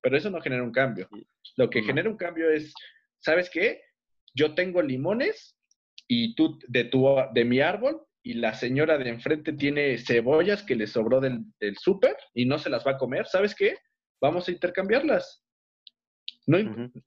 Pero 0.00 0.16
eso 0.16 0.30
no 0.30 0.40
genera 0.40 0.62
un 0.62 0.72
cambio. 0.72 1.08
Lo 1.56 1.68
que 1.70 1.82
genera 1.82 2.08
un 2.08 2.16
cambio 2.16 2.50
es, 2.50 2.72
¿sabes 3.20 3.50
qué? 3.50 3.82
Yo 4.34 4.54
tengo 4.54 4.80
limones 4.82 5.56
y 6.06 6.34
tú 6.34 6.58
de, 6.68 6.84
tu, 6.84 7.06
de 7.34 7.44
mi 7.44 7.60
árbol 7.60 8.07
y 8.28 8.34
la 8.34 8.52
señora 8.52 8.98
de 8.98 9.08
enfrente 9.08 9.54
tiene 9.54 9.96
cebollas 9.96 10.62
que 10.62 10.76
le 10.76 10.86
sobró 10.86 11.18
del, 11.18 11.44
del 11.58 11.78
súper 11.78 12.14
y 12.34 12.44
no 12.44 12.58
se 12.58 12.68
las 12.68 12.86
va 12.86 12.90
a 12.90 12.98
comer, 12.98 13.26
¿sabes 13.26 13.54
qué? 13.54 13.78
Vamos 14.20 14.46
a 14.46 14.52
intercambiarlas. 14.52 15.42
No, 16.46 16.58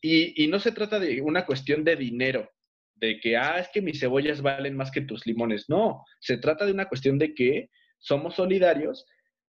y, 0.02 0.44
y, 0.44 0.48
no 0.48 0.60
se 0.60 0.72
trata 0.72 1.00
de 1.00 1.22
una 1.22 1.46
cuestión 1.46 1.84
de 1.84 1.96
dinero, 1.96 2.50
de 2.96 3.20
que, 3.20 3.38
ah, 3.38 3.60
es 3.60 3.70
que 3.72 3.84
mis 3.84 4.00
cebollas 4.00 4.42
valen 4.42 4.76
más 4.76 4.90
que 4.90 5.02
tus 5.02 5.28
limones. 5.28 5.70
No, 5.70 6.04
se 6.20 6.38
trata 6.38 6.66
de 6.66 6.72
una 6.72 6.88
cuestión 6.88 7.20
de 7.20 7.36
que 7.36 7.70
somos 8.00 8.34
solidarios 8.34 9.06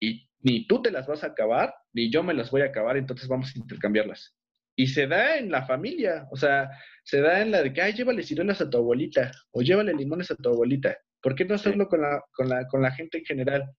y 0.00 0.28
ni 0.40 0.66
tú 0.66 0.82
te 0.82 0.90
las 0.90 1.06
vas 1.06 1.22
a 1.22 1.28
acabar, 1.28 1.72
ni 1.92 2.10
yo 2.10 2.24
me 2.24 2.34
las 2.34 2.50
voy 2.50 2.62
a 2.62 2.66
acabar, 2.66 2.96
entonces 2.96 3.28
vamos 3.28 3.54
a 3.54 3.58
intercambiarlas. 3.60 4.34
Y 4.74 4.88
se 4.88 5.06
da 5.06 5.38
en 5.38 5.52
la 5.52 5.64
familia, 5.64 6.26
o 6.32 6.36
sea, 6.36 6.70
se 7.04 7.20
da 7.20 7.40
en 7.40 7.52
la 7.52 7.62
de 7.62 7.72
que, 7.72 7.82
ay, 7.82 7.92
llévale 7.92 8.24
ciruelas 8.24 8.60
a 8.60 8.68
tu 8.68 8.78
abuelita, 8.78 9.30
o 9.52 9.62
llévale 9.62 9.94
limones 9.94 10.28
a 10.32 10.34
tu 10.34 10.48
abuelita. 10.48 10.98
¿Por 11.22 11.34
qué 11.34 11.44
no 11.44 11.54
hacerlo 11.54 11.88
con, 11.88 12.02
la, 12.02 12.22
con, 12.34 12.48
la, 12.48 12.66
con 12.68 12.82
la 12.82 12.90
gente 12.90 13.18
en 13.18 13.24
general? 13.24 13.70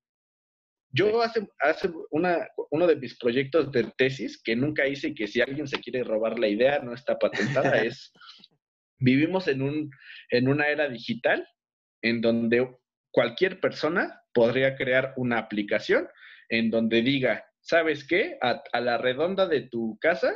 Yo 0.92 1.22
hace, 1.22 1.48
hace 1.60 1.92
una, 2.12 2.48
uno 2.72 2.88
de 2.88 2.96
mis 2.96 3.18
proyectos 3.18 3.72
de 3.72 3.92
tesis, 3.98 4.42
que 4.42 4.56
nunca 4.56 4.88
hice 4.88 5.10
y 5.10 5.16
que 5.16 5.28
si 5.28 5.42
alguien 5.42 5.68
se 5.68 5.80
quiere 5.80 6.04
robar 6.04 6.38
la 6.40 6.48
idea, 6.48 6.80
no 6.80 6.94
está 6.94 7.18
patentada, 7.18 7.78
es, 7.84 8.14
vivimos 9.00 9.48
en, 9.48 9.62
un, 9.62 9.90
en 10.30 10.48
una 10.48 10.68
era 10.68 10.88
digital 10.88 11.48
en 12.02 12.22
donde 12.22 12.78
cualquier 13.12 13.60
persona 13.60 14.22
podría 14.34 14.76
crear 14.76 15.14
una 15.18 15.40
aplicación 15.40 16.08
en 16.50 16.70
donde 16.70 17.02
diga, 17.02 17.46
¿sabes 17.60 18.06
qué? 18.08 18.38
A, 18.42 18.62
a 18.72 18.82
la 18.82 18.98
redonda 18.98 19.48
de 19.48 19.62
tu 19.62 19.98
casa 20.00 20.36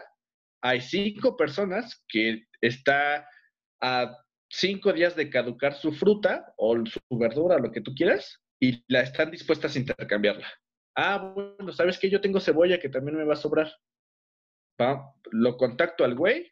hay 0.62 0.82
cinco 0.82 1.38
personas 1.38 2.04
que 2.08 2.46
está 2.62 3.30
a 3.82 4.18
cinco 4.50 4.94
días 4.94 5.16
de 5.16 5.30
caducar 5.30 5.74
su 5.74 5.92
fruta 5.92 6.54
o 6.58 6.76
su 6.86 7.00
verdura, 7.18 7.60
lo 7.60 7.72
que 7.72 7.82
tú 7.82 7.94
quieras, 7.94 8.42
y 8.60 8.84
la 8.88 9.02
están 9.02 9.32
dispuestas 9.32 9.76
a 9.76 9.80
intercambiarla. 9.80 10.48
Ah, 10.96 11.34
bueno, 11.36 11.72
¿sabes 11.74 12.00
que 12.00 12.10
Yo 12.10 12.22
tengo 12.22 12.40
cebolla 12.40 12.80
que 12.80 12.90
también 12.90 13.18
me 13.18 13.24
va 13.24 13.34
a 13.34 13.38
sobrar. 13.38 13.72
Va, 14.82 15.14
lo 15.32 15.58
contacto 15.58 16.04
al 16.04 16.16
güey, 16.16 16.50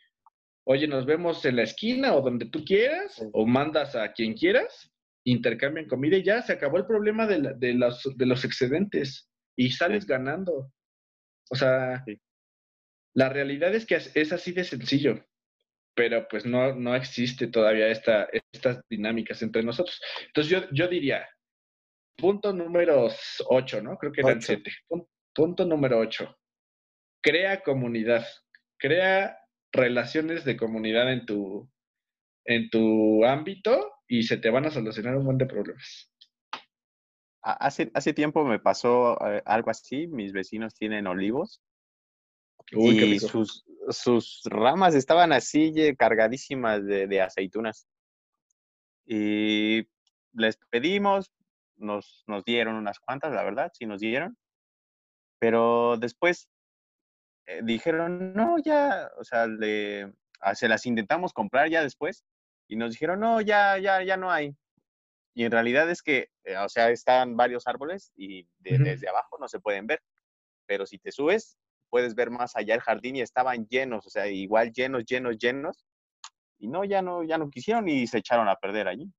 oye, 0.66 0.88
nos 0.88 1.06
vemos 1.06 1.46
en 1.46 1.58
la 1.58 1.64
esquina 1.64 2.16
o 2.16 2.22
donde 2.22 2.46
tú 2.46 2.64
quieras, 2.64 3.24
o 3.34 3.46
mandas 3.46 3.96
a 3.96 4.12
quien 4.14 4.34
quieras, 4.34 4.91
intercambian 5.24 5.88
comida 5.88 6.18
y 6.18 6.24
ya 6.24 6.41
se 6.41 6.54
acabó 6.54 6.78
el 6.78 6.86
problema 6.86 7.28
de, 7.28 7.54
de, 7.58 7.74
los, 7.74 8.04
de 8.16 8.26
los 8.26 8.43
excedentes 8.46 9.30
y 9.56 9.72
sales 9.72 10.06
ganando. 10.06 10.72
O 11.52 11.56
sea, 11.56 12.04
la 13.14 13.30
realidad 13.30 13.74
es 13.74 13.86
que 13.86 13.96
es 13.96 14.34
así 14.34 14.52
de 14.52 14.64
sencillo 14.64 15.24
pero 15.96 16.28
pues 16.28 16.46
no, 16.46 16.76
no 16.76 16.93
existe 16.93 17.48
todavía 17.48 17.88
esta, 17.88 18.28
estas 18.52 18.82
dinámicas 18.89 19.41
entre 19.41 19.64
nosotros. 19.64 20.00
Entonces 20.28 20.52
yo, 20.52 20.70
yo 20.72 20.88
diría, 20.88 21.28
punto 22.18 22.54
número 22.54 23.08
8, 23.48 23.82
¿no? 23.82 23.98
Creo 23.98 24.12
que 24.12 24.22
eran 24.22 24.41
7. 24.41 24.72
Punto, 25.34 25.66
número 25.66 26.00
8. 26.00 26.38
Crea 27.22 27.62
comunidad, 27.62 28.26
crea 28.78 29.38
relaciones 29.72 30.46
de 30.46 30.58
comunidad 30.58 31.12
en 31.12 31.26
tu, 31.26 31.70
en 32.46 32.70
tu 32.70 33.26
ámbito 33.26 33.93
y 34.08 34.24
se 34.24 34.38
te 34.38 34.50
van 34.50 34.66
a 34.66 34.72
solucionar 34.72 35.16
un 35.16 35.26
montón 35.26 35.48
de 35.48 35.54
problemas. 35.54 36.12
Hace, 37.41 37.91
hace 37.93 38.14
tiempo 38.14 38.43
me 38.43 38.60
pasó 38.60 39.18
eh, 39.28 39.41
algo 39.46 39.70
así, 39.70 40.08
mis 40.08 40.34
vecinos 40.34 40.74
tienen 40.74 41.06
olivos 41.06 41.62
y 42.72 43.20
sus, 43.20 43.66
sus 43.90 44.42
ramas 44.46 44.96
estaban 44.96 45.32
así 45.32 45.96
cargadísimas 45.98 46.86
de, 46.86 47.08
de, 47.08 47.22
aceitunas. 47.22 47.88
Y 49.06 49.88
les 50.34 50.58
pedimos, 50.70 51.32
nos, 51.78 52.24
nos 52.28 52.44
dieron 52.44 52.76
unas 52.76 53.00
cuantas, 53.00 53.34
la 53.34 53.44
verdad, 53.44 53.72
sí 53.74 53.86
nos 53.86 54.02
dieron. 54.02 54.38
Pero 55.40 55.98
después 55.98 56.50
eh, 57.48 57.62
dijeron, 57.64 58.34
no, 58.34 58.58
ya, 58.58 59.12
o 59.18 59.24
sea, 59.24 59.48
le, 59.48 60.12
ah, 60.42 60.56
se 60.56 60.68
las 60.68 60.86
intentamos 60.86 61.34
comprar 61.34 61.70
ya 61.70 61.84
después 61.84 62.26
y 62.68 62.76
nos 62.76 62.92
dijeron, 62.92 63.20
no, 63.20 63.42
ya, 63.42 63.78
ya, 63.78 64.02
ya 64.04 64.18
no 64.18 64.32
hay. 64.32 64.56
Y 65.36 65.44
en 65.44 65.52
realidad 65.52 65.90
es 65.90 66.02
que, 66.02 66.30
eh, 66.46 66.58
o 66.58 66.70
sea, 66.70 66.90
están 66.90 67.36
varios 67.36 67.68
árboles 67.68 68.12
y 68.16 68.48
desde 68.58 69.10
abajo 69.10 69.38
no 69.40 69.48
se 69.48 69.60
pueden 69.60 69.86
ver. 69.86 70.02
Pero 70.66 70.86
si 70.86 70.98
te 70.98 71.12
subes, 71.12 71.58
puedes 71.90 72.16
ver 72.16 72.30
más 72.30 72.56
allá 72.56 72.76
el 72.76 72.82
jardín 72.82 73.16
y 73.16 73.22
estaban 73.22 73.68
llenos, 73.68 74.06
o 74.06 74.10
sea, 74.10 74.28
igual 74.28 74.72
llenos, 74.72 75.06
llenos, 75.06 75.38
llenos. 75.38 75.86
Y 76.58 76.68
no, 76.68 76.84
ya 76.86 77.02
no, 77.02 77.24
ya 77.24 77.38
no 77.38 77.50
quisieron 77.50 77.88
y 77.90 78.08
se 78.08 78.20
echaron 78.20 78.48
a 78.48 78.56
perder 78.56 78.88
allí. 78.88 79.12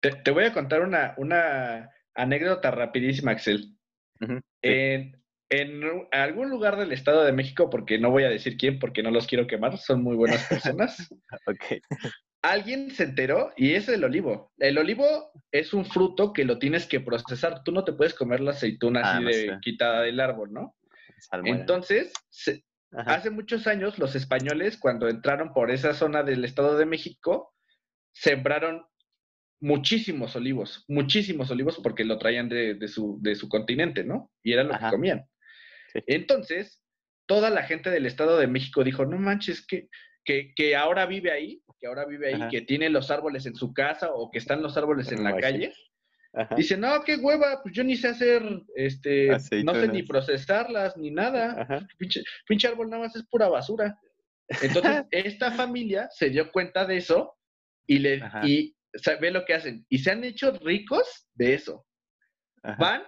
Te, 0.00 0.30
voy 0.30 0.44
a 0.44 0.52
contar 0.52 0.82
una, 0.82 1.14
una 1.16 1.90
anécdota 2.14 2.70
rapidísima, 2.70 3.32
Axel. 3.32 3.76
en, 4.62 5.22
en, 5.50 6.08
algún 6.10 6.50
lugar 6.50 6.76
del 6.76 6.92
Estado 6.92 7.24
de 7.24 7.32
México, 7.32 7.70
porque 7.70 7.98
no 7.98 8.10
voy 8.10 8.24
a 8.24 8.30
decir 8.30 8.56
quién, 8.56 8.78
porque 8.78 9.02
no 9.02 9.10
los 9.10 9.26
quiero 9.26 9.46
quemar, 9.46 9.78
son 9.78 10.02
muy 10.02 10.16
buenas 10.16 10.46
personas. 10.48 11.08
ok. 11.46 11.80
Alguien 12.42 12.90
se 12.90 13.04
enteró 13.04 13.52
y 13.56 13.74
es 13.74 13.88
el 13.88 14.02
olivo. 14.02 14.52
El 14.58 14.76
olivo 14.76 15.30
es 15.52 15.72
un 15.72 15.84
fruto 15.84 16.32
que 16.32 16.44
lo 16.44 16.58
tienes 16.58 16.86
que 16.86 16.98
procesar. 16.98 17.62
Tú 17.62 17.70
no 17.70 17.84
te 17.84 17.92
puedes 17.92 18.14
comer 18.14 18.40
la 18.40 18.50
aceituna 18.50 19.02
ah, 19.04 19.16
así 19.16 19.24
de 19.24 19.58
quitada 19.60 20.02
del 20.02 20.18
árbol, 20.18 20.52
¿no? 20.52 20.74
Entonces, 21.44 22.12
hace 22.92 23.30
muchos 23.30 23.66
años 23.66 23.98
los 23.98 24.14
españoles, 24.14 24.76
cuando 24.78 25.08
entraron 25.08 25.52
por 25.52 25.70
esa 25.70 25.94
zona 25.94 26.22
del 26.22 26.44
Estado 26.44 26.76
de 26.76 26.86
México, 26.86 27.54
sembraron 28.12 28.84
muchísimos 29.60 30.34
olivos, 30.34 30.84
muchísimos 30.88 31.50
olivos 31.50 31.78
porque 31.82 32.04
lo 32.04 32.18
traían 32.18 32.48
de, 32.48 32.76
su, 32.88 33.18
de 33.22 33.34
su, 33.36 33.48
continente, 33.48 34.04
¿no? 34.04 34.30
Y 34.42 34.52
era 34.52 34.64
lo 34.64 34.72
que 34.72 34.90
comían. 34.90 35.24
Entonces, 36.06 36.82
toda 37.26 37.48
la 37.50 37.62
gente 37.62 37.90
del 37.90 38.06
Estado 38.06 38.38
de 38.38 38.48
México 38.48 38.82
dijo, 38.82 39.06
no 39.06 39.18
manches, 39.18 39.64
que, 39.64 39.88
que, 40.24 40.52
que 40.54 40.74
ahora 40.74 41.06
vive 41.06 41.30
ahí, 41.30 41.62
que 41.78 41.86
ahora 41.86 42.04
vive 42.04 42.34
ahí, 42.34 42.48
que 42.50 42.62
tiene 42.62 42.90
los 42.90 43.10
árboles 43.10 43.46
en 43.46 43.54
su 43.54 43.72
casa 43.72 44.12
o 44.12 44.30
que 44.30 44.38
están 44.38 44.62
los 44.62 44.76
árboles 44.76 45.10
en 45.12 45.24
la 45.24 45.36
calle, 45.36 45.72
Dice, 46.56 46.78
no, 46.78 47.02
qué 47.04 47.16
hueva, 47.16 47.60
pues 47.62 47.74
yo 47.74 47.84
ni 47.84 47.94
sé 47.94 48.08
hacer, 48.08 48.42
este, 48.74 49.28
no 49.64 49.74
sé 49.74 49.88
ni 49.88 50.02
procesarlas 50.02 50.96
ni 50.96 51.10
nada. 51.10 51.66
Pinche, 51.98 52.68
árbol 52.68 52.88
nada 52.88 53.02
más 53.02 53.16
es 53.16 53.24
pura 53.24 53.48
basura. 53.48 53.98
Entonces, 54.62 55.04
esta 55.10 55.52
familia 55.52 56.08
se 56.10 56.30
dio 56.30 56.50
cuenta 56.50 56.86
de 56.86 56.96
eso 56.96 57.36
y 57.86 57.98
le 57.98 58.22
y 58.44 58.74
ve 59.20 59.30
lo 59.30 59.44
que 59.44 59.54
hacen. 59.54 59.84
Y 59.90 59.98
se 59.98 60.10
han 60.10 60.24
hecho 60.24 60.52
ricos 60.52 61.28
de 61.34 61.54
eso. 61.54 61.86
Van 62.78 63.02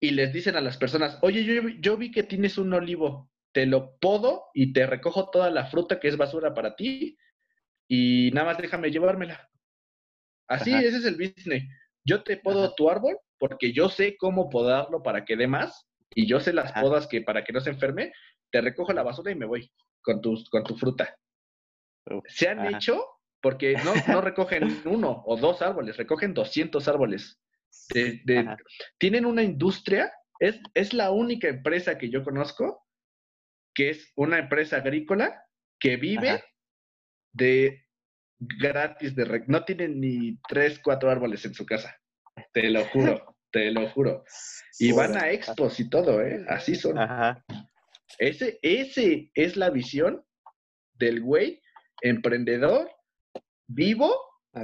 y 0.00 0.10
les 0.10 0.32
dicen 0.32 0.56
a 0.56 0.60
las 0.60 0.78
personas, 0.78 1.18
oye, 1.22 1.44
yo, 1.44 1.68
yo 1.80 1.96
vi 1.96 2.10
que 2.10 2.22
tienes 2.22 2.58
un 2.58 2.72
olivo, 2.72 3.30
te 3.52 3.66
lo 3.66 3.96
podo 3.98 4.46
y 4.54 4.72
te 4.72 4.86
recojo 4.86 5.30
toda 5.30 5.50
la 5.50 5.66
fruta 5.66 6.00
que 6.00 6.08
es 6.08 6.16
basura 6.16 6.54
para 6.54 6.74
ti 6.74 7.18
y 7.88 8.30
nada 8.32 8.48
más 8.48 8.58
déjame 8.58 8.90
llevármela. 8.90 9.48
Así, 10.48 10.72
ese 10.72 10.96
es 10.96 11.04
el 11.04 11.16
business. 11.16 11.64
Yo 12.08 12.22
te 12.22 12.38
podo 12.38 12.74
tu 12.74 12.88
árbol 12.88 13.18
porque 13.38 13.72
yo 13.72 13.90
sé 13.90 14.16
cómo 14.16 14.48
podarlo 14.48 15.02
para 15.02 15.26
que 15.26 15.36
dé 15.36 15.46
más 15.46 15.86
y 16.14 16.26
yo 16.26 16.40
sé 16.40 16.54
las 16.54 16.72
podas 16.72 17.06
que 17.06 17.20
para 17.20 17.44
que 17.44 17.52
no 17.52 17.60
se 17.60 17.68
enferme, 17.68 18.12
te 18.50 18.62
recojo 18.62 18.94
la 18.94 19.02
basura 19.02 19.30
y 19.30 19.34
me 19.34 19.44
voy 19.44 19.70
con 20.00 20.22
tu, 20.22 20.42
con 20.50 20.64
tu 20.64 20.74
fruta. 20.76 21.14
se 22.26 22.48
han 22.48 22.74
hecho 22.74 23.04
porque 23.42 23.74
no, 23.84 23.92
no 24.08 24.22
recogen 24.22 24.62
uno 24.86 25.22
o 25.26 25.36
dos 25.36 25.60
árboles, 25.60 25.98
recogen 25.98 26.32
200 26.32 26.88
árboles. 26.88 27.38
tienen 28.96 29.26
una 29.26 29.42
industria, 29.42 30.10
es, 30.40 30.58
es 30.72 30.94
la 30.94 31.10
única 31.10 31.48
empresa 31.48 31.98
que 31.98 32.08
yo 32.08 32.24
conozco 32.24 32.86
que 33.74 33.90
es 33.90 34.12
una 34.16 34.38
empresa 34.38 34.78
agrícola 34.78 35.44
que 35.78 35.96
vive 35.96 36.42
de 37.32 37.84
gratis 38.38 39.14
de 39.14 39.44
no 39.46 39.64
tienen 39.64 40.00
ni 40.00 40.38
tres, 40.48 40.80
cuatro 40.82 41.10
árboles 41.10 41.44
en 41.44 41.54
su 41.54 41.66
casa. 41.66 41.96
Te 42.52 42.70
lo 42.70 42.84
juro, 42.86 43.36
te 43.52 43.70
lo 43.70 43.88
juro. 43.90 44.24
Y 44.78 44.92
van 44.92 45.16
a 45.16 45.30
expos 45.30 45.78
y 45.80 45.88
todo, 45.88 46.22
¿eh? 46.22 46.44
Así 46.48 46.74
son. 46.74 46.96
Ese, 48.18 48.58
ese 48.62 49.30
es 49.34 49.56
la 49.56 49.70
visión 49.70 50.24
del 50.94 51.20
güey 51.20 51.60
emprendedor, 52.02 52.90
vivo 53.66 54.14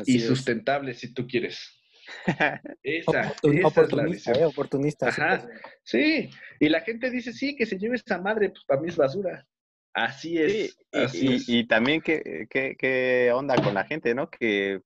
y 0.06 0.20
sustentable, 0.20 0.94
si 0.94 1.12
tú 1.12 1.26
quieres. 1.26 1.80
Esa, 2.82 3.34
oportunista, 3.64 4.32
es 4.32 4.38
la 4.38 4.44
eh, 4.44 4.46
oportunista. 4.46 5.08
Ajá, 5.08 5.48
sí. 5.82 6.30
Y 6.60 6.68
la 6.68 6.80
gente 6.80 7.10
dice, 7.10 7.32
sí, 7.32 7.56
que 7.56 7.66
se 7.66 7.78
lleve 7.78 7.96
esa 7.96 8.18
madre, 8.18 8.50
pues 8.50 8.64
para 8.66 8.80
mí 8.80 8.88
es 8.88 8.96
basura. 8.96 9.46
Así 9.94 10.38
es. 10.38 10.76
y, 11.48 11.66
también 11.66 12.02
qué, 12.02 12.46
qué, 12.50 13.30
onda 13.32 13.54
con 13.56 13.74
la 13.74 13.84
gente, 13.84 14.14
¿no? 14.14 14.28
Que, 14.28 14.80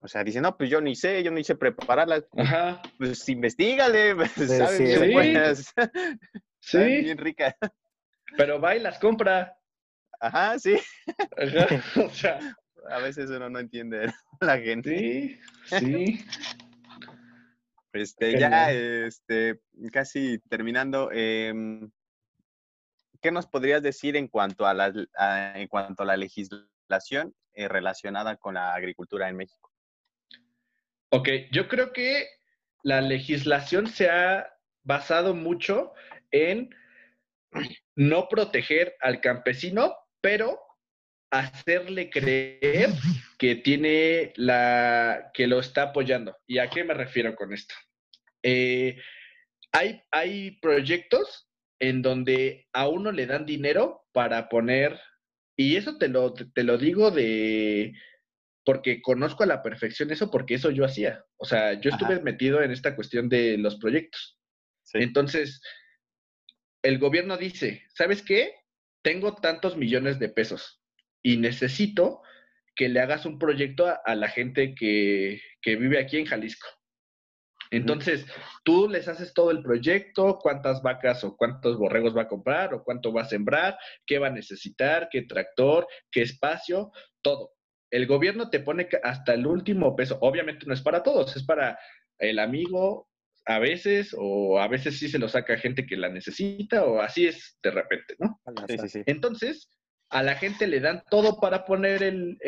o 0.00 0.08
sea, 0.08 0.24
dice, 0.24 0.40
no, 0.40 0.56
pues 0.56 0.68
yo 0.68 0.80
ni 0.80 0.96
sé, 0.96 1.22
yo 1.22 1.30
ni 1.30 1.44
sé 1.44 1.54
prepararlas. 1.54 2.24
Ajá. 2.36 2.82
Pues 2.98 3.28
investigale, 3.28 4.14
pues, 4.16 4.32
¿sabes? 4.32 4.76
Sí, 4.76 4.86
sí. 4.86 5.12
buenas. 5.12 5.74
sí. 6.60 6.78
Bien 6.78 7.18
rica. 7.18 7.56
Pero 8.36 8.60
va 8.60 8.74
y 8.76 8.80
las 8.80 8.98
compra. 8.98 9.56
Ajá, 10.20 10.58
sí. 10.58 10.76
Ajá, 11.36 11.82
o 12.04 12.10
sea. 12.10 12.38
A 12.88 12.98
veces 13.00 13.30
uno 13.30 13.50
no 13.50 13.58
entiende 13.58 14.12
la 14.40 14.58
gente. 14.58 14.96
Sí, 14.98 15.40
sí. 15.78 16.24
Este, 17.92 18.38
ya, 18.38 18.70
este, 18.72 19.60
casi 19.90 20.38
terminando, 20.48 21.10
em, 21.12 21.90
¿qué 23.26 23.32
nos 23.32 23.48
podrías 23.48 23.82
decir 23.82 24.14
en 24.14 24.28
cuanto 24.28 24.66
a 24.66 24.72
la, 24.72 24.92
en 25.56 25.66
cuanto 25.66 26.04
a 26.04 26.06
la 26.06 26.16
legislación 26.16 27.34
eh, 27.54 27.66
relacionada 27.66 28.36
con 28.36 28.54
la 28.54 28.72
agricultura 28.72 29.28
en 29.28 29.36
México? 29.36 29.72
Ok, 31.08 31.28
yo 31.50 31.66
creo 31.66 31.92
que 31.92 32.28
la 32.84 33.00
legislación 33.00 33.88
se 33.88 34.08
ha 34.10 34.48
basado 34.84 35.34
mucho 35.34 35.92
en 36.30 36.72
no 37.96 38.28
proteger 38.28 38.94
al 39.00 39.20
campesino, 39.20 39.96
pero 40.20 40.60
hacerle 41.32 42.10
creer 42.10 42.90
que 43.38 43.56
tiene 43.56 44.34
la 44.36 45.32
que 45.34 45.48
lo 45.48 45.58
está 45.58 45.82
apoyando. 45.82 46.36
¿Y 46.46 46.58
a 46.58 46.70
qué 46.70 46.84
me 46.84 46.94
refiero 46.94 47.34
con 47.34 47.52
esto? 47.52 47.74
Eh, 48.44 48.96
hay, 49.72 50.00
hay 50.12 50.52
proyectos 50.60 51.45
en 51.78 52.02
donde 52.02 52.66
a 52.72 52.88
uno 52.88 53.12
le 53.12 53.26
dan 53.26 53.46
dinero 53.46 54.04
para 54.12 54.48
poner, 54.48 55.00
y 55.56 55.76
eso 55.76 55.98
te 55.98 56.08
lo, 56.08 56.32
te 56.34 56.64
lo 56.64 56.78
digo 56.78 57.10
de, 57.10 57.92
porque 58.64 59.00
conozco 59.00 59.44
a 59.44 59.46
la 59.46 59.62
perfección 59.62 60.10
eso, 60.10 60.30
porque 60.30 60.54
eso 60.54 60.70
yo 60.70 60.84
hacía. 60.84 61.24
O 61.36 61.44
sea, 61.44 61.80
yo 61.80 61.90
estuve 61.90 62.20
metido 62.20 62.62
en 62.62 62.72
esta 62.72 62.96
cuestión 62.96 63.28
de 63.28 63.56
los 63.58 63.76
proyectos. 63.76 64.38
Entonces, 64.92 65.60
el 66.82 66.98
gobierno 66.98 67.36
dice, 67.36 67.84
¿sabes 67.94 68.22
qué? 68.22 68.54
Tengo 69.02 69.36
tantos 69.36 69.76
millones 69.76 70.18
de 70.18 70.28
pesos 70.28 70.82
y 71.22 71.36
necesito 71.36 72.22
que 72.74 72.88
le 72.88 73.00
hagas 73.00 73.24
un 73.24 73.38
proyecto 73.38 73.86
a, 74.04 74.14
la 74.14 74.28
gente 74.28 74.74
que, 74.74 75.40
que, 75.62 75.76
vive 75.76 75.98
aquí 75.98 76.18
en 76.18 76.26
Jalisco. 76.26 76.68
Entonces, 77.70 78.26
tú 78.64 78.88
les 78.88 79.08
haces 79.08 79.34
todo 79.34 79.50
el 79.50 79.62
proyecto, 79.62 80.38
cuántas 80.38 80.82
vacas 80.82 81.24
o 81.24 81.36
cuántos 81.36 81.78
borregos 81.78 82.16
va 82.16 82.22
a 82.22 82.28
comprar 82.28 82.74
o 82.74 82.82
cuánto 82.82 83.12
va 83.12 83.22
a 83.22 83.28
sembrar, 83.28 83.78
qué 84.06 84.18
va 84.18 84.28
a 84.28 84.30
necesitar, 84.30 85.08
qué 85.10 85.22
tractor, 85.22 85.86
qué 86.10 86.22
espacio, 86.22 86.90
todo. 87.22 87.52
El 87.90 88.06
gobierno 88.06 88.50
te 88.50 88.60
pone 88.60 88.88
hasta 89.02 89.34
el 89.34 89.46
último 89.46 89.94
peso. 89.94 90.18
Obviamente 90.20 90.66
no 90.66 90.74
es 90.74 90.82
para 90.82 91.02
todos, 91.02 91.36
es 91.36 91.44
para 91.44 91.78
el 92.18 92.38
amigo 92.38 93.08
a 93.46 93.60
veces 93.60 94.14
o 94.18 94.58
a 94.58 94.66
veces 94.66 94.98
sí 94.98 95.08
se 95.08 95.18
lo 95.18 95.28
saca 95.28 95.56
gente 95.56 95.86
que 95.86 95.96
la 95.96 96.08
necesita 96.08 96.84
o 96.84 97.00
así 97.00 97.26
es 97.26 97.56
de 97.62 97.70
repente, 97.70 98.16
¿no? 98.18 98.40
Sí, 98.68 98.76
sí, 98.78 98.88
sí. 98.88 99.02
Entonces, 99.06 99.70
a 100.10 100.22
la 100.22 100.34
gente 100.34 100.66
le 100.66 100.80
dan 100.80 101.02
todo 101.10 101.40
para 101.40 101.64
poner 101.64 102.02
el, 102.02 102.38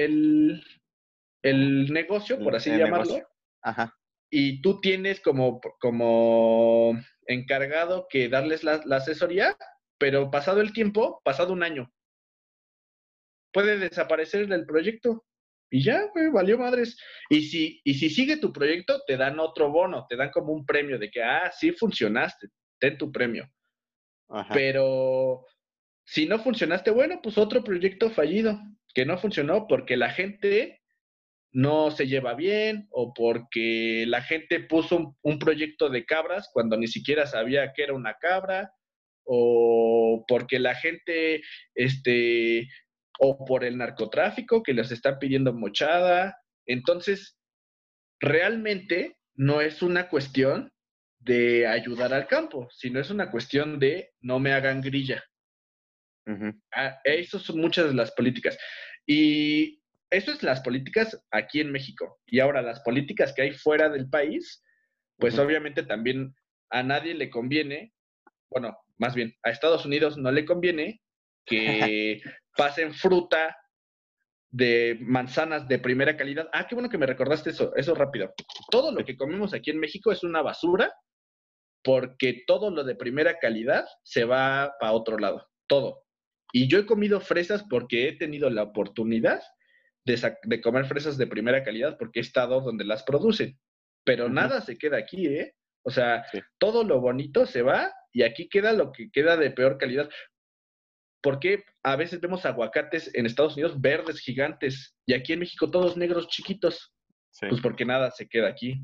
el, 1.43 1.93
negocio, 1.93 2.39
por 2.41 2.57
así 2.57 2.71
llamarlo. 2.71 3.21
Ajá. 3.63 3.98
Y 4.31 4.61
tú 4.61 4.81
tienes 4.81 5.21
como, 5.21 5.61
como 5.81 6.99
encargado 7.27 8.07
que 8.11 8.29
darles 8.29 8.65
la, 8.65 8.83
asesoría, 8.91 9.57
pero 9.99 10.31
pasado 10.31 10.61
el 10.61 10.73
tiempo, 10.73 11.21
pasado 11.25 11.53
un 11.53 11.63
año, 11.63 11.93
puede 13.53 13.79
desaparecer 13.79 14.47
del 14.49 14.67
proyecto. 14.67 15.25
Y 15.71 15.83
ya, 15.83 16.07
güey, 16.13 16.31
valió 16.31 16.59
madres. 16.59 16.99
Y 17.29 17.43
si, 17.43 17.81
y 17.85 17.95
si 17.95 18.11
sigue 18.11 18.39
tu 18.39 18.53
proyecto, 18.53 19.03
te 19.07 19.17
dan 19.17 19.39
otro 19.39 19.71
bono, 19.71 20.07
te 20.09 20.17
dan 20.17 20.31
como 20.31 20.53
un 20.53 20.65
premio 20.65 20.99
de 20.99 21.11
que, 21.11 21.23
ah, 21.23 21.51
sí 21.51 21.73
funcionaste, 21.73 22.49
ten 22.79 22.97
tu 22.97 23.13
premio. 23.13 23.51
Ajá. 24.29 24.53
Pero 24.55 25.45
si 26.05 26.27
no 26.27 26.39
funcionaste, 26.39 26.91
bueno, 26.91 27.21
pues 27.23 27.37
otro 27.37 27.63
proyecto 27.63 28.11
fallido, 28.11 28.59
que 28.95 29.05
no 29.05 29.19
funcionó 29.19 29.67
porque 29.67 29.97
la 29.97 30.11
gente 30.11 30.78
no 31.53 31.91
se 31.91 32.07
lleva 32.07 32.35
bien 32.35 32.87
o 32.91 33.15
porque 33.15 34.05
la 34.07 34.23
gente 34.23 34.61
puso 34.61 35.17
un, 35.23 35.39
proyecto 35.39 35.89
de 35.89 36.05
cabras 36.05 36.51
cuando 36.53 36.77
ni 36.77 36.87
siquiera 36.87 37.27
sabía 37.27 37.73
que 37.73 37.85
era 37.85 37.95
una 37.95 38.15
cabra 38.15 38.73
o 39.25 40.25
porque 40.29 40.59
la 40.59 40.75
gente, 40.75 41.43
este, 41.75 42.69
o 43.19 43.45
por 43.45 43.65
el 43.65 43.77
narcotráfico 43.79 44.63
que 44.63 44.75
les 44.75 44.91
están 44.91 45.19
pidiendo 45.19 45.53
mochada. 45.53 46.39
Entonces, 46.67 47.39
realmente 48.21 49.17
no 49.35 49.61
es 49.61 49.83
una 49.83 50.09
cuestión 50.09 50.73
de 51.19 51.67
ayudar 51.67 52.15
al 52.15 52.27
campo, 52.27 52.69
sino 52.71 53.01
es 53.01 53.11
una 53.11 53.31
cuestión 53.31 53.79
de 53.79 54.13
no 54.21 54.39
me 54.39 54.53
hagan 54.53 54.81
grilla. 54.81 55.25
Esas 57.05 57.43
son 57.43 57.59
muchas 57.59 57.87
de 57.89 57.95
las 57.95 58.13
políticas. 58.13 58.59
Y 59.07 59.78
eso 60.11 60.33
es 60.33 60.43
las 60.43 60.61
políticas 60.61 61.23
aquí 61.31 61.61
en 61.61 61.73
México. 61.73 62.21
Y 62.27 62.41
ahora 62.41 62.63
las 62.63 62.81
políticas 62.81 63.33
que 63.35 63.43
hay 63.43 63.53
fuera 63.53 63.89
del 63.89 64.09
país, 64.09 64.63
pues 65.19 65.39
obviamente 65.39 65.83
también 65.83 66.35
a 66.71 66.83
nadie 66.83 67.15
le 67.15 67.31
conviene, 67.31 67.93
bueno, 68.51 68.77
más 68.97 69.15
bien 69.15 69.35
a 69.43 69.51
Estados 69.51 69.85
Unidos 69.85 70.17
no 70.17 70.31
le 70.31 70.45
conviene 70.45 71.03
que 71.45 72.21
pasen 72.57 72.95
fruta 72.95 73.57
de 74.51 74.99
manzanas 75.01 75.69
de 75.69 75.79
primera 75.79 76.17
calidad. 76.17 76.49
Ah, 76.53 76.67
qué 76.67 76.75
bueno 76.75 76.89
que 76.89 76.99
me 76.99 77.07
recordaste 77.07 77.51
eso, 77.51 77.75
eso 77.77 77.95
rápido. 77.95 78.33
Todo 78.71 78.93
lo 78.93 79.05
que 79.05 79.17
comemos 79.17 79.53
aquí 79.53 79.71
en 79.71 79.79
México 79.79 80.11
es 80.11 80.23
una 80.23 80.43
basura 80.43 80.93
porque 81.85 82.45
todo 82.47 82.71
lo 82.71 82.85
de 82.85 82.97
primera 82.97 83.39
calidad 83.39 83.87
se 84.03 84.25
va 84.25 84.75
para 84.81 84.93
otro 84.93 85.19
lado, 85.19 85.49
todo. 85.67 86.05
Y 86.53 86.69
yo 86.69 86.79
he 86.79 86.87
comido 86.87 87.21
fresas 87.21 87.65
porque 87.69 88.09
he 88.09 88.17
tenido 88.17 88.49
la 88.49 88.63
oportunidad 88.63 89.41
de, 90.05 90.61
comer 90.61 90.87
fresas 90.87 91.19
de 91.19 91.27
primera 91.27 91.63
calidad 91.63 91.97
porque 91.99 92.21
he 92.21 92.23
estado 92.23 92.61
donde 92.61 92.85
las 92.85 93.03
producen. 93.03 93.59
Pero 94.05 94.29
nada 94.29 94.61
se 94.61 94.79
queda 94.79 94.99
aquí, 94.99 95.27
¿eh? 95.27 95.55
O 95.83 95.91
sea, 95.91 96.25
todo 96.59 96.85
lo 96.85 97.01
bonito 97.01 97.47
se 97.47 97.63
va 97.63 97.93
y 98.13 98.23
aquí 98.23 98.49
queda 98.49 98.73
lo 98.73 98.93
que 98.93 99.11
queda 99.11 99.37
de 99.37 99.51
peor 99.51 99.79
calidad. 99.79 100.09
Porque 101.23 101.65
a 101.83 101.97
veces 101.97 102.21
vemos 102.21 102.47
aguacates 102.47 103.11
en 103.15 103.27
Estados 103.27 103.55
Unidos 103.55 103.81
verdes 103.81 104.21
gigantes 104.21 104.97
y 105.07 105.15
aquí 105.15 105.33
en 105.33 105.41
México 105.41 105.71
todos 105.71 105.97
negros 105.97 106.29
chiquitos? 106.29 106.95
Pues 107.41 107.61
porque 107.61 107.85
nada 107.85 108.11
se 108.11 108.29
queda 108.29 108.49
aquí. 108.49 108.81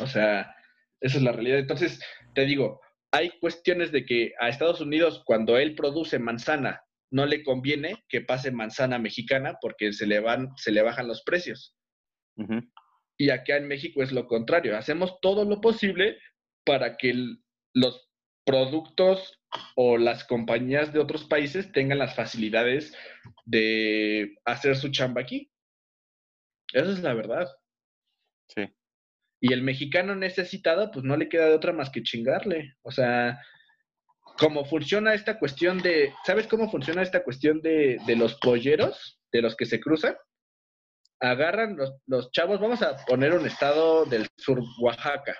O 0.00 0.06
sea, 0.06 0.54
esa 1.00 1.16
es 1.16 1.22
la 1.22 1.32
realidad. 1.32 1.58
Entonces, 1.58 2.00
te 2.34 2.44
digo, 2.44 2.80
hay 3.12 3.30
cuestiones 3.40 3.92
de 3.92 4.04
que 4.04 4.32
a 4.38 4.48
Estados 4.48 4.80
Unidos, 4.80 5.22
cuando 5.24 5.58
él 5.58 5.74
produce 5.74 6.18
manzana, 6.18 6.82
no 7.10 7.26
le 7.26 7.42
conviene 7.42 8.04
que 8.08 8.20
pase 8.20 8.50
manzana 8.50 8.98
mexicana 8.98 9.58
porque 9.60 9.92
se 9.92 10.06
le, 10.06 10.20
van, 10.20 10.50
se 10.56 10.72
le 10.72 10.82
bajan 10.82 11.08
los 11.08 11.22
precios. 11.22 11.76
Y 13.18 13.30
acá 13.30 13.56
en 13.56 13.68
México 13.68 14.02
es 14.02 14.12
lo 14.12 14.26
contrario. 14.26 14.76
Hacemos 14.76 15.20
todo 15.20 15.44
lo 15.44 15.60
posible 15.60 16.18
para 16.64 16.96
que 16.96 17.14
los 17.74 18.08
productos 18.46 19.38
o 19.76 19.98
las 19.98 20.24
compañías 20.24 20.92
de 20.92 21.00
otros 21.00 21.24
países 21.24 21.70
tengan 21.72 21.98
las 21.98 22.14
facilidades 22.14 22.96
de 23.44 24.36
hacer 24.44 24.76
su 24.76 24.90
chamba 24.90 25.20
aquí. 25.20 25.50
Esa 26.72 26.92
es 26.92 27.00
la 27.00 27.14
verdad. 27.14 27.48
Sí. 28.48 28.68
Y 29.40 29.52
el 29.52 29.62
mexicano 29.62 30.14
necesitado, 30.14 30.90
pues 30.90 31.04
no 31.04 31.16
le 31.16 31.28
queda 31.28 31.46
de 31.46 31.54
otra 31.54 31.72
más 31.72 31.90
que 31.90 32.02
chingarle. 32.02 32.74
O 32.82 32.90
sea, 32.90 33.40
cómo 34.40 34.64
funciona 34.64 35.12
esta 35.12 35.38
cuestión 35.38 35.82
de, 35.82 36.14
¿sabes 36.24 36.46
cómo 36.46 36.70
funciona 36.70 37.02
esta 37.02 37.22
cuestión 37.22 37.60
de, 37.60 38.00
los 38.16 38.36
polleros, 38.36 39.20
de 39.30 39.42
los 39.42 39.54
que 39.54 39.66
se 39.66 39.78
cruzan? 39.78 40.16
Agarran 41.20 41.76
los, 42.06 42.32
chavos, 42.32 42.58
vamos 42.58 42.80
a 42.80 42.96
poner 43.04 43.34
un 43.34 43.46
estado 43.46 44.06
del 44.06 44.26
sur, 44.38 44.62
Oaxaca. 44.80 45.36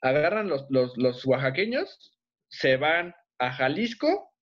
Agarran 0.00 0.48
los, 0.48 0.66
los, 0.70 1.26
oaxaqueños, 1.26 2.16
se 2.48 2.78
van 2.78 3.14
a 3.38 3.52
Jalisco, 3.52 4.32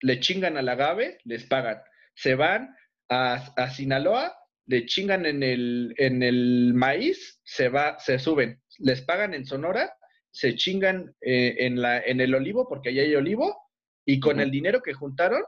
le 0.00 0.20
chingan 0.20 0.56
al 0.56 0.70
agave, 0.70 1.18
les 1.24 1.44
pagan. 1.44 1.82
Se 2.14 2.36
van 2.36 2.74
a, 3.10 3.34
a 3.54 3.68
Sinaloa, 3.68 4.34
le 4.64 4.86
chingan 4.86 5.26
en 5.26 5.42
el, 5.42 5.92
en 5.98 6.22
el 6.22 6.72
maíz, 6.74 7.38
se 7.44 7.68
va, 7.68 7.98
se 7.98 8.18
suben, 8.18 8.62
les 8.78 9.02
pagan 9.02 9.34
en 9.34 9.44
Sonora, 9.44 9.92
se 10.30 10.54
chingan 10.54 11.14
eh, 11.20 11.56
en, 11.60 11.80
la, 11.80 12.00
en 12.00 12.20
el 12.20 12.34
olivo, 12.34 12.68
porque 12.68 12.90
ahí 12.90 13.00
hay 13.00 13.14
olivo, 13.14 13.56
y 14.04 14.20
con 14.20 14.40
el 14.40 14.50
dinero 14.50 14.82
que 14.82 14.94
juntaron, 14.94 15.42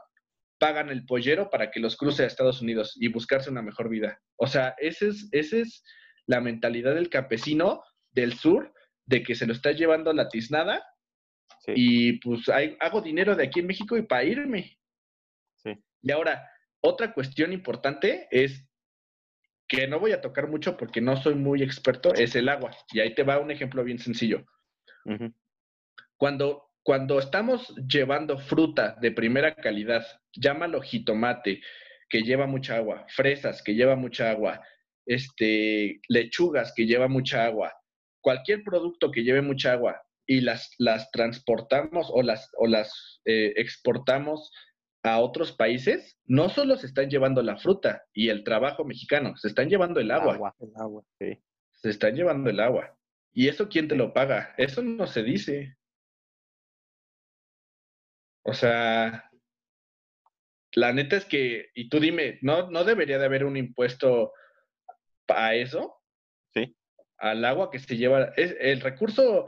pagan 0.59 0.89
el 0.89 1.05
pollero 1.05 1.49
para 1.49 1.71
que 1.71 1.79
los 1.79 1.97
cruce 1.97 2.23
a 2.23 2.27
Estados 2.27 2.61
Unidos 2.61 2.95
y 2.95 3.09
buscarse 3.09 3.49
una 3.49 3.61
mejor 3.61 3.89
vida. 3.89 4.21
O 4.37 4.47
sea, 4.47 4.75
esa 4.77 5.07
es, 5.07 5.27
ese 5.31 5.61
es 5.61 5.83
la 6.25 6.39
mentalidad 6.39 6.95
del 6.95 7.09
campesino 7.09 7.83
del 8.11 8.33
sur, 8.33 8.73
de 9.05 9.23
que 9.23 9.35
se 9.35 9.45
lo 9.45 9.53
está 9.53 9.71
llevando 9.71 10.13
la 10.13 10.29
tiznada, 10.29 10.85
y 11.67 12.19
pues 12.19 12.49
hago 12.79 13.01
dinero 13.01 13.35
de 13.35 13.45
aquí 13.45 13.61
en 13.61 13.67
México 13.67 13.97
y 13.97 14.03
para 14.03 14.23
irme. 14.23 14.77
Y 16.01 16.11
ahora, 16.11 16.49
otra 16.81 17.13
cuestión 17.13 17.53
importante 17.53 18.27
es 18.29 18.67
que 19.67 19.87
no 19.87 19.99
voy 19.99 20.11
a 20.11 20.21
tocar 20.21 20.49
mucho 20.49 20.75
porque 20.75 20.99
no 20.99 21.15
soy 21.15 21.35
muy 21.35 21.63
experto, 21.63 22.13
es 22.13 22.35
el 22.35 22.49
agua. 22.49 22.75
Y 22.91 22.99
ahí 22.99 23.15
te 23.15 23.23
va 23.23 23.39
un 23.39 23.51
ejemplo 23.51 23.83
bien 23.83 23.99
sencillo. 23.99 24.45
Cuando, 26.17 26.71
cuando 26.83 27.19
estamos 27.19 27.73
llevando 27.87 28.37
fruta 28.37 28.95
de 29.01 29.11
primera 29.11 29.55
calidad, 29.55 30.05
llámalo 30.35 30.81
jitomate, 30.81 31.61
que 32.09 32.21
lleva 32.21 32.45
mucha 32.45 32.77
agua, 32.77 33.05
fresas, 33.09 33.63
que 33.63 33.73
lleva 33.73 33.95
mucha 33.95 34.29
agua, 34.29 34.61
este, 35.05 35.99
lechugas, 36.07 36.73
que 36.75 36.85
lleva 36.85 37.07
mucha 37.07 37.45
agua, 37.45 37.73
cualquier 38.21 38.63
producto 38.63 39.11
que 39.11 39.23
lleve 39.23 39.41
mucha 39.41 39.73
agua 39.73 40.01
y 40.25 40.41
las, 40.41 40.71
las 40.77 41.11
transportamos 41.11 42.09
o 42.11 42.21
las, 42.21 42.49
o 42.57 42.67
las 42.67 43.21
eh, 43.25 43.53
exportamos 43.57 44.51
a 45.03 45.19
otros 45.19 45.51
países, 45.51 46.17
no 46.25 46.47
solo 46.49 46.77
se 46.77 46.87
están 46.87 47.09
llevando 47.09 47.43
la 47.43 47.57
fruta 47.57 48.03
y 48.13 48.29
el 48.29 48.43
trabajo 48.43 48.85
mexicano, 48.85 49.35
se 49.35 49.49
están 49.49 49.69
llevando 49.69 49.99
el 49.99 50.11
agua. 50.11 50.55
el 50.59 50.71
agua, 50.75 51.03
sí. 51.19 51.37
Se 51.73 51.89
están 51.89 52.15
llevando 52.15 52.49
el 52.49 52.61
agua. 52.61 52.95
¿Y 53.33 53.47
eso 53.47 53.67
quién 53.67 53.87
te 53.87 53.95
lo 53.95 54.13
paga? 54.13 54.53
Eso 54.57 54.81
no 54.81 55.07
se 55.07 55.23
dice. 55.23 55.75
O 58.45 58.53
sea, 58.53 59.31
la 60.73 60.93
neta 60.93 61.15
es 61.15 61.25
que, 61.25 61.71
y 61.73 61.89
tú 61.89 61.99
dime, 61.99 62.39
¿no, 62.41 62.69
no 62.69 62.83
debería 62.83 63.17
de 63.17 63.25
haber 63.25 63.45
un 63.45 63.57
impuesto 63.57 64.33
a 65.27 65.55
eso? 65.55 65.99
Sí. 66.53 66.75
Al 67.17 67.43
agua 67.45 67.71
que 67.71 67.79
se 67.79 67.97
lleva. 67.97 68.33
Es, 68.37 68.55
el 68.59 68.81
recurso 68.81 69.47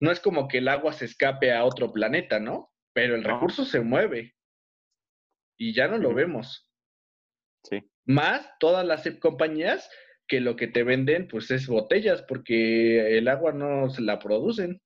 no 0.00 0.10
es 0.10 0.20
como 0.20 0.48
que 0.48 0.58
el 0.58 0.68
agua 0.68 0.92
se 0.92 1.04
escape 1.04 1.52
a 1.52 1.64
otro 1.64 1.92
planeta, 1.92 2.38
¿no? 2.38 2.72
Pero 2.94 3.14
el 3.14 3.24
recurso 3.24 3.64
se 3.64 3.80
mueve 3.80 4.36
y 5.58 5.74
ya 5.74 5.88
no 5.88 5.98
lo 5.98 6.14
vemos. 6.14 6.70
Sí. 7.64 7.90
Más 8.06 8.48
todas 8.58 8.86
las 8.86 9.08
compañías 9.18 9.90
que 10.28 10.40
lo 10.40 10.56
que 10.56 10.68
te 10.68 10.82
venden 10.84 11.26
pues 11.26 11.50
es 11.50 11.66
botellas 11.66 12.22
porque 12.22 13.18
el 13.18 13.28
agua 13.28 13.52
no 13.52 13.90
se 13.90 14.02
la 14.02 14.18
producen. 14.18 14.80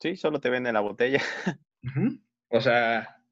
Sí, 0.00 0.16
solo 0.16 0.40
te 0.40 0.50
venden 0.50 0.74
la 0.74 0.80
botella. 0.80 1.20
O 2.50 2.62
sea, 2.62 3.22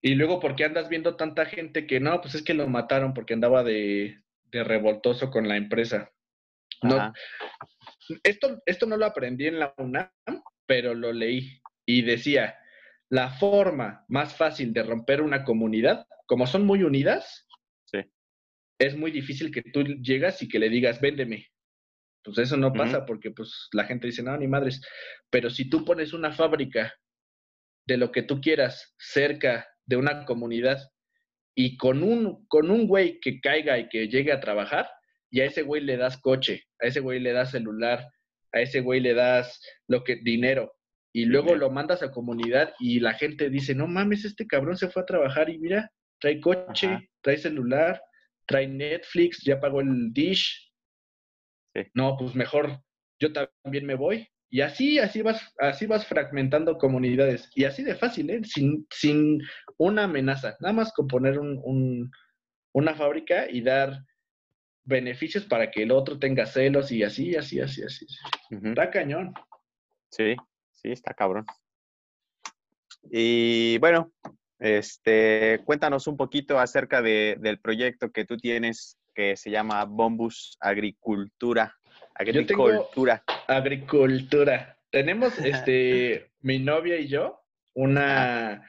y 0.00 0.14
luego 0.14 0.38
porque 0.38 0.64
andas 0.64 0.88
viendo 0.88 1.16
tanta 1.16 1.44
gente 1.44 1.88
que 1.88 1.98
no, 1.98 2.20
pues 2.20 2.36
es 2.36 2.42
que 2.42 2.54
lo 2.54 2.68
mataron 2.68 3.14
porque 3.14 3.34
andaba 3.34 3.64
de, 3.64 4.22
de 4.44 4.62
revoltoso 4.62 5.28
con 5.28 5.48
la 5.48 5.56
empresa. 5.56 6.12
No, 6.82 7.12
esto, 8.22 8.62
esto 8.66 8.86
no 8.86 8.96
lo 8.96 9.06
aprendí 9.06 9.48
en 9.48 9.58
la 9.58 9.74
UNAM, 9.76 10.10
pero 10.66 10.94
lo 10.94 11.12
leí 11.12 11.60
y 11.84 12.02
decía, 12.02 12.56
la 13.08 13.30
forma 13.30 14.04
más 14.08 14.36
fácil 14.36 14.72
de 14.72 14.82
romper 14.82 15.20
una 15.20 15.44
comunidad, 15.44 16.06
como 16.26 16.46
son 16.46 16.64
muy 16.64 16.82
unidas, 16.82 17.46
es 18.86 18.96
muy 18.96 19.10
difícil 19.10 19.50
que 19.50 19.62
tú 19.62 19.82
llegas 19.84 20.42
y 20.42 20.48
que 20.48 20.58
le 20.58 20.68
digas, 20.68 21.00
véndeme. 21.00 21.46
Pues 22.24 22.38
eso 22.38 22.56
no 22.56 22.72
pasa 22.72 23.04
porque 23.04 23.32
pues 23.32 23.68
la 23.72 23.84
gente 23.84 24.06
dice, 24.06 24.22
no, 24.22 24.36
ni 24.36 24.46
madres. 24.46 24.80
Pero 25.30 25.50
si 25.50 25.68
tú 25.68 25.84
pones 25.84 26.12
una 26.12 26.32
fábrica 26.32 26.94
de 27.86 27.96
lo 27.96 28.12
que 28.12 28.22
tú 28.22 28.40
quieras 28.40 28.94
cerca 28.98 29.66
de 29.86 29.96
una 29.96 30.24
comunidad 30.24 30.78
y 31.54 31.76
con 31.76 32.02
un, 32.02 32.46
con 32.46 32.70
un 32.70 32.86
güey 32.86 33.18
que 33.20 33.40
caiga 33.40 33.78
y 33.78 33.88
que 33.88 34.08
llegue 34.08 34.32
a 34.32 34.40
trabajar, 34.40 34.88
y 35.30 35.40
a 35.40 35.46
ese 35.46 35.62
güey 35.62 35.82
le 35.82 35.96
das 35.96 36.18
coche, 36.20 36.64
a 36.80 36.86
ese 36.86 37.00
güey 37.00 37.18
le 37.18 37.32
das 37.32 37.50
celular, 37.50 38.06
a 38.52 38.60
ese 38.60 38.80
güey 38.80 39.00
le 39.00 39.14
das 39.14 39.60
lo 39.88 40.04
que 40.04 40.16
dinero, 40.16 40.72
y 41.12 41.26
luego 41.26 41.54
lo 41.54 41.70
mandas 41.70 42.02
a 42.02 42.10
comunidad 42.10 42.72
y 42.78 43.00
la 43.00 43.14
gente 43.14 43.50
dice, 43.50 43.74
no 43.74 43.86
mames, 43.86 44.24
este 44.24 44.46
cabrón 44.46 44.76
se 44.76 44.88
fue 44.88 45.02
a 45.02 45.06
trabajar 45.06 45.50
y 45.50 45.58
mira, 45.58 45.90
trae 46.18 46.40
coche, 46.40 47.10
trae 47.20 47.36
celular, 47.36 48.00
trae 48.46 48.66
Netflix, 48.66 49.42
ya 49.44 49.60
pagó 49.60 49.80
el 49.80 50.12
dish. 50.12 50.72
No, 51.94 52.16
pues 52.18 52.34
mejor 52.34 52.82
yo 53.18 53.32
también 53.32 53.86
me 53.86 53.94
voy. 53.94 54.28
Y 54.50 54.60
así, 54.60 54.98
así 54.98 55.22
vas, 55.22 55.54
así 55.58 55.86
vas 55.86 56.06
fragmentando 56.06 56.76
comunidades. 56.76 57.50
Y 57.54 57.64
así 57.64 57.82
de 57.82 57.94
fácil, 57.94 58.28
¿eh? 58.28 58.42
Sin, 58.44 58.86
sin 58.90 59.40
una 59.78 60.04
amenaza. 60.04 60.56
Nada 60.60 60.74
más 60.74 60.92
con 60.92 61.06
poner 61.06 61.38
un, 61.38 62.10
una 62.72 62.94
fábrica 62.94 63.50
y 63.50 63.62
dar 63.62 64.04
beneficios 64.84 65.44
para 65.46 65.70
que 65.70 65.84
el 65.84 65.92
otro 65.92 66.18
tenga 66.18 66.44
celos 66.44 66.92
y 66.92 67.02
así, 67.02 67.34
así, 67.34 67.60
así, 67.60 67.82
así. 67.82 68.06
Está 68.50 68.90
cañón. 68.90 69.32
Sí, 70.10 70.36
Sí, 70.82 70.90
está 70.90 71.14
cabrón. 71.14 71.46
Y 73.10 73.78
bueno, 73.78 74.12
este, 74.62 75.60
cuéntanos 75.64 76.06
un 76.06 76.16
poquito 76.16 76.60
acerca 76.60 77.02
del 77.02 77.58
proyecto 77.58 78.12
que 78.12 78.24
tú 78.24 78.36
tienes 78.36 78.96
que 79.12 79.36
se 79.36 79.50
llama 79.50 79.84
Bombus 79.84 80.56
Agricultura. 80.60 81.76
Agricultura. 82.14 83.24
agricultura. 83.48 84.78
Tenemos 84.90 85.36
este, 85.40 86.30
mi 86.42 86.60
novia 86.60 86.96
y 87.00 87.08
yo, 87.08 87.40
una, 87.74 88.64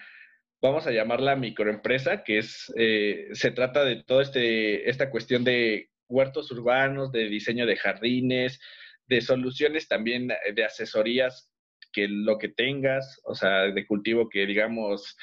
vamos 0.64 0.88
a 0.88 0.92
llamarla 0.92 1.36
microempresa, 1.36 2.24
que 2.24 2.40
es, 2.40 2.74
eh, 2.76 3.28
se 3.34 3.52
trata 3.52 3.86
de 3.86 4.04
toda 4.04 4.24
este, 4.24 4.90
esta 4.90 5.12
cuestión 5.12 5.44
de 5.44 5.92
huertos 6.08 6.50
urbanos, 6.50 7.12
de 7.12 7.28
diseño 7.28 7.68
de 7.68 7.78
jardines, 7.78 8.60
de 9.06 9.22
soluciones 9.22 9.88
también 9.88 10.28
de 10.28 10.66
asesorías 10.66 11.52
que 11.92 12.08
lo 12.08 12.40
que 12.40 12.50
tengas, 12.50 13.22
o 13.26 13.36
sea, 13.36 13.72
de 13.72 13.86
cultivo 13.86 14.28
que 14.28 14.48
digamos 14.48 15.16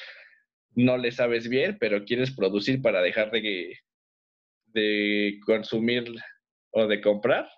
no 0.74 0.96
le 0.96 1.12
sabes 1.12 1.48
bien, 1.48 1.76
pero 1.78 2.04
quieres 2.04 2.30
producir 2.34 2.82
para 2.82 3.02
dejar 3.02 3.30
de, 3.30 3.78
de 4.66 5.38
consumir 5.44 6.04
o 6.70 6.86
de 6.86 7.00
comprar, 7.00 7.48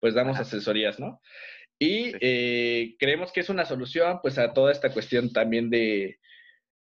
pues 0.00 0.14
damos 0.14 0.38
asesorías, 0.38 0.98
¿no? 0.98 1.20
Y 1.78 2.12
eh, 2.20 2.96
creemos 2.98 3.32
que 3.32 3.40
es 3.40 3.48
una 3.48 3.64
solución 3.64 4.20
pues 4.22 4.38
a 4.38 4.52
toda 4.52 4.72
esta 4.72 4.92
cuestión 4.92 5.32
también 5.32 5.70
de, 5.70 6.18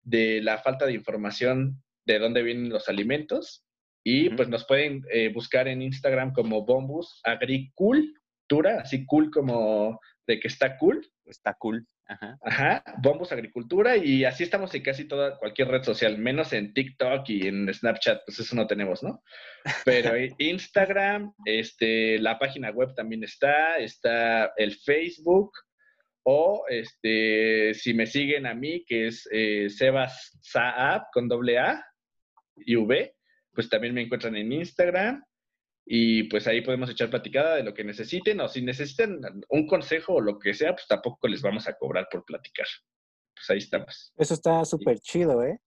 de 0.04 0.42
la 0.42 0.60
falta 0.60 0.86
de 0.86 0.94
información 0.94 1.82
de 2.06 2.20
dónde 2.20 2.44
vienen 2.44 2.70
los 2.70 2.90
alimentos. 2.90 3.66
Y 4.06 4.30
pues 4.32 4.50
nos 4.50 4.66
pueden 4.66 5.02
eh, 5.12 5.32
buscar 5.34 5.70
en 5.70 5.82
Instagram 5.82 6.34
como 6.34 6.66
Bombus 6.66 7.22
Agricultura, 7.24 8.82
así 8.82 9.06
cool 9.06 9.32
como 9.32 9.98
de 10.28 10.42
que 10.42 10.50
está 10.50 10.78
cool. 10.78 11.08
Está 11.26 11.54
cool. 11.58 11.88
Ajá. 12.06 12.38
Ajá, 12.44 12.84
Bombus 13.02 13.32
Agricultura 13.32 13.96
y 13.96 14.26
así 14.26 14.44
estamos 14.44 14.74
en 14.76 14.84
casi 14.84 15.08
toda 15.08 15.38
cualquier 15.38 15.70
red 15.70 15.84
social, 15.84 16.18
menos 16.18 16.52
en 16.52 16.74
TikTok 16.74 17.30
y 17.30 17.48
en 17.48 17.74
Snapchat, 17.74 18.24
pues 18.26 18.40
eso 18.40 18.56
no 18.56 18.68
tenemos, 18.68 19.02
¿no? 19.04 19.24
Pero 19.86 20.12
Instagram, 20.38 21.34
este, 21.46 22.20
la 22.20 22.38
página 22.38 22.72
web 22.72 22.94
también 22.94 23.24
está, 23.24 23.78
está 23.78 24.52
el 24.58 24.76
Facebook 24.76 25.52
o 26.24 26.66
este, 26.70 27.74
si 27.74 27.94
me 27.94 28.06
siguen 28.06 28.48
a 28.48 28.54
mí, 28.54 28.84
que 28.86 29.08
es 29.08 29.28
eh, 29.32 29.70
Sebas 29.70 30.38
Saab 30.42 31.04
con 31.12 31.28
doble 31.28 31.60
A 31.60 31.86
y 32.58 32.76
V, 32.76 33.16
pues 33.54 33.70
también 33.70 33.94
me 33.94 34.02
encuentran 34.02 34.36
en 34.36 34.52
Instagram 34.52 35.24
y 35.86 36.24
pues 36.24 36.48
ahí 36.48 36.62
podemos 36.62 36.90
echar 36.90 37.10
platicada 37.10 37.56
de 37.56 37.64
lo 37.64 37.74
que 37.74 37.84
necesiten 37.84 38.40
o 38.40 38.48
si 38.48 38.62
necesitan 38.62 39.20
un 39.50 39.68
consejo 39.68 40.14
o 40.14 40.22
lo 40.22 40.40
que 40.40 40.54
sea, 40.54 40.74
pues 40.74 40.88
tampoco 40.88 41.28
les 41.28 41.42
vamos 41.42 41.68
a 41.68 41.78
cobrar 41.78 42.08
por 42.10 42.24
platicar. 42.24 42.68
Pues 43.36 43.50
ahí 43.50 43.58
estamos. 43.58 44.14
Eso 44.18 44.34
está 44.34 44.64
súper 44.64 45.00
chido, 45.00 45.44
¿eh? 45.44 45.60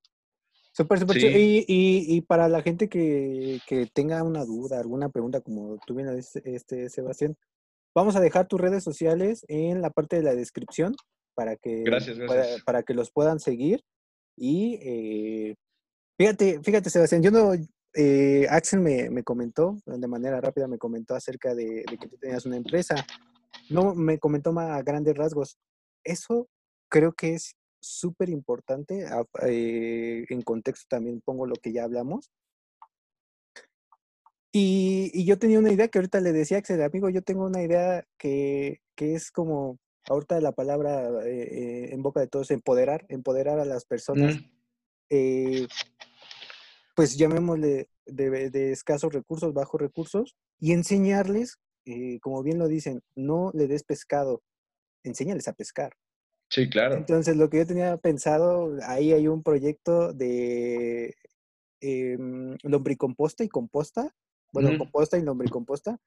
Súper, 0.72 1.00
súper 1.00 1.16
chido. 1.18 1.38
Y, 1.38 1.64
y, 1.66 2.16
y, 2.16 2.20
para 2.22 2.48
la 2.48 2.62
gente 2.62 2.88
que, 2.88 3.60
que, 3.66 3.86
tenga 3.86 4.22
una 4.22 4.44
duda, 4.44 4.78
alguna 4.78 5.08
pregunta, 5.08 5.40
como 5.40 5.78
tú 5.86 5.94
bien 5.94 6.08
este, 6.44 6.88
Sebastián, 6.88 7.36
vamos 7.94 8.14
a 8.14 8.20
dejar 8.20 8.46
tus 8.46 8.60
redes 8.60 8.84
sociales 8.84 9.44
en 9.48 9.80
la 9.80 9.90
parte 9.90 10.16
de 10.16 10.22
la 10.22 10.34
descripción 10.34 10.94
para 11.34 11.56
que, 11.56 11.82
gracias, 11.82 12.18
gracias. 12.18 12.62
Para, 12.62 12.82
que 12.82 12.94
los 12.94 13.10
puedan 13.10 13.40
seguir. 13.40 13.82
Y 14.36 14.78
eh, 14.82 15.54
fíjate, 16.18 16.60
fíjate, 16.62 16.90
Sebastián, 16.90 17.22
yo 17.22 17.30
no, 17.30 17.52
eh, 17.98 18.46
Axel 18.50 18.80
me, 18.80 19.22
comentó, 19.24 19.78
de 19.86 20.06
manera 20.06 20.38
rápida 20.40 20.68
me 20.68 20.76
comentó 20.76 21.14
acerca 21.14 21.54
de, 21.54 21.82
que 21.84 22.08
tú 22.08 22.18
tenías 22.18 22.44
una 22.44 22.56
empresa. 22.56 22.94
No, 23.70 23.94
me 23.94 24.18
comentó 24.18 24.52
más 24.52 24.70
a 24.70 24.82
grandes 24.82 25.16
rasgos. 25.16 25.58
Eso 26.04 26.48
creo 26.90 27.12
que 27.12 27.34
es 27.34 27.56
súper 27.80 28.28
importante. 28.28 29.06
Eh, 29.46 30.26
en 30.28 30.42
contexto 30.42 30.86
también 30.90 31.22
pongo 31.22 31.46
lo 31.46 31.56
que 31.56 31.72
ya 31.72 31.84
hablamos. 31.84 32.30
Y, 34.52 35.24
yo 35.24 35.38
tenía 35.38 35.58
una 35.58 35.72
idea 35.72 35.88
que 35.88 35.98
ahorita 35.98 36.20
le 36.20 36.32
decía 36.32 36.58
a 36.58 36.60
Axel, 36.60 36.82
amigo, 36.82 37.08
yo 37.08 37.22
tengo 37.22 37.46
una 37.46 37.62
idea 37.62 38.06
que, 38.18 38.80
es 38.96 39.30
como, 39.30 39.78
ahorita 40.06 40.40
la 40.42 40.52
palabra 40.52 41.08
eh, 41.24 41.92
en 41.92 42.02
boca 42.02 42.20
de 42.20 42.26
todos, 42.26 42.50
empoderar, 42.50 43.06
empoderar 43.08 43.58
a 43.58 43.64
las 43.64 43.86
personas. 43.86 44.36
Mm 45.08 45.66
pues 46.96 47.18
llamémosle 47.18 47.90
de, 48.06 48.72
escasos 48.72 49.12
recursos, 49.12 49.52
bajos 49.52 49.80
recursos, 49.80 50.34
y 50.58 50.72
enseñarles, 50.72 51.58
eh, 51.84 52.18
como 52.20 52.42
bien 52.42 52.58
lo 52.58 52.68
dicen, 52.68 53.02
no 53.14 53.50
le 53.54 53.68
des 53.68 53.84
pescado, 53.84 54.42
enséñales 55.04 55.46
a 55.46 55.52
pescar. 55.52 55.92
Sí, 56.48 56.70
claro. 56.70 56.96
Entonces, 56.96 57.36
lo 57.36 57.50
que 57.50 57.58
yo 57.58 57.66
tenía 57.66 57.98
pensado, 57.98 58.78
ahí 58.84 59.12
hay 59.12 59.28
un 59.28 59.42
proyecto 59.42 60.14
de 60.14 61.14
eh, 61.82 62.16
lombricomposta 62.62 63.44
y 63.44 63.48
composta, 63.48 64.14
bueno, 64.52 64.78
composta 64.78 65.18
y 65.18 65.22
lombricomposta, 65.22 65.98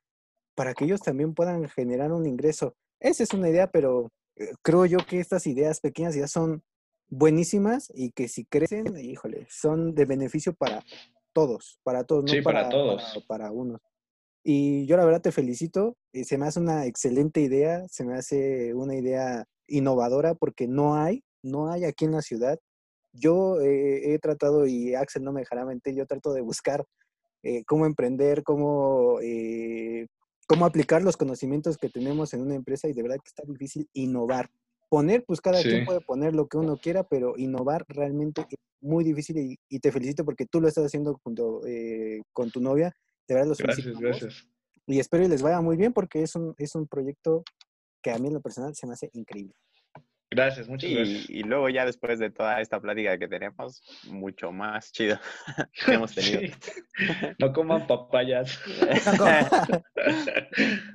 para 0.56 0.74
que 0.74 0.86
ellos 0.86 1.02
también 1.02 1.36
puedan 1.36 1.70
generar 1.70 2.12
un 2.12 2.26
ingreso. 2.26 2.76
Esa 3.00 3.22
es 3.22 3.34
una 3.36 3.50
idea, 3.50 3.70
pero 3.70 4.12
eh, 4.38 4.54
creo 4.64 4.88
yo 4.88 4.98
que 5.08 5.20
estas 5.20 5.46
ideas 5.46 5.82
pequeñas 5.82 6.16
ya 6.16 6.28
son 6.28 6.64
buenísimas 7.10 7.92
y 7.94 8.12
que 8.12 8.28
si 8.28 8.46
crecen, 8.46 8.98
híjole, 8.98 9.48
son 9.50 9.96
de 9.96 10.06
beneficio 10.06 10.54
para 10.54 10.84
todos, 11.34 11.80
para 11.84 12.04
todos, 12.04 12.26
no 12.26 12.44
para, 12.44 12.70
todos. 12.70 13.24
Para, 13.28 13.52
unos. 13.52 13.82
Y 14.44 14.86
yo 14.86 14.98
la 14.98 15.06
verdad 15.06 15.22
te 15.22 15.32
felicito, 15.32 15.98
eh, 16.14 16.24
se 16.24 16.38
me 16.38 16.48
hace 16.48 16.60
una 16.60 16.86
excelente 16.86 17.42
idea, 17.42 17.86
se 17.88 18.06
me 18.06 18.16
hace 18.16 18.74
una 18.74 18.96
idea 18.96 19.46
innovadora 19.68 20.36
porque 20.36 20.68
no 20.68 20.96
hay, 20.96 21.24
no 21.44 21.72
hay 21.72 21.86
aquí 21.86 22.06
en 22.06 22.12
la 22.12 22.22
ciudad. 22.22 22.60
Yo 23.12 23.60
eh, 23.60 24.14
he 24.14 24.20
tratado, 24.20 24.68
y 24.68 24.94
Axel 24.96 25.24
no 25.24 25.34
me 25.34 25.42
dejará 25.42 25.66
mentir, 25.66 25.96
yo 25.96 26.06
trato 26.06 26.34
de 26.34 26.42
buscar 26.42 26.86
eh, 27.44 27.64
cómo 27.66 27.86
emprender, 27.86 28.44
cómo, 28.44 29.20
cómo 30.48 30.66
aplicar 30.66 31.02
los 31.02 31.18
conocimientos 31.18 31.78
que 31.78 31.90
tenemos 31.90 32.34
en 32.34 32.42
una 32.42 32.56
empresa 32.56 32.88
y 32.88 32.94
de 32.94 33.02
verdad 33.02 33.18
que 33.18 33.30
está 33.30 33.44
difícil 33.46 33.90
innovar. 33.94 34.50
Poner, 34.90 35.24
pues 35.24 35.40
cada 35.40 35.62
quien 35.62 35.86
puede 35.86 36.02
poner 36.02 36.34
lo 36.34 36.48
que 36.48 36.58
uno 36.58 36.78
quiera, 36.78 37.04
pero 37.04 37.36
innovar 37.38 37.86
realmente 37.88 38.42
es 38.50 38.58
muy 38.82 39.04
difícil 39.04 39.58
y, 39.70 39.80
te 39.80 39.92
felicito 39.92 40.26
porque 40.26 40.46
tú 40.46 40.60
lo 40.60 40.68
estás 40.68 40.86
haciendo 40.86 41.20
junto 41.24 41.62
con 42.34 42.50
tu 42.50 42.60
novia 42.60 42.94
de 43.30 43.36
verdad 43.36 43.50
los 43.50 43.60
Gracias, 43.60 44.00
gracias. 44.00 44.48
Y 44.88 45.00
espero 45.00 45.24
que 45.24 45.30
les 45.30 45.44
vaya 45.44 45.62
muy 45.62 45.78
bien 45.78 45.94
porque 45.94 46.24
es 46.24 46.36
un, 46.36 46.56
es 46.58 46.74
un 46.74 46.88
proyecto 46.88 47.44
que 48.02 48.12
a 48.12 48.18
mí 48.18 48.28
en 48.28 48.34
lo 48.34 48.42
personal 48.42 48.76
se 48.76 48.88
me 48.88 48.94
hace 48.94 49.10
increíble. 49.14 49.54
Gracias, 50.32 50.70
muchas 50.70 50.92
gracias. 50.92 51.28
Y 51.28 51.42
luego 51.42 51.70
ya 51.70 51.86
después 51.86 52.20
de 52.20 52.30
toda 52.30 52.62
esta 52.62 52.80
plática 52.80 53.18
que 53.18 53.28
tenemos, 53.28 53.82
mucho 54.08 54.52
más 54.52 54.92
chido 54.92 55.18
que 55.86 55.94
hemos 55.94 56.14
tenido. 56.14 56.42
No 57.40 57.54
coman 57.54 57.88
papayas. 57.88 58.60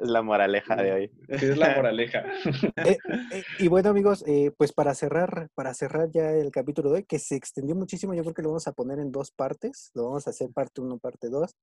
es 0.01 0.09
la 0.09 0.23
moraleja 0.23 0.77
de 0.77 0.93
hoy. 0.93 1.11
Sí, 1.39 1.47
es 1.47 1.57
la 1.57 1.75
moraleja. 1.75 2.23
Eh, 2.85 2.99
eh, 3.33 3.43
y 3.59 3.69
bueno, 3.69 3.89
amigos, 3.89 4.23
eh, 4.27 4.53
pues 4.57 4.73
para 4.73 4.95
cerrar, 4.95 5.49
para 5.55 5.73
cerrar 5.73 6.11
ya 6.13 6.31
el 6.31 6.51
capítulo 6.51 6.91
de 6.91 6.97
hoy, 6.97 7.05
que 7.05 7.19
se 7.19 7.37
extendió 7.37 7.75
muchísimo, 7.75 8.13
yo 8.13 8.23
creo 8.23 8.35
que 8.35 8.43
lo 8.43 8.51
vamos 8.51 8.69
a 8.69 8.73
poner 8.73 8.99
en 8.99 9.11
dos 9.11 9.31
partes. 9.31 9.91
Lo 9.95 10.05
vamos 10.05 10.27
a 10.27 10.31
hacer 10.31 10.51
parte 10.53 10.83
uno, 10.83 10.99
parte 10.99 11.31
dos. 11.31 11.57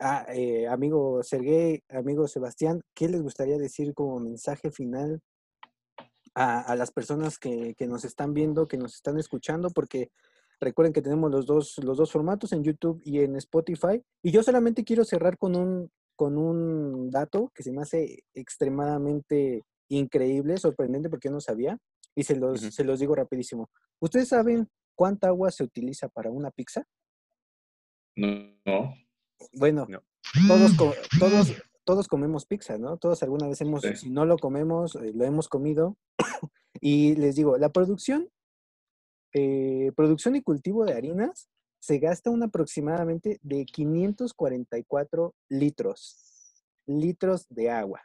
Ah, 0.00 0.26
amigo 0.70 1.22
Sergey, 1.22 1.82
amigo 1.90 2.26
Sebastián, 2.26 2.80
¿qué 2.94 3.08
les 3.08 3.20
gustaría 3.20 3.58
decir 3.58 3.92
como 3.94 4.20
mensaje 4.20 4.70
final 4.70 5.20
a, 6.38 6.76
las 6.76 6.92
personas 6.92 7.36
que, 7.36 7.74
nos 7.88 8.04
están 8.04 8.32
viendo, 8.32 8.68
que 8.68 8.78
nos 8.78 8.94
están 8.94 9.18
escuchando, 9.18 9.70
porque 9.70 10.10
recuerden 10.60 10.92
que 10.92 11.02
tenemos 11.02 11.32
los 11.32 11.46
dos, 11.46 11.78
los 11.78 11.98
dos 11.98 12.12
formatos 12.12 12.52
en 12.52 12.62
YouTube 12.62 13.00
y 13.04 13.20
en 13.20 13.34
Spotify. 13.36 14.00
Y 14.22 14.30
yo 14.30 14.44
solamente 14.44 14.84
quiero 14.84 15.04
cerrar 15.04 15.36
con 15.36 15.56
un, 15.56 15.90
con 16.14 16.38
un 16.38 17.10
dato 17.10 17.50
que 17.54 17.64
se 17.64 17.72
me 17.72 17.82
hace 17.82 18.22
extremadamente 18.34 19.64
increíble, 19.88 20.56
sorprendente, 20.58 21.10
porque 21.10 21.28
yo 21.28 21.32
no 21.32 21.40
sabía. 21.40 21.76
Y 22.14 22.22
se 22.22 22.36
los, 22.36 22.60
se 22.60 22.84
los 22.84 23.00
digo 23.00 23.16
rapidísimo. 23.16 23.68
¿Ustedes 24.00 24.28
saben 24.28 24.68
cuánta 24.94 25.28
agua 25.28 25.50
se 25.50 25.64
utiliza 25.64 26.08
para 26.08 26.30
una 26.30 26.52
pizza? 26.52 26.84
No. 28.16 28.94
Bueno, 29.52 29.86
todos, 30.46 30.76
todos, 31.18 31.52
todos 31.88 32.06
comemos 32.06 32.44
pizza, 32.44 32.76
¿no? 32.76 32.98
Todos 32.98 33.22
alguna 33.22 33.48
vez 33.48 33.62
hemos, 33.62 33.80
si 33.80 34.10
no 34.10 34.26
lo 34.26 34.36
comemos, 34.36 34.94
eh, 34.96 35.10
lo 35.14 35.24
hemos 35.24 35.48
comido. 35.48 35.96
y 36.82 37.14
les 37.14 37.34
digo, 37.34 37.56
la 37.56 37.70
producción, 37.70 38.28
eh, 39.32 39.90
producción 39.96 40.36
y 40.36 40.42
cultivo 40.42 40.84
de 40.84 40.92
harinas 40.92 41.48
se 41.78 41.98
gasta 41.98 42.28
un 42.28 42.42
aproximadamente 42.42 43.38
de 43.40 43.64
544 43.64 45.34
litros, 45.48 46.52
litros 46.84 47.46
de 47.48 47.70
agua. 47.70 48.02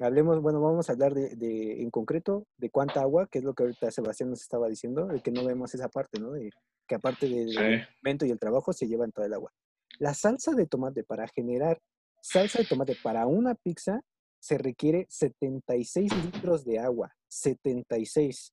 Hablemos, 0.00 0.40
bueno, 0.40 0.62
vamos 0.62 0.88
a 0.88 0.94
hablar 0.94 1.12
de, 1.12 1.82
en 1.82 1.90
concreto 1.90 2.46
de 2.56 2.70
cuánta 2.70 3.02
agua, 3.02 3.26
que 3.26 3.40
es 3.40 3.44
lo 3.44 3.52
que 3.52 3.64
ahorita 3.64 3.90
Sebastián 3.90 4.30
nos 4.30 4.40
estaba 4.40 4.66
diciendo, 4.66 5.08
de 5.08 5.20
que 5.20 5.30
no 5.30 5.44
vemos 5.44 5.74
esa 5.74 5.90
parte, 5.90 6.18
¿no? 6.18 6.32
De 6.32 6.48
que 6.88 6.94
aparte 6.94 7.28
del 7.28 7.50
sí. 7.50 8.26
y 8.26 8.30
el 8.30 8.38
trabajo 8.38 8.72
se 8.72 8.88
llevan 8.88 9.12
toda 9.12 9.26
el 9.26 9.34
agua. 9.34 9.52
La 9.98 10.14
salsa 10.14 10.52
de 10.52 10.64
tomate 10.64 11.04
para 11.04 11.28
generar 11.28 11.82
salsa 12.22 12.58
de 12.58 12.66
tomate 12.66 12.96
para 13.02 13.26
una 13.26 13.54
pizza 13.54 14.00
se 14.38 14.58
requiere 14.58 15.06
76 15.08 16.12
litros 16.24 16.64
de 16.64 16.78
agua. 16.78 17.14
76. 17.28 18.52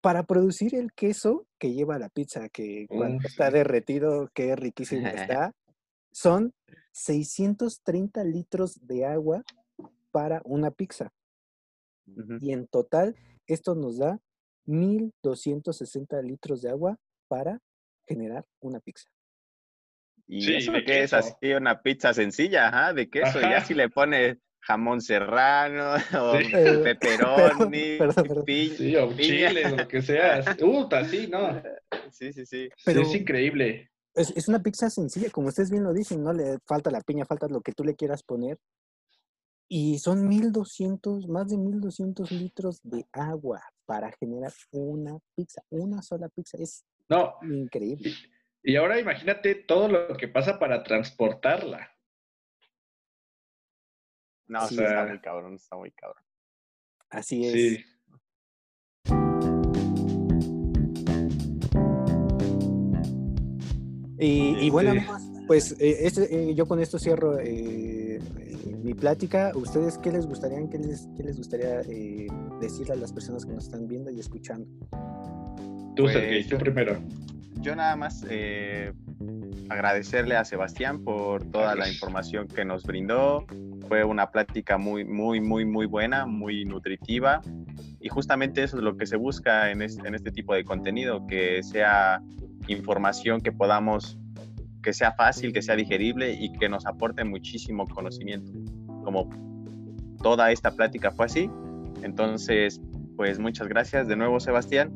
Para 0.00 0.24
producir 0.24 0.74
el 0.74 0.92
queso 0.92 1.46
que 1.58 1.72
lleva 1.72 1.98
la 1.98 2.08
pizza, 2.08 2.48
que 2.48 2.86
cuando 2.88 3.26
está 3.26 3.50
derretido, 3.50 4.28
qué 4.34 4.56
riquísimo 4.56 5.06
está, 5.46 5.54
son 6.10 6.52
630 6.92 8.24
litros 8.24 8.78
de 8.86 9.06
agua 9.06 9.42
para 10.10 10.42
una 10.44 10.70
pizza. 10.70 11.12
Y 12.40 12.52
en 12.52 12.66
total, 12.66 13.16
esto 13.46 13.74
nos 13.74 13.98
da 13.98 14.20
1.260 14.66 16.22
litros 16.22 16.62
de 16.62 16.70
agua 16.70 16.98
para 17.28 17.60
generar 18.06 18.44
una 18.60 18.80
pizza. 18.80 19.08
Y 20.26 20.54
eso 20.54 20.72
que 20.84 21.02
es 21.02 21.12
así 21.12 21.52
una 21.52 21.82
pizza 21.82 22.14
sencilla, 22.14 22.68
ajá, 22.68 22.92
de 22.92 23.10
queso. 23.10 23.40
Y 23.40 23.52
así 23.52 23.74
le 23.74 23.88
pone 23.90 24.38
jamón 24.60 25.00
serrano, 25.00 25.94
o 26.18 26.32
pepperoni, 26.82 27.98
sí, 28.76 28.96
o 28.96 29.12
chile, 29.16 29.76
lo 29.76 29.88
que 29.88 30.02
sea. 30.02 30.42
Uh, 30.62 30.88
así, 30.92 31.26
¿no? 31.26 31.62
Sí, 32.10 32.32
sí, 32.32 32.46
sí. 32.46 32.68
Pero 32.84 33.02
es 33.02 33.14
increíble. 33.14 33.90
Es, 34.14 34.30
es, 34.36 34.48
una 34.48 34.62
pizza 34.62 34.90
sencilla, 34.90 35.30
como 35.30 35.48
ustedes 35.48 35.70
bien 35.70 35.82
lo 35.84 35.92
dicen, 35.92 36.22
no 36.22 36.32
le 36.32 36.58
falta 36.66 36.90
la 36.90 37.00
piña, 37.00 37.24
falta 37.24 37.48
lo 37.48 37.60
que 37.60 37.72
tú 37.72 37.84
le 37.84 37.96
quieras 37.96 38.22
poner. 38.22 38.58
Y 39.68 39.98
son 39.98 40.28
1200, 40.28 41.28
más 41.28 41.48
de 41.48 41.56
1200 41.56 42.30
litros 42.30 42.80
de 42.82 43.06
agua 43.10 43.62
para 43.86 44.12
generar 44.12 44.52
una 44.70 45.18
pizza, 45.34 45.62
una 45.70 46.02
sola 46.02 46.28
pizza. 46.28 46.58
Es 46.58 46.84
no, 47.08 47.34
increíble. 47.42 48.12
Y 48.64 48.76
ahora 48.76 49.00
imagínate 49.00 49.56
todo 49.56 49.88
lo 49.88 50.16
que 50.16 50.28
pasa 50.28 50.58
para 50.58 50.84
transportarla. 50.84 51.90
No, 54.46 54.64
está 54.68 55.06
muy 55.06 55.20
cabrón, 55.20 55.54
está 55.54 55.76
muy 55.76 55.90
cabrón. 55.90 56.22
Así 57.10 57.44
es. 57.46 57.52
Sí. 57.52 57.84
Y, 64.24 64.70
bueno, 64.70 64.92
amigos, 64.92 65.20
pues 65.48 65.72
eh, 65.80 66.06
este, 66.06 66.32
eh, 66.32 66.54
yo 66.54 66.64
con 66.66 66.78
esto 66.78 66.96
cierro 66.96 67.40
eh, 67.40 68.20
mi 68.84 68.94
plática. 68.94 69.50
¿Ustedes 69.56 69.98
qué 69.98 70.12
les 70.12 70.26
gustaría, 70.26 70.58
qué 70.70 70.78
les, 70.78 71.08
qué 71.16 71.24
les 71.24 71.36
gustaría 71.38 71.78
decirle 72.60 72.92
a 72.92 72.96
las 72.96 73.12
personas 73.12 73.44
que 73.44 73.52
nos 73.52 73.64
están 73.64 73.88
viendo 73.88 74.12
y 74.12 74.20
escuchando? 74.20 74.68
Tú, 75.96 76.04
pues, 76.04 76.46
tú 76.46 76.56
primero 76.58 77.02
yo 77.62 77.76
nada 77.76 77.96
más 77.96 78.26
eh, 78.28 78.92
agradecerle 79.68 80.36
a 80.36 80.44
Sebastián 80.44 81.02
por 81.04 81.44
toda 81.50 81.74
la 81.74 81.88
información 81.88 82.48
que 82.48 82.64
nos 82.64 82.82
brindó. 82.82 83.46
Fue 83.88 84.04
una 84.04 84.30
plática 84.30 84.78
muy, 84.78 85.04
muy, 85.04 85.40
muy, 85.40 85.64
muy 85.64 85.86
buena, 85.86 86.26
muy 86.26 86.64
nutritiva. 86.64 87.40
Y 88.00 88.08
justamente 88.08 88.64
eso 88.64 88.76
es 88.76 88.82
lo 88.82 88.96
que 88.96 89.06
se 89.06 89.16
busca 89.16 89.70
en 89.70 89.80
este, 89.80 90.06
en 90.06 90.14
este 90.14 90.32
tipo 90.32 90.54
de 90.54 90.64
contenido, 90.64 91.26
que 91.26 91.62
sea 91.62 92.20
información 92.66 93.40
que 93.40 93.52
podamos, 93.52 94.18
que 94.82 94.92
sea 94.92 95.12
fácil, 95.12 95.52
que 95.52 95.62
sea 95.62 95.76
digerible 95.76 96.32
y 96.32 96.52
que 96.52 96.68
nos 96.68 96.84
aporte 96.86 97.24
muchísimo 97.24 97.86
conocimiento. 97.86 98.52
Como 99.04 99.30
toda 100.20 100.50
esta 100.50 100.72
plática 100.72 101.12
fue 101.12 101.26
así. 101.26 101.50
Entonces, 102.02 102.80
pues 103.16 103.38
muchas 103.38 103.68
gracias 103.68 104.08
de 104.08 104.16
nuevo, 104.16 104.40
Sebastián. 104.40 104.92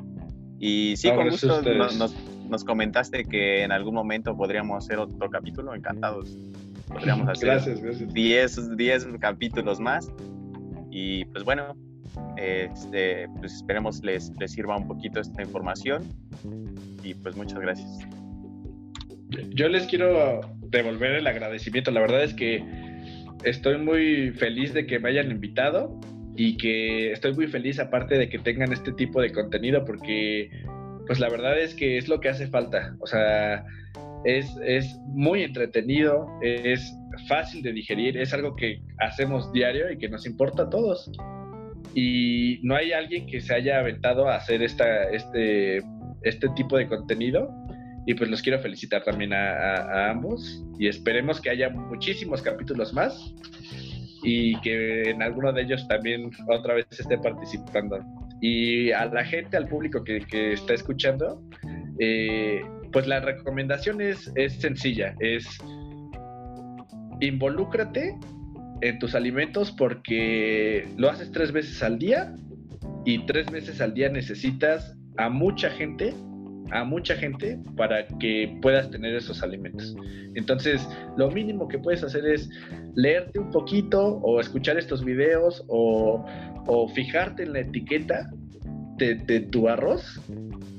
Y 0.59 0.95
sí, 0.97 1.11
con 1.11 1.29
gusto 1.29 1.63
nos, 1.63 1.97
nos 1.97 2.15
comentaste 2.65 3.25
que 3.25 3.63
en 3.63 3.73
algún 3.73 3.95
momento 3.95 4.37
podríamos 4.37 4.85
hacer 4.85 4.99
otro 4.99 5.31
capítulo, 5.31 5.75
encantados. 5.75 6.37
Podríamos 6.89 7.29
hacer 7.29 7.61
10 8.13 9.09
capítulos 9.21 9.81
más. 9.81 10.11
Y 10.91 11.25
pues 11.27 11.45
bueno, 11.45 11.77
este, 12.37 13.29
pues 13.39 13.55
esperemos 13.55 14.03
les, 14.03 14.33
les 14.39 14.53
sirva 14.53 14.77
un 14.77 14.87
poquito 14.87 15.21
esta 15.21 15.43
información. 15.43 16.05
Y 17.03 17.15
pues 17.15 17.37
muchas 17.37 17.61
gracias. 17.61 17.99
Yo 19.51 19.69
les 19.69 19.87
quiero 19.87 20.41
devolver 20.71 21.13
el 21.13 21.27
agradecimiento. 21.27 21.91
La 21.91 22.01
verdad 22.01 22.23
es 22.23 22.35
que 22.35 22.63
estoy 23.45 23.79
muy 23.79 24.31
feliz 24.33 24.73
de 24.73 24.87
que 24.87 24.99
me 24.99 25.11
hayan 25.11 25.31
invitado 25.31 25.99
y 26.37 26.57
que 26.57 27.13
estoy 27.13 27.35
muy 27.35 27.47
feliz 27.47 27.79
aparte 27.79 28.19
de 28.19 28.29
que 28.29 28.39
tengan 28.39 28.73
este 28.73 28.93
tipo 28.93 29.21
de 29.21 29.33
contenido 29.33 29.85
porque 29.85 30.51
pues 31.07 31.21
la 31.21 31.29
verdad 31.29 31.59
es 31.59 31.75
que 31.75 31.99
es 31.99 32.09
lo 32.09 32.21
que 32.21 32.29
hace 32.29 32.47
falta. 32.49 32.97
O 33.01 33.07
sea, 33.07 33.65
es, 34.25 34.47
es 34.65 34.99
muy 35.07 35.43
entretenido, 35.43 36.27
es 36.43 36.95
fácil 37.29 37.63
de 37.63 37.73
digerir, 37.73 38.19
es 38.19 38.33
algo 38.33 38.57
que 38.57 38.81
hacemos 38.99 39.53
diario 39.53 39.91
y 39.91 39.99
que 39.99 40.09
nos 40.09 40.27
importa 40.27 40.65
a 40.65 40.71
todos. 40.71 41.11
Y 41.95 42.61
no 42.63 42.77
hay 42.77 42.93
alguien 42.93 43.27
que 43.27 43.41
se 43.41 43.55
haya 43.55 43.79
aventado 43.79 44.29
a 44.29 44.37
hacer 44.37 44.63
esta, 44.63 45.05
este, 45.11 45.79
este 46.23 46.49
tipo 46.51 46.77
de 46.77 46.89
contenido. 46.89 47.49
Y 48.09 48.15
pues 48.15 48.31
los 48.31 48.43
quiero 48.43 48.61
felicitar 48.61 49.03
también 49.03 49.33
a, 49.33 49.53
a 49.53 50.11
ambos. 50.11 50.65
Y 50.79 50.89
esperemos 50.89 51.41
que 51.41 51.51
haya 51.51 51.71
muchísimos 51.71 52.43
capítulos 52.43 52.93
más 52.93 53.35
y 54.23 54.59
que 54.61 55.11
en 55.11 55.23
alguno 55.23 55.53
de 55.53 55.63
ellos 55.63 55.87
también 55.87 56.31
otra 56.49 56.75
vez 56.75 56.87
esté 56.91 57.17
participando. 57.19 58.01
Y 58.41 58.93
a 58.93 59.07
la 59.07 59.25
gente, 59.25 59.57
al 59.57 59.69
público 59.69 60.05
que, 60.05 60.53
está 60.53 60.75
escuchando, 60.75 61.43
eh, 61.99 62.61
pues 62.93 63.07
la 63.07 63.21
recomendación 63.21 64.01
es, 64.01 64.31
es 64.35 64.55
sencilla, 64.61 65.15
es 65.21 65.59
involúcrate 67.21 68.19
en 68.83 68.99
tus 68.99 69.15
alimentos 69.15 69.73
porque 69.73 70.89
lo 70.97 71.11
haces 71.11 71.31
tres 71.33 71.53
veces 71.53 71.83
al 71.83 71.99
día 71.99 72.35
y 73.05 73.25
tres 73.27 73.51
veces 73.51 73.81
al 73.81 73.95
día 73.95 74.09
necesitas 74.09 74.97
a 75.17 75.29
mucha 75.31 75.71
gente, 75.71 76.15
a 76.71 76.85
mucha 76.85 77.15
gente 77.15 77.59
para 77.77 78.07
que 78.19 78.59
puedas 78.63 78.91
tener 78.91 79.15
esos 79.15 79.43
alimentos. 79.43 79.97
Entonces, 80.35 80.87
lo 81.17 81.31
mínimo 81.31 81.69
que 81.69 81.79
puedes 81.79 82.03
hacer 82.03 82.27
es 82.27 82.49
leerte 82.95 83.39
un 83.39 83.51
poquito 83.51 84.19
o 84.23 84.41
escuchar 84.41 84.79
estos 84.79 85.05
videos 85.05 85.65
o, 85.69 86.25
fijarte 86.95 87.45
en 87.45 87.53
la 87.53 87.61
etiqueta 87.61 88.31
de, 88.97 89.41
tu 89.53 89.69
arroz 89.69 90.21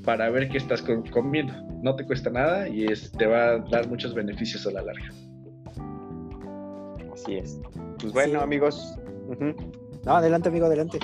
para 0.03 0.29
ver 0.29 0.49
qué 0.49 0.57
estás 0.57 0.83
comiendo. 1.11 1.53
No 1.81 1.95
te 1.95 2.05
cuesta 2.05 2.29
nada 2.29 2.67
y 2.67 2.85
es, 2.85 3.11
te 3.11 3.25
va 3.25 3.51
a 3.51 3.57
dar 3.59 3.87
muchos 3.87 4.13
beneficios 4.13 4.65
a 4.67 4.71
la 4.71 4.81
larga. 4.81 5.09
Así 7.13 7.35
es. 7.35 7.59
Pues 7.99 8.11
bueno, 8.13 8.41
amigos. 8.41 8.97
No, 10.05 10.15
adelante, 10.15 10.49
amigo, 10.49 10.65
adelante. 10.65 10.99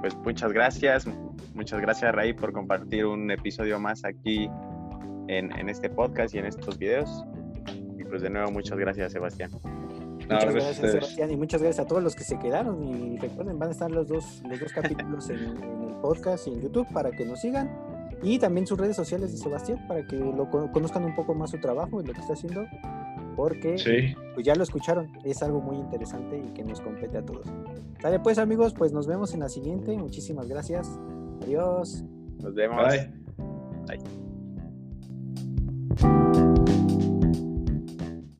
Pues 0.00 0.14
muchas 0.16 0.52
gracias. 0.52 1.06
Muchas 1.54 1.80
gracias, 1.80 2.14
Ray, 2.14 2.32
por 2.32 2.52
compartir 2.52 3.06
un 3.06 3.30
episodio 3.30 3.78
más 3.78 4.04
aquí 4.04 4.48
en, 5.28 5.68
este 5.68 5.90
podcast 5.90 6.34
y 6.34 6.38
en 6.38 6.46
estos 6.46 6.78
videos. 6.78 7.24
Y 7.98 8.04
pues 8.04 8.22
de 8.22 8.30
nuevo, 8.30 8.50
muchas 8.50 8.78
gracias, 8.78 9.12
Sebastián. 9.12 9.50
Muchas 9.52 10.54
gracias, 10.54 10.92
Sebastián, 10.92 11.30
y 11.30 11.36
muchas 11.36 11.62
gracias 11.62 11.84
a 11.84 11.88
todos 11.88 12.02
los 12.02 12.14
que 12.14 12.24
se 12.24 12.38
quedaron. 12.38 12.82
Y 12.82 13.18
recuerden, 13.18 13.58
van 13.58 13.68
a 13.68 13.72
estar 13.72 13.90
los 13.90 14.08
dos, 14.08 14.42
los 14.48 14.60
dos 14.60 14.72
capítulos 14.72 15.30
en, 15.30 15.56
en 15.62 15.82
el 15.88 15.94
podcast 16.00 16.46
y 16.48 16.52
en 16.52 16.60
YouTube 16.62 16.86
para 16.92 17.10
que 17.10 17.24
nos 17.24 17.40
sigan. 17.40 17.70
Y 18.22 18.38
también 18.38 18.66
sus 18.66 18.78
redes 18.78 18.96
sociales 18.96 19.32
de 19.32 19.38
Sebastián 19.38 19.84
para 19.88 20.06
que 20.06 20.16
lo 20.16 20.48
conozcan 20.50 21.04
un 21.04 21.14
poco 21.14 21.34
más 21.34 21.50
su 21.50 21.58
trabajo 21.58 22.00
y 22.00 22.06
lo 22.06 22.12
que 22.12 22.20
está 22.20 22.34
haciendo 22.34 22.64
porque 23.36 24.14
pues 24.34 24.46
ya 24.46 24.54
lo 24.54 24.62
escucharon, 24.62 25.10
es 25.24 25.42
algo 25.42 25.60
muy 25.60 25.76
interesante 25.76 26.38
y 26.38 26.52
que 26.52 26.64
nos 26.64 26.80
compete 26.80 27.18
a 27.18 27.22
todos. 27.24 27.46
Dale 28.02 28.20
pues 28.20 28.38
amigos, 28.38 28.74
pues 28.74 28.92
nos 28.92 29.06
vemos 29.06 29.34
en 29.34 29.40
la 29.40 29.48
siguiente, 29.48 29.96
muchísimas 29.96 30.48
gracias, 30.48 30.88
adiós. 31.42 32.04
Nos 32.40 32.54
vemos. 32.54 32.76
Bye. 32.76 33.10
Bye. 33.86 34.31